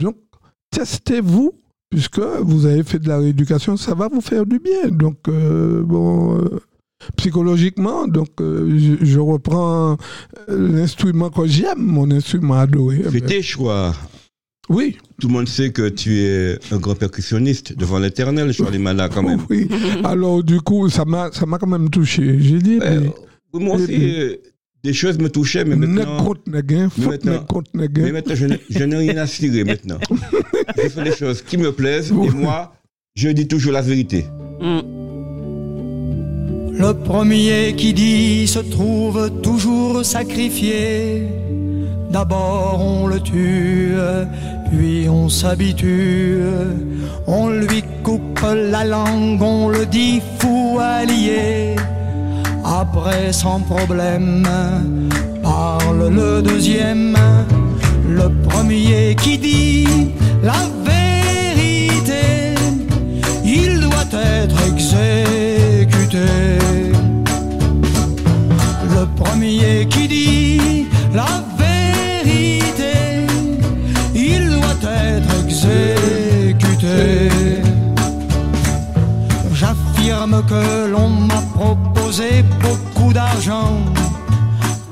donc 0.00 0.16
testez-vous, 0.70 1.52
puisque 1.90 2.20
vous 2.42 2.66
avez 2.66 2.82
fait 2.82 2.98
de 2.98 3.08
la 3.08 3.18
rééducation, 3.18 3.76
ça 3.76 3.94
va 3.94 4.08
vous 4.08 4.20
faire 4.20 4.44
du 4.46 4.58
bien. 4.58 4.88
Donc, 4.90 5.18
euh, 5.28 5.82
bon, 5.82 6.40
psychologiquement, 7.16 8.06
donc 8.08 8.28
euh, 8.40 8.78
je, 8.78 9.04
je 9.04 9.18
reprends 9.20 9.96
l'instrument 10.48 11.30
que 11.30 11.46
j'aime, 11.46 11.78
mon 11.78 12.10
instrument 12.10 12.54
adoré. 12.54 13.02
Fais 13.10 13.20
tes 13.20 13.42
choix. 13.42 13.94
Oui, 14.70 14.96
Tout 15.20 15.28
le 15.28 15.32
monde 15.34 15.46
sait 15.48 15.70
que 15.72 15.88
tu 15.90 16.20
es 16.22 16.58
un 16.70 16.78
grand 16.78 16.94
percussionniste 16.94 17.76
devant 17.76 17.98
l'éternel, 17.98 18.50
Charlie 18.52 18.78
Mala, 18.78 19.08
quand 19.10 19.22
même. 19.22 19.40
oui. 19.50 19.68
Alors, 20.04 20.42
du 20.42 20.60
coup, 20.62 20.88
ça 20.88 21.04
m'a 21.04 21.30
ça 21.32 21.44
m'a 21.44 21.58
quand 21.58 21.66
même 21.66 21.90
touché. 21.90 22.36
J'ai 22.40 22.58
dit, 22.58 22.78
mais, 22.78 23.10
moi 23.60 23.76
aussi, 23.76 23.86
mais- 23.98 24.18
euh, 24.20 24.36
des 24.82 24.92
choses 24.94 25.18
me 25.18 25.28
touchaient, 25.28 25.64
mais 25.66 25.76
maintenant... 25.76 26.16
mais 26.98 27.06
maintenant- 27.10 27.44
Mais 28.04 28.12
maintenant, 28.12 28.34
je 28.34 28.46
n'ai- 28.46 28.60
je 28.70 28.84
n'ai 28.84 28.96
rien 28.96 29.16
à 29.18 29.26
cirer 29.26 29.64
maintenant. 29.64 29.98
je 30.82 30.88
fais 30.88 31.04
les 31.04 31.12
choses 31.14 31.42
qui 31.42 31.56
me 31.58 31.70
plaisent 31.72 32.10
et 32.10 32.30
moi, 32.30 32.74
je 33.14 33.28
dis 33.28 33.46
toujours 33.46 33.72
la 33.72 33.82
vérité. 33.82 34.24
mm. 34.60 34.80
Le 36.76 36.92
premier 37.04 37.74
qui 37.76 37.92
dit 37.94 38.46
se 38.48 38.58
trouve 38.58 39.30
toujours 39.42 40.04
sacrifié. 40.04 41.22
D'abord 42.14 42.80
on 42.80 43.08
le 43.08 43.18
tue, 43.18 43.96
puis 44.70 45.08
on 45.08 45.28
s'habitue. 45.28 46.38
On 47.26 47.48
lui 47.48 47.82
coupe 48.04 48.46
la 48.54 48.84
langue, 48.84 49.42
on 49.42 49.68
le 49.68 49.84
dit 49.84 50.22
fou 50.38 50.78
allié. 50.80 51.74
Après 52.64 53.32
sans 53.32 53.58
problème, 53.58 54.46
parle 55.42 56.08
le 56.08 56.40
deuxième. 56.40 57.16
Le 58.08 58.28
premier 58.48 59.16
qui 59.16 59.36
dit 59.36 60.12
la 60.40 60.60
vérité, 60.84 62.54
il 63.44 63.80
doit 63.80 64.12
être 64.12 64.58
exécuté. 64.68 66.28
Le 68.94 69.04
premier 69.20 69.88
qui 69.90 70.06
dit 70.06 70.86
la 71.12 71.24
vérité, 71.24 71.53
J'affirme 79.52 80.42
que 80.46 80.86
l'on 80.86 81.08
m'a 81.08 81.42
proposé 81.54 82.44
beaucoup 82.60 83.12
d'argent 83.12 83.78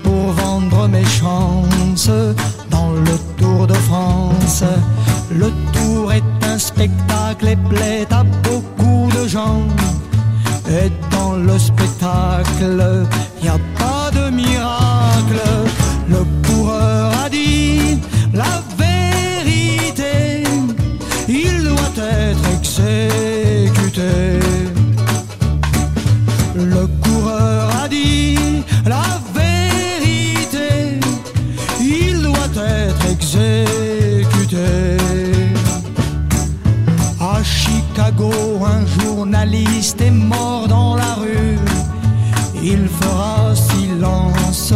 pour 0.03 0.33
vendre 0.33 0.89
mes 0.89 1.05
chances 1.05 2.11
dans 2.71 2.93
le 2.93 3.19
Tour 3.37 3.67
de 3.67 3.75
France. 3.75 4.65
Le 5.31 5.51
Tour 5.73 6.13
est 6.13 6.47
un 6.47 6.59
spectacle 6.59 7.49
et 7.49 7.57
plaît 7.57 8.07
à 8.11 8.25
beaucoup 8.25 9.09
de 9.17 9.29
gens. 9.29 9.63
Et 10.69 10.91
dans 11.11 11.33
le 11.33 11.59
spectacle, 11.59 13.07
y 13.43 13.49
a 13.49 13.59
pas 13.79 14.02
journaliste 39.43 40.01
est 40.01 40.11
mort 40.11 40.69
dans 40.69 40.95
la 40.95 41.15
rue. 41.15 41.59
Il 42.63 42.87
fera 42.89 43.55
silence 43.55 44.73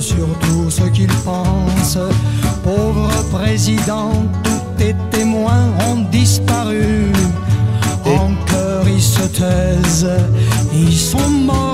sur 0.00 0.26
tout 0.38 0.70
ce 0.70 0.82
qu'il 0.90 1.12
pense. 1.24 1.98
Pauvre 2.62 3.10
président, 3.32 4.12
tous 4.44 4.62
tes 4.78 4.94
témoins 5.10 5.66
ont 5.88 6.02
disparu. 6.12 7.10
En 8.04 8.30
cœur, 8.46 8.84
ils 8.86 9.02
se 9.02 9.22
taisent, 9.22 10.10
ils 10.72 10.96
sont 10.96 11.30
morts 11.30 11.73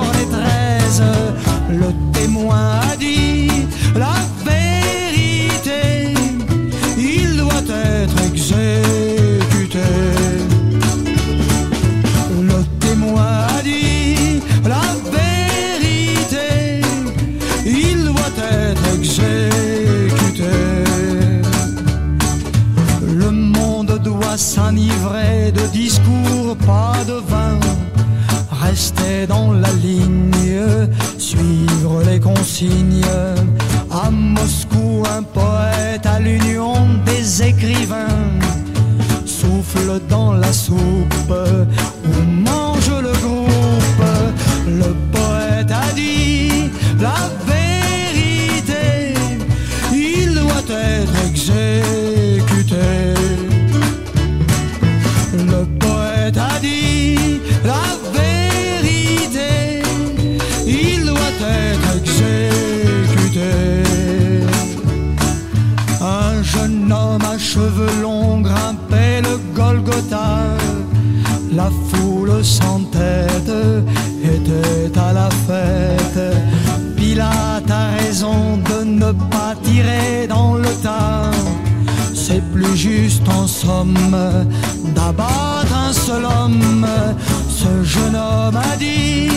Ce 87.49 87.83
jeune 87.83 88.15
homme 88.15 88.55
a 88.55 88.75
dit 88.77 89.29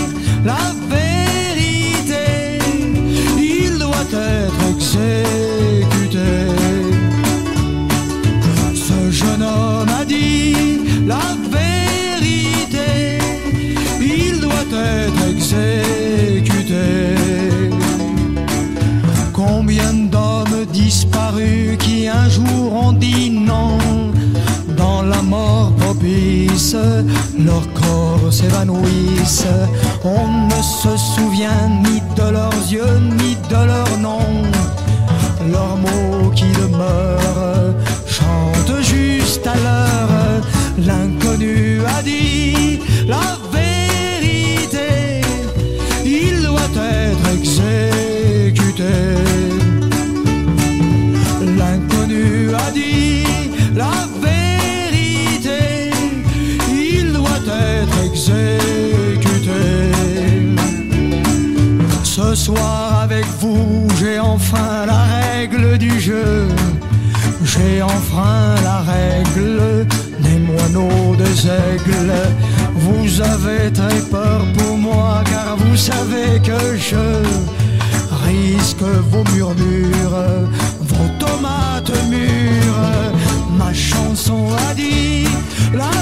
la 0.43 0.57
vérité. 0.89 1.14
S'évanouissent. 28.35 29.47
On 30.05 30.26
ne 30.53 30.61
se 30.80 30.93
souvient 31.14 31.68
ni 31.85 32.03
de 32.16 32.26
leurs 32.37 32.62
yeux 32.76 32.99
ni 33.20 33.37
de 33.53 33.61
leur 33.72 33.91
nom. 34.07 34.26
Leurs 35.55 35.76
mots 35.85 36.30
qui 36.35 36.49
demeurent 36.62 37.74
chantent 38.16 38.80
juste 38.82 39.47
à 39.47 39.57
l'heure. 39.64 40.43
L'inconnu 40.78 41.80
a 41.97 42.03
dit 42.03 42.80
Soir 62.35 63.03
avec 63.03 63.24
vous, 63.39 63.87
j'ai 64.01 64.18
enfin 64.18 64.87
la 64.87 65.05
règle 65.05 65.78
du 65.78 66.01
jeu. 66.01 66.49
J'ai 67.45 67.80
enfreint 67.80 68.57
la 68.64 68.80
règle 68.80 69.87
des 70.18 70.41
moineaux 70.41 71.14
des 71.14 71.47
aigles. 71.47 72.12
Vous 72.74 73.20
avez 73.20 73.72
très 73.72 74.01
peur 74.11 74.45
pour 74.59 74.76
moi 74.76 75.22
car 75.30 75.57
vous 75.57 75.76
savez 75.76 76.41
que 76.43 76.76
je 76.76 77.22
risque 78.26 78.82
vos 79.11 79.24
murmures, 79.32 80.26
vos 80.80 81.09
tomates 81.20 81.93
mûres. 82.11 83.12
Ma 83.57 83.72
chanson 83.72 84.49
a 84.70 84.74
dit 84.74 85.28
la 85.72 85.93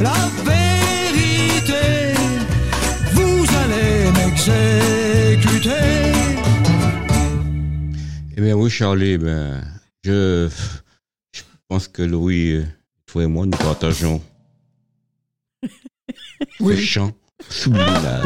la 0.00 0.14
vérité. 0.44 2.14
Vous 3.12 3.44
allez 3.56 4.10
m'exécuter. 4.12 5.70
Eh 8.36 8.40
bien 8.40 8.54
oui, 8.54 8.70
Charlie, 8.70 9.18
ben, 9.18 9.62
je, 10.04 10.48
je 11.34 11.42
pense 11.68 11.88
que 11.88 12.02
Louis, 12.02 12.64
toi 13.06 13.24
et 13.24 13.26
moi, 13.26 13.44
nous 13.46 13.56
partageons 13.58 14.22
ce 15.62 15.68
Oui. 16.60 16.80
chant 16.82 17.12
subliminal. 17.48 18.22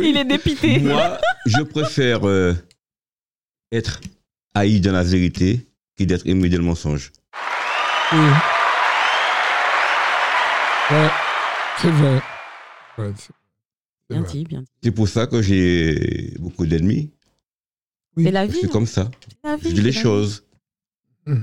Il 0.00 0.16
est 0.16 0.24
dépité. 0.24 0.78
moi, 0.80 1.18
je 1.46 1.62
préfère 1.62 2.26
euh, 2.28 2.54
être 3.72 4.00
haï 4.54 4.80
dans 4.80 4.92
la 4.92 5.02
vérité 5.04 5.66
que 5.96 6.04
d'être 6.04 6.26
aimé 6.26 6.48
dans 6.48 6.58
le 6.58 6.64
mensonge. 6.64 7.12
Oui. 8.12 8.18
Ouais, 10.90 11.08
c'est 11.80 11.90
vrai. 11.90 12.20
Ouais, 12.96 13.12
c'est- 13.16 13.32
c'est 14.10 14.16
Bien 14.18 14.22
dit, 14.22 14.44
bien 14.44 14.60
dit. 14.62 14.68
C'est 14.82 14.90
pour 14.90 15.08
ça 15.08 15.26
que 15.26 15.42
j'ai 15.42 16.34
beaucoup 16.38 16.64
d'ennemis. 16.66 17.10
Oui. 18.16 18.24
C'est 18.24 18.30
la 18.30 18.46
vie. 18.46 18.58
suis 18.58 18.68
comme 18.68 18.86
ça. 18.86 19.10
c'est 19.20 19.36
la 19.48 19.56
vie, 19.56 19.70
Je 19.70 19.74
dis 19.74 19.82
les 19.82 19.92
c'est 19.92 20.00
choses. 20.00 20.44
Je 21.26 21.32
ne 21.32 21.42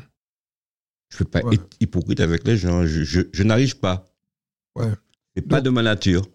peux 1.20 1.26
pas 1.26 1.42
Ouais. 1.44 1.56
être 1.56 1.68
hypocrite 1.80 2.20
avec 2.20 2.46
les 2.48 2.58
gens. 2.58 2.86
Je, 2.86 3.04
je, 3.04 3.22
je 3.32 3.44
n'arrive 3.44 3.78
pas. 3.80 4.06
Ouais. 4.76 4.92
C'est 5.36 5.44
pas 5.48 5.62
de 5.62 5.70
ma 5.70 5.84
nature. 5.84 6.26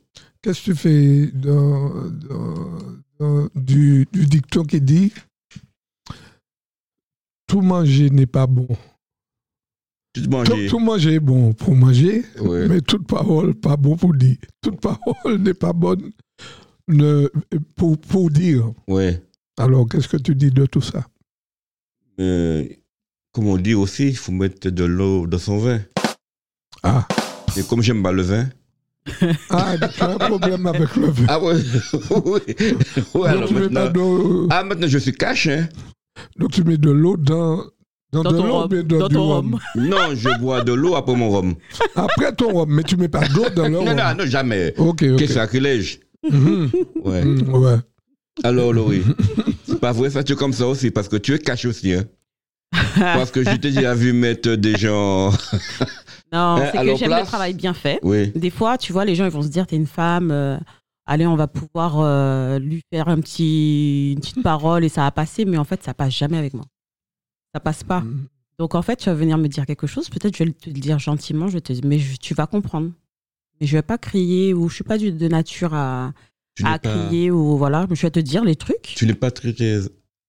Qu'est-ce 0.40 0.60
que 0.60 0.64
tu 0.72 0.76
fais 0.76 1.26
dans, 1.32 2.08
dans- 2.10 2.78
dans- 3.18 3.48
du, 3.54 4.06
du 4.12 4.24
dicton 4.26 4.64
qui 4.64 4.80
dit 4.80 5.12
Tout 7.46 7.60
manger 7.60 8.08
n'est 8.10 8.26
pas 8.26 8.46
bon. 8.46 8.68
Tout 10.12 10.22
Tout, 10.22 10.30
manger. 10.30 10.66
tout 10.66 10.78
manger 10.80 11.14
est 11.14 11.20
bon 11.20 11.52
pour 11.52 11.74
manger, 11.76 12.24
Ouais. 12.40 12.66
mais 12.68 12.80
toute 12.80 13.06
parole 13.06 13.54
pas 13.54 13.76
bon 13.76 13.96
pour 13.96 14.12
dire. 14.14 14.36
Toute 14.60 14.80
parole 14.80 15.36
n'est 15.38 15.54
pas 15.54 15.72
bonne 15.72 16.10
ne- 16.88 17.28
pour, 17.76 17.96
pour 17.98 18.28
dire. 18.30 18.72
Ouais. 18.88 19.22
Alors, 19.56 19.88
qu'est-ce 19.88 20.08
que 20.08 20.16
tu 20.16 20.34
dis 20.34 20.50
de 20.50 20.66
tout 20.66 20.80
ça? 20.80 21.06
Mais, 22.18 22.80
comme 23.32 23.46
on 23.46 23.56
dit 23.56 23.74
aussi, 23.74 24.08
il 24.08 24.16
faut 24.16 24.32
mettre 24.32 24.68
de 24.70 24.84
l'eau 24.84 25.26
dans 25.28 25.38
son 25.38 25.58
vin. 25.58 25.80
Ah, 26.82 27.06
Et 27.56 27.62
comme 27.62 27.82
j'aime 27.82 28.02
pas 28.02 28.10
le 28.12 28.22
vin. 28.22 28.48
ah 29.50 29.76
tu 29.78 30.02
as 30.02 30.10
un 30.10 30.18
problème 30.18 30.66
avec 30.66 30.96
le 30.96 31.06
vin. 31.06 31.26
Ah 31.28 31.40
ouais. 31.42 31.54
oui. 32.24 32.40
Ouais, 32.56 32.74
donc, 33.14 33.26
alors 33.26 33.52
maintenant. 33.52 34.46
Ah, 34.50 34.64
maintenant 34.64 34.88
je 34.88 34.98
suis 34.98 35.12
cash, 35.12 35.46
hein. 35.46 35.68
donc, 36.36 36.50
tu 36.50 36.64
mets 36.64 36.78
de 36.78 36.90
l'eau 36.90 37.16
dans, 37.16 37.64
Dans, 38.12 38.22
Dans 38.24 38.32
de 38.32 38.36
ton 38.38 38.46
l'eau, 38.46 38.68
mais 38.70 38.82
dans, 38.82 38.98
Dans 38.98 39.08
du 39.08 39.14
ton 39.14 39.28
rhum? 39.28 39.58
Non, 39.76 40.14
je 40.14 40.38
bois 40.40 40.62
de 40.62 40.72
l'eau 40.72 40.96
après 40.96 41.14
mon 41.14 41.30
rhum. 41.30 41.54
Après 41.94 42.32
ton 42.34 42.52
rhum, 42.52 42.68
mais 42.72 42.82
tu 42.82 42.96
mets 42.96 43.08
pas 43.08 43.26
d'eau 43.28 43.48
dans 43.54 43.64
le 43.64 43.68
Non, 43.70 43.78
rhum. 43.84 43.96
non, 43.96 44.14
non, 44.18 44.26
jamais. 44.26 44.74
Ok, 44.78 45.04
ok. 45.04 45.16
Quel 45.18 45.28
sacrilège. 45.28 46.00
Mhm. 46.28 46.70
Ouais. 47.04 47.24
Mm, 47.24 47.54
ouais. 47.54 47.76
Alors, 48.42 48.72
Laurie, 48.72 49.02
c'est 49.66 49.78
pas 49.80 49.92
vrai, 49.92 50.10
ça, 50.10 50.24
tu 50.24 50.32
es 50.32 50.36
comme 50.36 50.52
ça 50.52 50.66
aussi, 50.66 50.90
parce 50.90 51.08
que 51.08 51.16
tu 51.16 51.34
es 51.34 51.38
caché 51.38 51.68
aussi. 51.68 51.92
Hein. 51.94 52.04
Parce 52.94 53.30
que 53.32 53.42
je 53.42 53.50
t'ai 53.50 53.58
déjà 53.72 53.94
vu 53.94 54.12
mettre 54.12 54.50
des 54.54 54.76
gens. 54.76 55.30
Non, 56.32 56.38
Hein, 56.56 56.68
c'est 56.72 56.78
que 56.86 56.96
j'aime 56.96 57.10
le 57.10 57.24
travail 57.26 57.52
bien 57.54 57.74
fait. 57.74 57.98
Oui. 58.02 58.30
Des 58.36 58.50
fois, 58.50 58.78
tu 58.78 58.92
vois, 58.92 59.04
les 59.04 59.16
gens 59.16 59.24
ils 59.24 59.30
vont 59.32 59.42
se 59.42 59.48
dire, 59.48 59.66
t'es 59.66 59.74
une 59.76 59.88
femme, 59.88 60.30
euh, 60.30 60.56
allez, 61.06 61.26
on 61.26 61.34
va 61.34 61.48
pouvoir 61.48 61.96
euh, 61.98 62.58
lui 62.60 62.80
faire 62.92 63.08
un 63.08 63.18
petit, 63.20 64.12
une 64.12 64.20
petite 64.20 64.42
parole 64.42 64.84
et 64.84 64.88
ça 64.88 65.00
va 65.02 65.10
passer, 65.10 65.44
mais 65.44 65.56
en 65.58 65.64
fait, 65.64 65.82
ça 65.82 65.94
passe 65.94 66.12
jamais 66.16 66.38
avec 66.38 66.54
moi. 66.54 66.64
Ça 67.54 67.60
passe 67.60 67.82
pas. 67.84 68.00
Mm. 68.00 68.26
Donc 68.58 68.74
en 68.74 68.82
fait, 68.82 68.96
tu 68.96 69.06
vas 69.06 69.14
venir 69.14 69.38
me 69.38 69.48
dire 69.48 69.64
quelque 69.66 69.86
chose, 69.86 70.08
peut-être 70.10 70.36
je 70.36 70.44
vais 70.44 70.50
te 70.52 70.68
le 70.68 70.74
dire 70.78 70.98
gentiment, 70.98 71.48
je 71.48 71.54
vais 71.54 71.60
te 71.60 71.72
dire, 71.72 71.82
mais 71.86 71.98
je- 71.98 72.16
tu 72.16 72.34
vas 72.34 72.46
comprendre. 72.46 72.90
Mais 73.60 73.66
je 73.66 73.76
vais 73.76 73.82
pas 73.82 73.98
crier 73.98 74.52
ou 74.54 74.68
je 74.68 74.74
suis 74.76 74.84
pas 74.84 74.98
du- 74.98 75.12
de 75.12 75.28
nature 75.28 75.72
à, 75.74 76.12
à 76.62 76.78
pas, 76.78 76.78
crier 76.78 77.30
ou 77.30 77.56
voilà, 77.56 77.86
je 77.90 78.02
vais 78.02 78.10
te 78.10 78.20
dire 78.20 78.44
les 78.44 78.56
trucs. 78.56 78.82
tu 78.96 79.06
n'es 79.06 79.14
pas 79.14 79.30
très 79.30 79.54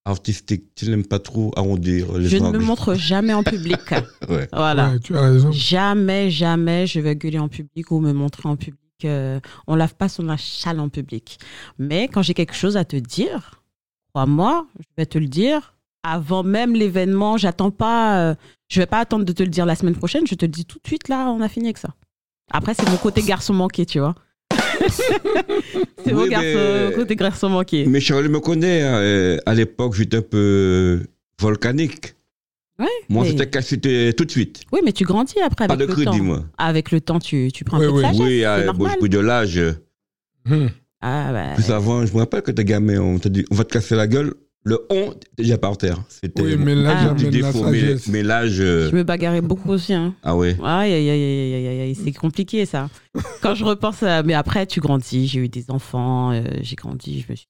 artistique. 0.06 0.74
Tu 0.76 0.90
n'aimes 0.90 1.06
pas 1.06 1.20
trop 1.20 1.52
arrondir 1.56 2.18
les 2.18 2.28
Je 2.28 2.38
ne 2.38 2.50
me 2.50 2.60
montre 2.60 2.96
jamais 2.96 3.34
en 3.34 3.44
public. 3.44 3.78
Ouais. 4.30 4.48
voilà. 4.54 4.92
Ouais, 4.92 5.00
tu 5.00 5.16
as 5.16 5.22
raison. 5.22 5.52
Jamais, 5.52 6.32
jamais 6.32 6.88
je 6.88 7.00
vais 7.00 7.16
gueuler 7.16 7.40
en 7.40 7.50
public 7.50 7.92
ou 7.92 8.00
me 8.00 8.12
montrer 8.14 8.48
en 8.50 8.56
public. 8.56 8.80
euh, 9.06 9.40
on 9.68 9.76
lave 9.76 9.96
pas 9.96 10.10
son 10.10 10.36
châle 10.38 10.80
en 10.80 10.90
public. 10.90 11.38
Mais 11.80 12.08
quand 12.08 12.22
j'ai 12.22 12.34
quelque 12.34 12.54
chose 12.56 12.78
à 12.78 12.86
te 12.86 12.96
dire, 12.96 13.62
crois-moi, 14.14 14.68
je 14.80 14.86
vais 14.98 15.06
te 15.06 15.18
le 15.18 15.28
dire 15.28 15.76
avant 16.04 16.44
même 16.44 16.74
l'événement. 16.74 17.38
J'attends 17.38 17.72
pas. 17.72 18.20
euh, 18.32 18.36
je 18.70 18.80
vais 18.80 18.86
pas 18.86 19.00
attendre 19.00 19.26
de 19.26 19.32
te 19.34 19.44
le 19.44 19.50
dire 19.50 19.66
la 19.66 19.76
semaine 19.76 19.96
prochaine. 19.96 20.26
Je 20.28 20.36
te 20.36 20.46
le 20.46 20.52
dis 20.52 20.66
tout 20.66 20.80
de 20.82 20.88
suite. 20.88 21.08
Là, 21.10 21.30
on 21.32 21.42
a 21.42 21.50
fini 21.50 21.66
avec 21.68 21.78
ça. 21.78 21.90
Après, 22.52 22.74
c'est 22.74 22.90
mon 22.90 22.98
côté 22.98 23.22
garçon 23.22 23.54
manqué, 23.54 23.86
tu 23.86 24.00
vois. 24.00 24.16
c'est 26.04 26.14
mon 26.14 26.24
Oui, 26.24 26.30
garçon, 26.30 26.48
mais- 26.90 26.92
côté 26.96 27.16
garçon 27.16 27.50
manqué. 27.50 27.86
Mais 27.86 28.00
Charlie 28.00 28.30
me 28.30 28.40
connaît. 28.40 28.82
hein, 28.82 28.96
euh, 28.96 29.38
À 29.46 29.54
l'époque, 29.54 29.94
j'étais 29.96 30.18
un 30.18 30.22
peu 30.22 31.02
volcanique. 31.40 32.16
Ouais, 32.80 32.88
Moi, 33.10 33.24
mais- 33.24 33.32
c'était 33.32 33.50
caché 33.50 33.68
c'était 33.70 34.14
tout 34.14 34.26
de 34.26 34.32
suite. 34.32 34.62
Oui, 34.72 34.80
mais 34.84 34.92
tu 34.92 35.04
grandis 35.04 35.40
après 35.46 35.68
Pas 35.68 35.74
avec 35.76 35.88
de 35.88 35.92
le 35.94 36.02
crédit, 36.02 36.18
temps. 36.18 36.24
moi. 36.24 36.44
Avec 36.58 36.92
le 36.92 37.00
temps, 37.00 37.20
tu, 37.20 37.52
tu 37.54 37.64
prends 37.64 37.80
Oui, 37.80 37.86
un 37.86 37.90
peu 37.90 37.96
oui. 37.96 38.02
de 38.02 38.08
sagesse. 38.08 38.22
Oui, 38.22 38.40
c'est 38.40 38.46
euh, 38.46 38.74
bon, 38.74 38.90
pris 39.00 39.10
de 39.10 39.20
l'âge. 39.20 39.62
Mhm. 40.46 40.70
Ah, 41.02 41.30
bah, 41.32 41.54
Plus 41.56 41.70
avant, 41.72 42.06
je 42.06 42.14
me 42.14 42.20
rappelle 42.20 42.42
que 42.42 42.52
t'es 42.52 42.64
gamin, 42.66 43.00
on 43.00 43.20
te 43.20 43.28
dit, 43.28 43.46
on 43.52 43.56
va 43.56 43.64
te 43.64 43.74
casser 43.74 43.96
la 43.96 44.08
gueule. 44.08 44.34
Le 44.64 44.80
on, 44.92 45.14
déjà 45.38 45.58
par 45.58 45.76
terre. 45.78 45.98
C'était 46.08 46.42
Oui, 46.44 46.56
mais 46.56 46.76
là, 46.76 46.96
Ah. 46.96 47.16
la 47.18 47.30
défaut. 47.30 47.64
Mais, 47.64 47.96
mais 48.10 48.24
Je 48.48 48.96
me 48.96 49.04
bagarrais 49.04 49.42
beaucoup 49.42 49.72
aussi. 49.72 49.94
Hein. 49.94 50.14
Ah 50.22 50.36
ouais. 50.36 50.56
Aïe, 50.64 50.94
aïe, 50.94 51.10
aïe, 51.10 51.24
aïe, 51.24 51.54
aïe, 51.56 51.68
aïe, 51.68 51.82
aïe, 51.82 51.96
c'est 51.96 52.12
compliqué 52.12 52.66
ça. 52.68 52.90
Quand 53.42 53.56
je 53.56 53.66
repense 53.66 54.04
à... 54.04 54.22
Mais 54.22 54.36
après, 54.36 54.68
tu 54.68 54.80
grandis, 54.80 55.28
j'ai 55.28 55.40
eu 55.40 55.50
des 55.50 55.72
enfants, 55.72 56.32
euh, 56.32 56.44
j'ai 56.62 56.76
grandi, 56.76 57.22
je 57.26 57.32
me 57.32 57.36
suis 57.36 57.48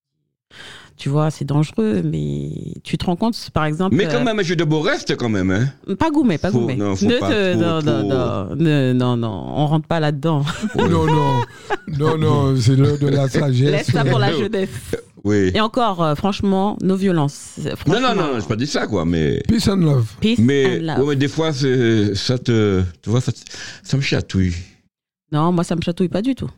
tu 0.98 1.10
vois, 1.10 1.32
c'est 1.32 1.46
dangereux, 1.46 2.02
mais 2.04 2.52
tu 2.84 2.96
te 2.98 3.06
rends 3.06 3.16
compte, 3.16 3.36
par 3.54 3.66
exemple... 3.66 3.96
Mais 3.96 4.06
quand 4.06 4.22
euh, 4.22 4.24
même, 4.24 4.44
j'ai 4.44 4.56
de 4.56 4.64
beaux 4.64 4.82
restes 4.82 5.16
quand 5.18 5.30
même. 5.30 5.50
Hein. 5.50 5.96
Pas 5.96 6.12
gourmet, 6.12 6.38
pas 6.38 6.52
gourmet. 6.52 6.76
non, 6.76 6.96
faut 6.96 7.08
Ne 7.08 7.18
pas 7.18 7.30
te- 7.30 7.54
trop, 7.54 7.62
non, 7.62 7.82
non, 7.82 8.56
non, 8.56 8.94
non, 8.94 9.18
non, 9.18 9.46
on 9.56 9.66
rentre 9.66 9.88
pas 9.88 10.00
là-dedans. 10.00 10.44
Non, 10.78 11.06
non, 11.08 11.42
non, 11.88 12.18
non, 12.18 12.56
c'est 12.58 12.76
l'heure 12.76 13.00
de 13.00 13.08
la 13.08 13.28
sagesse. 13.28 13.72
Laisse 13.72 13.92
ça 13.92 14.06
pour 14.06 14.20
la 14.20 14.32
jeunesse. 14.34 14.70
Oui. 15.24 15.52
Et 15.54 15.62
encore, 15.62 16.02
euh, 16.04 16.16
franchement, 16.16 16.78
nos 16.82 16.96
violences. 16.96 17.58
Non, 17.64 17.76
franchement, 17.76 18.00
non, 18.02 18.16
non, 18.16 18.34
non, 18.34 18.40
j'ai 18.40 18.48
pas 18.48 18.56
dit 18.56 18.66
ça, 18.68 18.88
quoi. 18.88 19.06
Mais, 19.06 19.42
Peace 19.48 19.68
and 19.70 19.76
love. 19.78 20.14
Peace 20.20 20.40
mais, 20.40 20.80
and 20.80 20.84
love. 20.84 21.00
ouais, 21.00 21.06
mais 21.10 21.16
des 21.16 21.28
fois, 21.28 21.54
c'est- 21.54 22.16
ça 22.16 22.38
te. 22.40 22.82
Tu 23.04 23.10
vois, 23.10 23.22
ça, 23.22 23.32
te- 23.32 23.40
ça 23.84 23.98
me 23.98 24.02
chatouille. 24.02 24.56
Non, 25.32 25.52
moi, 25.52 25.64
ça 25.64 25.76
me 25.76 25.82
chatouille 25.82 26.10
pas 26.10 26.22
du 26.22 26.34
tout. 26.36 26.50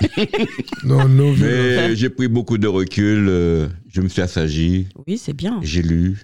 Non, 0.84 1.08
non, 1.08 1.32
Mais 1.38 1.94
j'ai 1.96 2.10
pris 2.10 2.28
beaucoup 2.28 2.58
de 2.58 2.66
recul. 2.66 3.26
euh, 3.28 3.68
je 3.88 4.00
me 4.00 4.08
suis 4.08 4.20
assagi. 4.22 4.88
Oui, 5.06 5.16
c'est 5.18 5.32
bien. 5.32 5.60
J'ai 5.62 5.82
lu. 5.82 6.22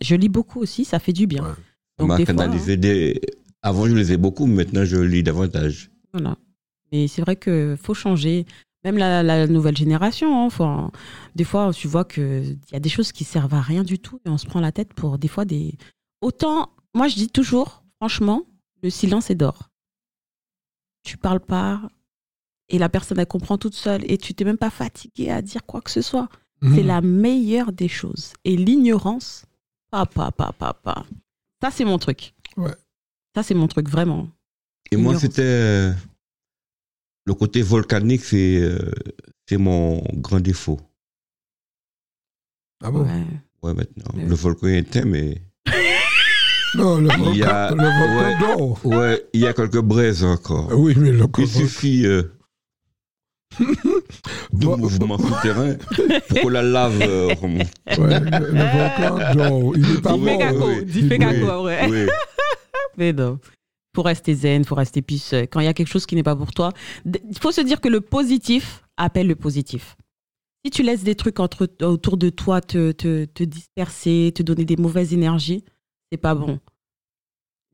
Je 0.00 0.14
lis 0.14 0.28
beaucoup 0.28 0.60
aussi, 0.60 0.84
ça 0.84 0.98
fait 0.98 1.12
du 1.12 1.26
bien. 1.26 1.42
Ouais. 1.42 1.50
On 1.98 2.02
Donc, 2.04 2.08
m'a 2.08 2.16
des 2.18 2.24
fois, 2.26 2.34
canalisé 2.34 2.76
des. 2.76 3.20
Avant, 3.62 3.86
je 3.86 3.94
lisais 3.94 4.16
beaucoup, 4.16 4.46
maintenant, 4.46 4.84
je 4.84 4.96
lis 4.96 5.22
davantage. 5.22 5.90
Voilà. 6.12 6.36
Mais 6.92 7.08
c'est 7.08 7.22
vrai 7.22 7.34
que 7.36 7.76
faut 7.82 7.94
changer. 7.94 8.46
Même 8.84 8.96
la, 8.96 9.22
la 9.22 9.46
nouvelle 9.46 9.76
génération, 9.76 10.44
hein, 10.46 10.50
faut 10.50 10.64
en- 10.64 10.90
des 11.34 11.44
fois, 11.44 11.72
tu 11.72 11.88
vois 11.88 12.04
qu'il 12.04 12.58
y 12.72 12.76
a 12.76 12.80
des 12.80 12.88
choses 12.88 13.10
qui 13.12 13.24
servent 13.24 13.54
à 13.54 13.60
rien 13.60 13.82
du 13.82 13.98
tout 13.98 14.20
et 14.24 14.28
on 14.28 14.38
se 14.38 14.46
prend 14.46 14.60
la 14.60 14.70
tête 14.72 14.94
pour 14.94 15.18
des 15.18 15.28
fois 15.28 15.44
des. 15.44 15.76
Autant, 16.20 16.70
moi 16.94 17.08
je 17.08 17.16
dis 17.16 17.28
toujours, 17.28 17.82
franchement, 17.96 18.44
le 18.82 18.90
silence 18.90 19.30
est 19.30 19.34
d'or. 19.34 19.70
Tu 21.04 21.16
parles 21.16 21.40
pas 21.40 21.80
et 22.68 22.78
la 22.78 22.88
personne 22.88 23.18
elle 23.18 23.26
comprend 23.26 23.58
toute 23.58 23.74
seule 23.74 24.08
et 24.10 24.18
tu 24.18 24.34
t'es 24.34 24.44
même 24.44 24.58
pas 24.58 24.70
fatigué 24.70 25.30
à 25.30 25.42
dire 25.42 25.64
quoi 25.66 25.80
que 25.80 25.90
ce 25.90 26.02
soit. 26.02 26.28
C'est 26.62 26.82
Mhm. 26.82 26.86
la 26.86 27.00
meilleure 27.00 27.72
des 27.72 27.86
choses. 27.88 28.32
Et 28.44 28.56
l'ignorance, 28.56 29.44
pas, 29.90 30.06
pas, 30.06 30.32
pas, 30.32 30.52
pas, 30.52 30.74
pas. 30.74 31.06
Ça, 31.62 31.70
c'est 31.70 31.84
mon 31.84 31.98
truc. 31.98 32.34
Ouais. 32.56 32.74
Ça, 33.34 33.42
c'est 33.44 33.54
mon 33.54 33.68
truc, 33.68 33.88
vraiment. 33.88 34.28
Et 34.90 34.96
moi, 34.96 35.14
c'était. 35.18 35.92
Euh, 37.28 37.32
le 37.32 37.34
côté 37.34 37.62
volcanique, 37.62 38.24
c'est 38.24 38.58
euh, 38.60 38.90
c'est 39.48 39.56
mon 39.58 40.02
grand 40.14 40.40
défaut. 40.40 40.80
Ah 42.82 42.90
bon? 42.90 43.02
Ouais. 43.04 43.24
Ouais, 43.62 43.74
maintenant. 43.74 44.14
Ouais. 44.16 44.24
Le 44.26 44.34
volcan 44.34 44.66
est 44.68 44.78
éteint, 44.78 45.04
mais. 45.04 45.42
Non, 46.74 46.98
le 47.00 47.08
Il 47.30 47.36
y 47.38 47.42
a- 47.44 47.68
volcan, 47.70 47.82
le 47.82 47.88
volcan 47.88 48.18
ouais. 48.20 48.56
d'or. 48.56 48.80
Ouais, 48.86 49.26
il 49.32 49.40
y 49.40 49.46
a 49.46 49.54
quelques 49.54 49.80
braises 49.80 50.22
encore. 50.22 50.68
Oui, 50.76 50.94
mais 50.98 51.08
le 51.12 51.16
Il 51.16 51.20
volcan. 51.20 51.46
suffit 51.46 52.04
euh, 52.06 52.24
de 53.58 53.66
Bon. 54.66 54.76
mouvements 54.82 55.16
souterrains 55.18 55.76
pour 56.28 56.42
que 56.42 56.48
la 56.48 56.62
lave 56.62 57.00
euh, 57.00 57.28
remonte. 57.40 57.68
Ouais, 57.98 58.20
le, 58.20 58.52
le 58.52 58.64
volcan 58.64 59.34
d'or. 59.34 59.72
Il 59.76 59.90
est 59.96 60.00
pas 60.02 60.14
Il 60.14 60.20
mort. 60.22 60.66
ouais. 60.68 60.84
il 60.86 61.08
fait 61.08 61.14
Il- 61.16 61.18
caco. 61.18 61.64
ouais. 61.64 62.06
Mais 62.98 63.12
non. 63.14 63.38
Faut 63.98 64.02
rester 64.04 64.32
zen, 64.32 64.64
faut 64.64 64.76
rester 64.76 65.02
peace. 65.02 65.34
Quand 65.50 65.58
il 65.58 65.64
y 65.64 65.66
a 65.66 65.74
quelque 65.74 65.88
chose 65.88 66.06
qui 66.06 66.14
n'est 66.14 66.22
pas 66.22 66.36
pour 66.36 66.52
toi, 66.52 66.70
il 67.04 67.36
faut 67.40 67.50
se 67.50 67.60
dire 67.60 67.80
que 67.80 67.88
le 67.88 68.00
positif 68.00 68.84
appelle 68.96 69.26
le 69.26 69.34
positif. 69.34 69.96
Si 70.64 70.70
tu 70.70 70.84
laisses 70.84 71.02
des 71.02 71.16
trucs 71.16 71.40
entre, 71.40 71.68
autour 71.82 72.16
de 72.16 72.30
toi 72.30 72.60
te, 72.60 72.92
te, 72.92 73.24
te 73.24 73.42
disperser, 73.42 74.30
te 74.32 74.44
donner 74.44 74.64
des 74.64 74.76
mauvaises 74.76 75.12
énergies, 75.12 75.64
c'est 76.12 76.16
pas 76.16 76.36
bon. 76.36 76.60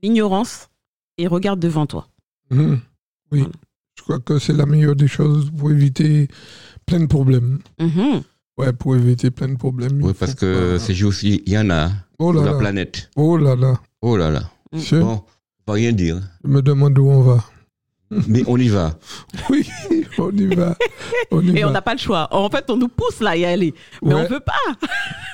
L'ignorance 0.03 0.71
et 1.19 1.27
regarde 1.27 1.61
devant 1.61 1.85
toi. 1.85 2.09
Mhm. 2.51 2.81
Oui, 3.31 3.41
Voilà. 3.41 3.53
je 3.99 4.03
crois 4.03 4.19
que 4.21 4.39
c'est 4.39 4.55
la 4.55 4.65
meilleure 4.65 4.97
des 4.97 5.09
choses 5.09 5.51
pour 5.55 5.71
éviter 5.73 6.29
plein 6.87 7.01
de 7.01 7.07
problèmes. 7.07 7.59
Mhm. 7.79 8.23
Ouais, 8.57 8.73
pour 8.73 8.97
éviter 8.97 9.31
plein 9.31 9.49
de 9.49 9.57
problèmes. 9.59 10.03
Oui, 10.03 10.15
parce 10.19 10.35
que 10.35 10.73
pas- 10.73 10.79
ces 10.79 10.95
jours-ci, 10.95 11.43
il 11.45 11.53
y 11.53 11.59
en 11.59 11.69
a 11.69 11.91
Oh 12.19 12.33
sur 12.33 12.41
là 12.41 12.47
la 12.47 12.53
là. 12.53 12.59
planète. 12.59 13.11
Oh 13.15 13.37
là 13.37 13.55
là. 13.57 13.79
Oh 14.01 14.17
là 14.17 14.31
là. 14.31 14.51
Monsieur, 14.73 15.01
Bon, 15.01 15.23
va 15.67 15.75
rien 15.75 15.93
dire. 15.93 16.21
je 16.45 16.49
me 16.51 16.63
demande 16.63 16.99
où 16.99 17.09
on 17.09 17.23
va. 17.23 17.45
Mais 18.29 18.45
on 18.47 18.57
y 18.59 18.69
va. 18.69 18.95
Oui, 19.51 19.67
on 20.19 20.31
y 20.31 20.55
va. 20.55 20.77
On 21.33 21.41
y 21.43 21.57
Et 21.59 21.63
va. 21.63 21.69
on 21.69 21.73
n'a 21.73 21.83
pas 21.83 21.95
le 21.95 21.99
choix. 21.99 22.29
En 22.33 22.49
fait, 22.49 22.71
on 22.71 22.77
nous 22.77 22.89
pousse 22.89 23.21
là 23.21 23.31
à 23.31 23.37
y 23.37 23.45
aller. 23.45 23.75
Mais 24.03 24.15
Ouais. 24.15 24.21
on 24.21 24.29
veut 24.29 24.41
pas. 24.41 24.53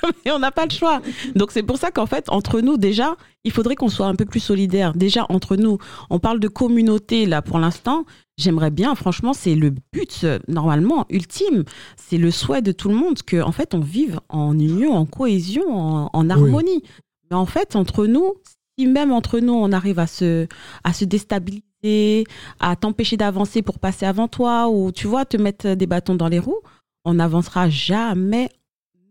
Mais 0.25 0.31
on 0.31 0.39
n'a 0.39 0.51
pas 0.51 0.65
le 0.65 0.71
choix. 0.71 0.99
Donc 1.35 1.51
c'est 1.51 1.61
pour 1.63 1.77
ça 1.77 1.91
qu'en 1.91 2.07
fait, 2.07 2.25
entre 2.29 2.59
nous, 2.61 2.77
déjà, 2.77 3.15
il 3.43 3.51
faudrait 3.51 3.75
qu'on 3.75 3.89
soit 3.89 4.07
un 4.07 4.15
peu 4.15 4.25
plus 4.25 4.39
solidaires. 4.39 4.93
Déjà, 4.95 5.25
entre 5.29 5.57
nous, 5.57 5.77
on 6.09 6.17
parle 6.17 6.39
de 6.39 6.47
communauté 6.47 7.25
là 7.27 7.41
pour 7.43 7.59
l'instant. 7.59 8.05
J'aimerais 8.37 8.71
bien, 8.71 8.95
franchement, 8.95 9.33
c'est 9.33 9.53
le 9.53 9.71
but 9.93 10.25
normalement 10.47 11.05
ultime. 11.11 11.63
C'est 11.97 12.17
le 12.17 12.31
souhait 12.31 12.63
de 12.63 12.71
tout 12.71 12.89
le 12.89 12.95
monde 12.95 13.21
que, 13.21 13.39
en 13.41 13.51
fait, 13.51 13.75
on 13.75 13.79
vive 13.81 14.19
en 14.29 14.57
union, 14.57 14.93
en 14.95 15.05
cohésion, 15.05 15.69
en, 15.77 16.09
en 16.11 16.29
harmonie. 16.31 16.81
Mais 17.29 17.35
en 17.37 17.45
fait, 17.45 17.75
entre 17.75 18.07
nous, 18.07 18.33
si 18.81 18.87
même 18.87 19.11
entre 19.11 19.39
nous, 19.39 19.53
on 19.53 19.71
arrive 19.71 19.99
à 19.99 20.07
se, 20.07 20.47
à 20.83 20.91
se 20.93 21.05
déstabiliser, 21.05 22.25
à 22.59 22.75
t'empêcher 22.75 23.15
d'avancer 23.17 23.61
pour 23.61 23.77
passer 23.79 24.05
avant 24.05 24.27
toi, 24.27 24.69
ou 24.69 24.91
tu 24.91 25.07
vois, 25.07 25.25
te 25.25 25.37
mettre 25.37 25.73
des 25.75 25.85
bâtons 25.87 26.15
dans 26.15 26.27
les 26.29 26.39
roues, 26.39 26.61
on 27.05 27.13
n'avancera 27.15 27.69
jamais, 27.69 28.49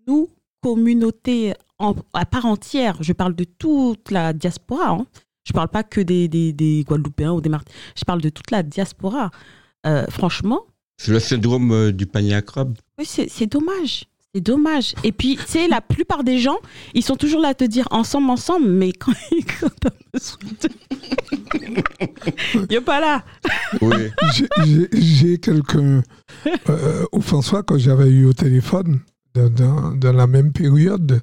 nous, 0.08 0.28
communauté 0.62 1.54
en- 1.78 1.94
à 2.14 2.26
part 2.26 2.46
entière. 2.46 2.96
Je 3.00 3.12
parle 3.12 3.34
de 3.34 3.44
toute 3.44 4.10
la 4.10 4.32
diaspora. 4.32 4.90
hein. 4.90 5.06
Je 5.44 5.52
parle 5.52 5.68
pas 5.68 5.82
que 5.82 6.00
des, 6.00 6.28
des, 6.28 6.52
des 6.52 6.84
Guadeloupéens 6.86 7.32
ou 7.32 7.40
des 7.40 7.48
Martiniquais. 7.48 7.80
Je 7.96 8.04
parle 8.04 8.20
de 8.20 8.28
toute 8.28 8.50
la 8.50 8.62
diaspora. 8.62 9.30
Euh, 9.86 10.04
franchement, 10.10 10.60
C'est 10.98 11.12
le 11.12 11.20
syndrome 11.20 11.72
euh, 11.72 11.92
du 11.92 12.06
panier 12.06 12.34
à 12.34 12.42
crabe. 12.42 12.76
oui, 12.98 13.06
c'est 13.06 13.46
dommage. 13.46 14.04
C'est 14.34 14.40
dommage. 14.40 14.94
Et 15.02 15.10
puis, 15.10 15.36
tu 15.36 15.42
sais, 15.46 15.66
la 15.68 15.80
plupart 15.80 16.22
des 16.22 16.38
gens, 16.38 16.58
ils 16.94 17.02
sont 17.02 17.16
toujours 17.16 17.40
là 17.40 17.48
à 17.48 17.54
te 17.54 17.64
dire 17.64 17.88
ensemble, 17.90 18.30
ensemble, 18.30 18.68
mais 18.70 18.92
quand, 18.92 19.12
quand 19.60 19.70
t'as 19.80 19.90
besoin 20.12 20.38
de. 20.62 20.68
Il 22.70 22.76
a 22.76 22.80
pas 22.80 23.00
là. 23.00 23.24
Oui. 23.80 23.96
J'ai- 24.92 25.38
quelqu'un, 25.38 26.02
euh, 26.68 27.04
au 27.12 27.20
François, 27.20 27.62
quand 27.64 27.78
j'avais 27.78 28.08
eu 28.08 28.26
au 28.26 28.32
téléphone, 28.32 29.00
dans, 29.34 29.50
dans- 29.50 29.90
dans 29.96 30.12
la 30.12 30.26
même 30.28 30.52
période, 30.52 31.20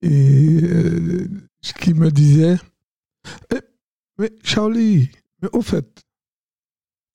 et 0.00 0.60
euh, 0.62 1.28
ce 1.60 1.72
qui 1.74 1.92
me 1.92 2.10
disait, 2.10 2.56
Eh, 3.54 3.58
mais 4.18 4.32
Charlie, 4.42 5.10
mais 5.42 5.48
au 5.52 5.60
fait, 5.60 5.86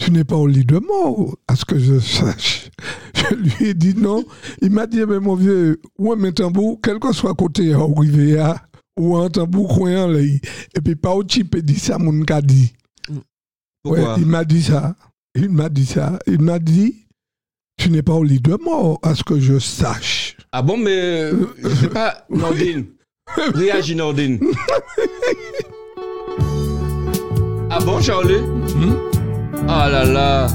tu 0.03 0.11
n'es 0.11 0.25
pas 0.25 0.35
au 0.35 0.47
lit 0.47 0.65
de 0.65 0.79
mort, 0.79 1.37
à 1.47 1.55
ce 1.55 1.63
que 1.63 1.79
je 1.79 1.97
sache. 1.99 2.69
Je 3.15 3.35
lui 3.35 3.69
ai 3.69 3.73
dit 3.73 3.95
non. 3.95 4.25
Il 4.61 4.71
m'a 4.71 4.85
dit, 4.85 5.05
mais 5.05 5.19
mon 5.19 5.35
vieux, 5.35 5.79
ouais, 5.97 6.17
mais 6.17 6.33
tambour, 6.33 6.79
quel 6.83 6.99
que 6.99 7.13
soit 7.13 7.33
côté 7.35 7.73
à 7.73 7.79
Rivière, 7.79 8.59
ou 8.99 9.15
un 9.15 9.29
tambour 9.29 9.77
coin 9.77 10.07
là, 10.07 10.19
et 10.19 10.41
puis 10.83 10.95
pas 10.95 11.15
au 11.15 11.23
type 11.23 11.55
dit 11.57 11.79
ça, 11.79 11.97
mon 11.97 12.11
dit. 12.43 12.73
Pourquoi 13.81 14.15
Ouais, 14.15 14.21
il 14.21 14.25
m'a 14.25 14.43
dit 14.43 14.61
ça. 14.61 14.95
Il 15.35 15.49
m'a 15.49 15.69
dit 15.69 15.85
ça. 15.85 16.19
Il 16.27 16.41
m'a 16.41 16.59
dit, 16.59 17.05
tu 17.77 17.89
n'es 17.89 18.01
pas 18.01 18.13
au 18.13 18.23
lit 18.23 18.41
de 18.41 18.57
mort, 18.61 18.99
à 19.03 19.15
ce 19.15 19.23
que 19.23 19.39
je 19.39 19.57
sache. 19.57 20.35
Ah 20.51 20.61
bon, 20.61 20.75
mais 20.75 20.91
euh, 20.91 21.45
je 21.63 21.69
sais 21.69 21.89
pas, 21.89 22.25
Nordine. 22.29 22.87
Réagis, 23.37 23.95
Nordine. 23.95 24.39
ah 27.69 27.79
bon, 27.85 28.01
Charlie? 28.01 28.41
Hmm? 28.41 29.12
Ah 29.67 29.89
là 29.89 30.03
là. 30.05 30.47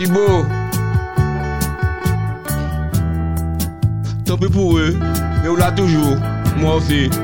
Ibo. 0.00 0.44
Tant 4.24 4.36
pis 4.36 4.48
pour 4.48 4.78
eux, 4.78 4.96
mais 5.42 5.48
on 5.48 5.56
l'a 5.56 5.72
toujours. 5.72 6.16
Moi 6.58 6.76
aussi. 6.76 7.10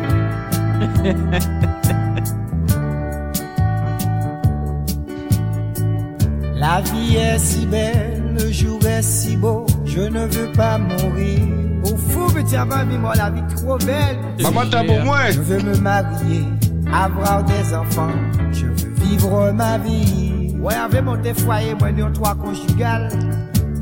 La 6.59 6.81
vie 6.81 7.17
est 7.17 7.39
si 7.39 7.67
belle, 7.67 8.35
le 8.37 8.51
jour 8.51 8.85
est 8.85 9.03
si 9.03 9.37
beau, 9.37 9.65
je 9.99 10.09
ne 10.09 10.27
veux 10.27 10.53
pas 10.53 10.79
mourir. 10.79 11.41
Au 11.85 11.97
fou, 11.97 12.33
petit 12.33 12.57
avant, 12.57 12.85
moi 13.01 13.15
la 13.17 13.31
vie 13.31 13.43
trop 13.57 13.79
belle. 13.79 14.19
Maman, 14.41 14.63
t'as 14.71 14.85
pour 14.85 15.01
moi. 15.01 15.31
Je 15.31 15.41
veux 15.41 15.61
me 15.61 15.77
marier, 15.79 16.45
avoir 16.93 17.43
des 17.45 17.75
enfants, 17.75 18.13
je 18.53 18.67
veux 18.67 18.95
vivre 19.03 19.53
ma 19.53 19.79
vie. 19.79 20.55
Ouais, 20.61 20.75
avec 20.75 21.03
mon 21.03 21.17
foyer, 21.35 21.75
moi, 21.79 21.91
nous 21.93 22.11
trois 22.11 22.35
conjugales. 22.35 23.09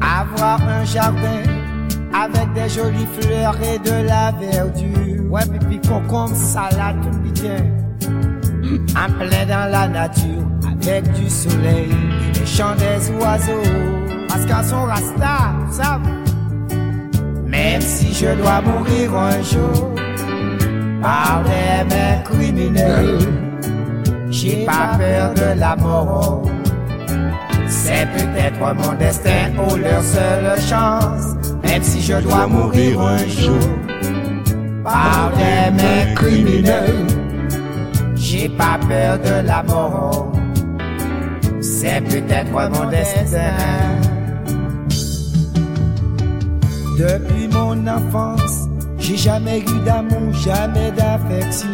Avoir 0.01 0.61
un 0.63 0.85
jardin 0.85 1.43
avec 2.15 2.53
des 2.55 2.69
jolies 2.69 3.09
fleurs 3.19 3.57
et 3.63 3.79
de 3.79 4.07
la 4.07 4.33
verdure. 4.33 5.31
Ouais, 5.31 5.43
pipi, 5.47 5.81
concombre, 5.87 6.35
salade, 6.35 6.97
tout 7.03 7.33
bien. 7.33 7.57
En 8.97 9.13
plein 9.13 9.47
dans 9.47 9.71
la 9.71 9.89
nature, 9.89 10.45
avec 10.71 11.11
du 11.13 11.29
soleil 11.29 11.91
et 11.91 12.39
les 12.39 12.47
chants 12.47 12.75
des 12.77 13.11
oiseaux. 13.21 13.96
Parce 14.37 14.49
qu'à 14.49 14.63
son 14.63 14.83
rasta, 14.83 15.55
ça 15.71 15.99
Même 17.47 17.81
si 17.81 18.13
je 18.13 18.35
dois 18.35 18.61
mourir 18.61 19.15
un 19.15 19.43
jour 19.43 19.95
par 21.01 21.43
des 21.45 21.95
mains 21.95 22.19
criminelles, 22.23 23.19
j'ai 24.29 24.67
pas 24.67 24.99
peur 24.99 25.33
de 25.33 25.59
la 25.59 25.75
mort. 25.77 26.43
C'est 27.67 28.07
peut-être 28.15 28.75
mon 28.75 28.93
destin 28.99 29.53
ou 29.57 29.75
leur 29.77 30.03
seule 30.03 30.61
chance. 30.61 31.35
Même 31.63 31.83
si 31.83 32.03
je 32.03 32.21
dois 32.21 32.47
mourir 32.47 33.01
un 33.01 33.27
jour 33.27 33.71
par 34.85 35.33
des 35.35 35.83
mains 35.83 36.15
criminelles. 36.15 37.07
J'ai 38.15 38.51
pas 38.51 38.79
peur 38.87 39.19
de 39.19 39.47
la 39.47 39.63
mort, 39.63 40.31
c'est 41.63 42.03
peut-être 42.03 42.53
mon 42.53 42.91
destin. 42.91 44.16
Depuis 46.97 47.49
mon 47.53 47.87
enfance, 47.87 48.69
j'ai 48.99 49.17
jamais 49.19 49.61
eu 49.61 49.85
d'amour, 49.85 50.33
jamais 50.33 50.91
d'affection. 50.93 51.69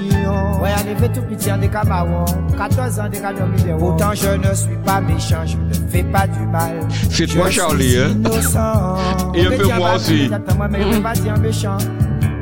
Ouais, 0.60 0.70
arrivé 0.72 1.08
tout 1.14 1.22
petit 1.22 1.52
en 1.52 1.58
décamarons, 1.58 2.24
14 2.58 3.00
ans 3.00 3.08
décamarons. 3.08 3.78
Pourtant, 3.78 4.12
je 4.14 4.28
ne 4.30 4.54
suis 4.54 4.76
pas 4.84 5.00
méchant, 5.00 5.44
je 5.46 5.56
ne 5.56 5.88
fais 5.88 6.02
pas 6.02 6.26
du 6.26 6.44
mal. 6.46 6.72
C'est 7.10 7.26
toi, 7.26 7.48
Charlie, 7.50 7.98
hein? 7.98 8.16
Et 9.34 9.46
un 9.46 9.50
peu 9.50 9.66
moi 9.76 9.94
aussi. 9.94 10.24
Exactement, 10.24 10.66
mais 10.70 10.82
je 10.82 10.96
ne 10.98 11.02
pas 11.02 11.12
dire 11.12 11.38
méchant. 11.38 11.78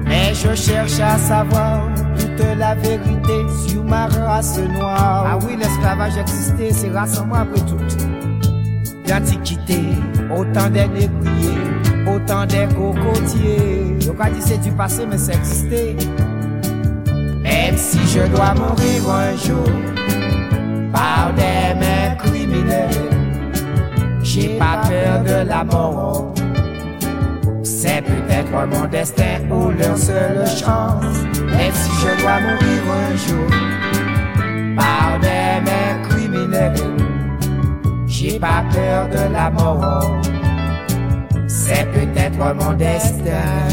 Mais 0.06 0.32
je 0.34 0.54
cherche 0.54 0.98
à 1.00 1.18
savoir 1.18 1.82
toute 2.18 2.46
la 2.58 2.74
vérité 2.74 3.46
sur 3.68 3.84
ma 3.84 4.06
race 4.06 4.58
noire. 4.58 5.26
Ah 5.26 5.38
oui, 5.46 5.56
l'esclavage 5.58 6.16
existait, 6.16 6.70
c'est 6.72 6.90
moi 6.90 7.40
après 7.40 7.60
tout. 7.60 7.76
D'antiquité, 9.06 9.80
autant 10.34 10.68
des 10.70 10.86
négriers, 10.88 11.59
autant 12.06 12.46
des 12.46 12.66
cocotiers. 12.74 13.80
On 14.22 14.32
dit 14.32 14.40
c'est 14.40 14.60
du 14.60 14.70
passé, 14.72 15.06
mais 15.06 15.18
ça 15.18 15.32
existait. 15.32 15.96
Même 17.42 17.76
si 17.76 17.98
je 18.06 18.26
dois 18.26 18.54
mourir 18.54 19.10
un 19.10 19.36
jour 19.36 19.64
par 20.92 21.32
des 21.34 21.74
mains 21.80 22.14
criminelles, 22.18 22.90
j'ai 24.22 24.58
pas 24.58 24.82
peur 24.88 25.22
de 25.24 25.48
la 25.48 25.64
mort. 25.64 26.34
C'est 27.62 28.02
peut-être 28.02 28.66
mon 28.66 28.86
destin 28.88 29.40
ou 29.50 29.70
leur 29.70 29.96
seule 29.96 30.46
chance. 30.46 31.24
Même 31.46 31.72
si 31.72 31.90
je 32.02 32.22
dois 32.22 32.40
mourir 32.40 32.82
un 33.08 33.16
jour 33.16 33.50
par 34.76 35.18
des 35.20 35.64
mains 35.64 36.08
criminelles, 36.08 36.74
j'ai 38.06 38.38
pas 38.38 38.62
peur 38.70 39.08
de 39.08 39.32
la 39.32 39.50
mort. 39.50 40.20
C'est 41.70 41.86
peut-être 41.92 42.54
mon 42.54 42.72
destin. 42.72 43.68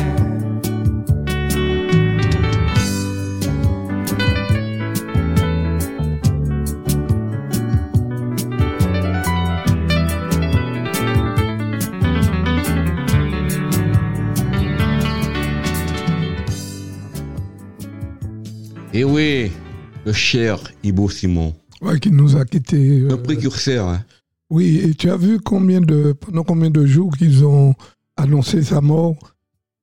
Et 18.93 19.03
oui, 19.03 19.51
le 20.05 20.13
cher 20.13 20.59
Ibo 20.83 21.09
Simon. 21.09 21.53
Ouais, 21.81 21.99
qui 21.99 22.11
nous 22.11 22.35
a 22.35 22.45
quittés. 22.45 23.01
euh, 23.01 23.09
Le 23.09 23.17
précurseur. 23.21 23.87
Hein. 23.89 24.03
Oui, 24.49 24.79
et 24.83 24.93
tu 24.93 25.09
as 25.09 25.17
vu 25.17 25.39
combien 25.39 25.81
de, 25.81 26.13
pendant 26.13 26.43
combien 26.43 26.69
de 26.69 26.85
jours 26.85 27.15
qu'ils 27.17 27.43
ont 27.45 27.73
annoncé 28.15 28.61
sa 28.63 28.79
mort 28.81 29.15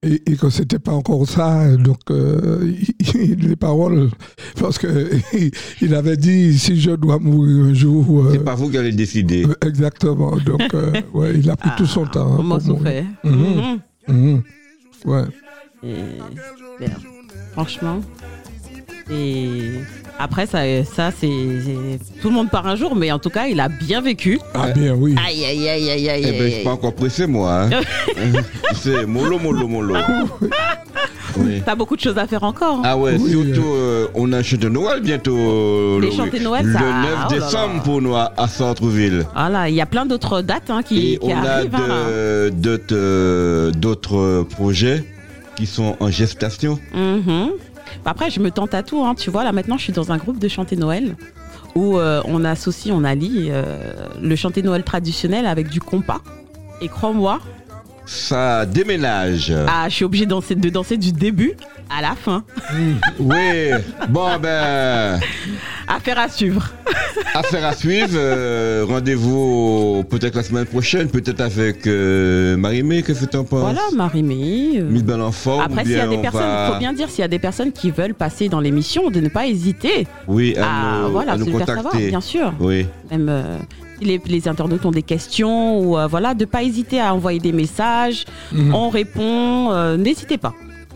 et, 0.02 0.22
et 0.30 0.36
que 0.36 0.48
c'était 0.50 0.78
pas 0.78 0.92
encore 0.92 1.26
ça. 1.28 1.76
Donc, 1.76 1.98
euh, 2.10 2.72
les 3.14 3.56
paroles, 3.56 4.10
parce 4.58 4.78
que 4.78 5.10
il 5.82 5.94
avait 5.94 6.16
dit 6.16 6.58
si 6.58 6.80
je 6.80 6.92
dois 6.92 7.18
mourir 7.18 7.66
un 7.66 7.74
jour. 7.74 8.24
euh, 8.26 8.32
C'est 8.32 8.44
pas 8.44 8.54
vous 8.54 8.70
qui 8.70 8.78
allez 8.78 8.92
décider. 8.92 9.44
euh, 9.46 9.54
exactement. 9.66 10.36
Donc, 10.38 10.72
euh, 10.74 10.92
ouais, 11.14 11.34
il 11.38 11.48
a 11.50 11.56
pris 11.56 11.70
tout 11.76 11.86
son 11.86 12.06
temps. 12.06 12.32
hein, 12.32 12.36
Comment 12.36 12.54
pour 12.58 12.62
ça 12.66 12.72
mourir. 12.72 12.84
fait 13.22 13.28
Mhm. 13.28 13.80
Mhm. 14.08 14.42
Ouais. 15.04 15.22
Et- 15.82 15.94
merde. 16.80 17.02
Franchement. 17.52 18.00
Et 19.10 19.72
après, 20.18 20.46
ça, 20.46 20.60
ça 20.84 21.10
c'est. 21.18 21.28
Tout 22.22 22.28
le 22.28 22.34
monde 22.34 22.50
part 22.50 22.66
un 22.66 22.76
jour, 22.76 22.94
mais 22.96 23.10
en 23.12 23.18
tout 23.18 23.30
cas, 23.30 23.46
il 23.46 23.60
a 23.60 23.68
bien 23.68 24.00
vécu. 24.00 24.38
Ah 24.54 24.68
bien, 24.70 24.94
oui. 24.94 25.14
Aïe, 25.26 25.44
aïe, 25.44 25.68
aïe, 25.68 25.90
aïe, 25.90 26.08
aïe. 26.10 26.24
Eh 26.26 26.38
ben, 26.38 26.48
je 26.50 26.54
suis 26.56 26.64
pas 26.64 26.72
encore 26.72 26.94
pressé, 26.94 27.26
moi. 27.26 27.62
Hein. 27.64 27.70
C'est 28.74 29.06
mollo, 29.06 29.38
mollo, 29.38 29.66
mollo. 29.68 29.94
Oui. 31.36 31.60
T'as 31.66 31.74
beaucoup 31.74 31.96
de 31.96 32.00
choses 32.00 32.16
à 32.16 32.28
faire 32.28 32.44
encore. 32.44 32.76
hein. 32.76 32.82
Ah 32.84 32.96
ouais, 32.96 33.16
Oui, 33.18 33.30
surtout, 33.32 33.66
euh, 33.74 34.06
on 34.14 34.32
a 34.32 34.38
un 34.38 34.42
chant 34.44 34.56
de 34.56 34.68
Noël 34.68 35.00
bientôt. 35.00 35.98
Les 35.98 36.06
le- 36.06 36.12
chants 36.12 36.28
de 36.32 36.38
Noël, 36.38 36.64
Le 36.64 36.72
ça- 36.72 36.78
9 36.78 36.86
oh 36.86 37.18
là 37.20 37.26
décembre 37.28 37.74
là. 37.74 37.80
pour 37.82 38.00
nous 38.02 38.14
à, 38.14 38.32
à 38.36 38.46
Centreville. 38.46 39.26
Voilà, 39.34 39.68
il 39.68 39.74
y 39.74 39.80
a 39.80 39.86
plein 39.86 40.06
d'autres 40.06 40.42
dates 40.42 40.70
hein, 40.70 40.82
qui, 40.84 41.14
Et 41.14 41.18
qui 41.18 41.26
on 41.26 41.36
a 41.44 41.48
arrivent. 41.50 41.74
hein, 41.74 41.88
là. 41.88 42.50
de- 42.50 43.72
d'autres 43.76 44.16
euh, 44.16 44.44
projets 44.44 45.02
qui 45.56 45.66
sont 45.66 45.96
en 45.98 46.08
gestation. 46.08 46.78
Mhm. 46.94 47.50
Après, 48.04 48.30
je 48.30 48.40
me 48.40 48.50
tente 48.50 48.74
à 48.74 48.82
tout. 48.82 49.04
hein. 49.04 49.14
Tu 49.14 49.30
vois, 49.30 49.44
là 49.44 49.52
maintenant, 49.52 49.76
je 49.76 49.84
suis 49.84 49.92
dans 49.92 50.12
un 50.12 50.16
groupe 50.16 50.38
de 50.38 50.48
chanter 50.48 50.76
Noël 50.76 51.16
où 51.74 51.98
euh, 51.98 52.22
on 52.26 52.44
associe, 52.44 52.94
on 52.94 53.04
allie 53.04 53.48
euh, 53.50 53.64
le 54.22 54.36
chanter 54.36 54.62
Noël 54.62 54.82
traditionnel 54.84 55.46
avec 55.46 55.68
du 55.68 55.80
compas. 55.80 56.20
Et 56.80 56.88
crois-moi, 56.88 57.40
Ça 58.06 58.66
déménage. 58.66 59.52
ah, 59.66 59.86
je 59.88 59.94
suis 59.94 60.04
obligée 60.04 60.26
de 60.26 60.30
danser, 60.30 60.54
de 60.54 60.68
danser 60.68 60.96
du 60.96 61.12
début 61.12 61.52
à 61.90 62.02
la 62.02 62.14
fin. 62.14 62.44
Oui, 63.18 63.70
bon 64.08 64.26
ben, 64.40 65.18
Affaire 65.88 66.18
à 66.18 66.28
suivre. 66.28 66.70
Affaire 67.34 67.64
à 67.64 67.72
suivre. 67.74 68.08
euh, 68.14 68.84
Rendez-vous 68.88 70.04
peut-être 70.10 70.34
la 70.36 70.42
semaine 70.42 70.64
prochaine, 70.66 71.08
peut-être 71.08 71.40
avec 71.40 71.86
euh, 71.86 72.56
Marie-Mé. 72.56 73.02
Qu'est-ce 73.02 73.24
que 73.24 73.30
tu 73.30 73.36
en 73.36 73.44
penses? 73.44 73.60
Voilà, 73.60 73.82
Marie-Mé. 73.94 74.80
euh, 74.80 74.84
Mise 74.90 75.04
en 75.10 75.32
forme. 75.32 75.62
Après, 75.62 75.84
s'il 75.84 75.92
y 75.92 76.00
a 76.00 76.06
des 76.06 76.16
on 76.16 76.22
personnes, 76.22 76.40
va- 76.40 76.70
faut 76.72 76.78
bien 76.78 76.92
dire, 76.92 77.08
s'il 77.08 77.20
y 77.20 77.24
a 77.24 77.28
des 77.28 77.38
personnes 77.38 77.72
qui 77.72 77.90
veulent 77.90 78.14
passer 78.14 78.48
dans 78.48 78.60
l'émission, 78.60 79.10
de 79.10 79.20
ne 79.20 79.28
pas 79.28 79.46
hésiter 79.46 80.06
Oui, 80.26 80.56
à, 80.58 80.64
à, 80.64 81.02
nous, 81.02 81.10
voilà, 81.12 81.32
à 81.32 81.36
nous 81.38 81.58
savoir, 81.58 81.94
bien 81.96 82.20
sûr. 82.20 82.52
Oui. 82.60 82.86
Même 83.10 83.28
euh, 83.28 83.58
les, 84.00 84.20
les 84.26 84.48
internautes 84.48 84.84
ont 84.86 84.90
des 84.90 85.02
questions, 85.02 85.78
ou 85.80 85.98
euh, 85.98 86.06
voilà, 86.06 86.34
de 86.34 86.44
pas 86.44 86.62
hésiter 86.62 87.00
à 87.00 87.14
envoyer 87.14 87.38
des 87.40 87.52
messages. 87.52 88.24
Mhm. 88.52 88.74
On 88.74 88.88
répond, 88.90 89.72
euh, 89.72 89.96
n'hésitez 89.96 90.38
pas. 90.38 90.54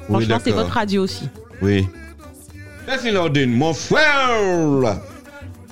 Oui, 0.09 0.15
Franchement, 0.25 0.39
c'est 0.43 0.51
d'accord. 0.51 0.65
votre 0.65 0.75
radio 0.75 1.03
aussi. 1.03 1.29
Oui. 1.63 1.87
Merci 2.87 3.13
Nordine, 3.13 3.53
mon 3.53 3.75
frère. 3.75 4.99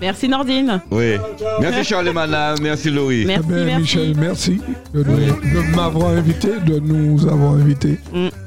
Merci 0.01 0.29
Nordine. 0.29 0.83
Oui. 0.91 1.15
Merci 1.61 1.85
Charles 1.85 2.09
et 2.09 2.13
Madame, 2.13 2.59
merci. 2.61 2.89
Eh 2.95 3.25
Merci, 3.25 3.49
ben, 3.49 3.65
merci. 3.65 3.81
Michel, 3.81 4.15
merci 4.19 4.61
de, 4.93 5.03
nous- 5.03 5.17
de 5.17 5.75
m'avoir 5.75 6.11
invité, 6.11 6.49
de 6.67 6.79
nous 6.79 7.27
avoir 7.27 7.53
invités. 7.53 7.99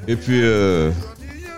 Et 0.07 0.15
puis, 0.15 0.41
euh, 0.43 0.91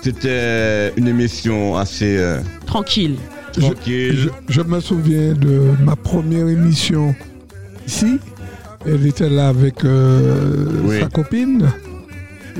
c'était 0.02 0.94
une 0.96 1.10
émission 1.10 1.76
assez 1.76 2.18
euh, 2.18 2.40
Tranquille. 2.66 3.18
Je, 3.58 4.62
me 4.62 4.80
souviens 4.80 5.34
de 5.34 5.74
ma 5.84 5.96
première 5.96 6.48
émission 6.48 7.16
ici. 7.86 8.20
Elle 8.86 9.06
était 9.06 9.30
là 9.30 9.50
avec 9.50 9.84
euh, 9.84 11.00
sa 11.00 11.08
copine. 11.10 11.70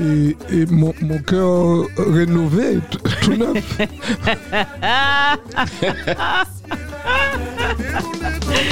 Et, 0.00 0.66
mon, 0.70 0.92
cœur 1.26 1.86
rénové, 1.96 2.78
tout 3.20 3.34
neuf. 3.36 3.78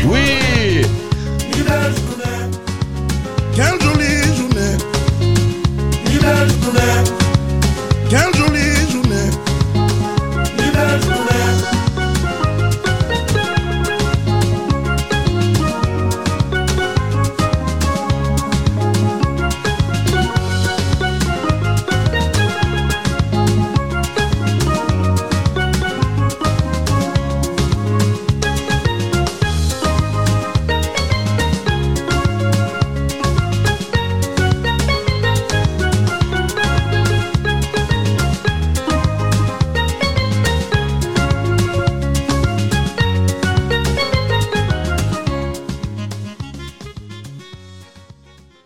oui! 0.06 0.82
Quelle 3.54 3.80
journée, 3.82 4.22
journée! 4.36 4.76
Quelle 8.08 8.34
journée! 8.34 8.49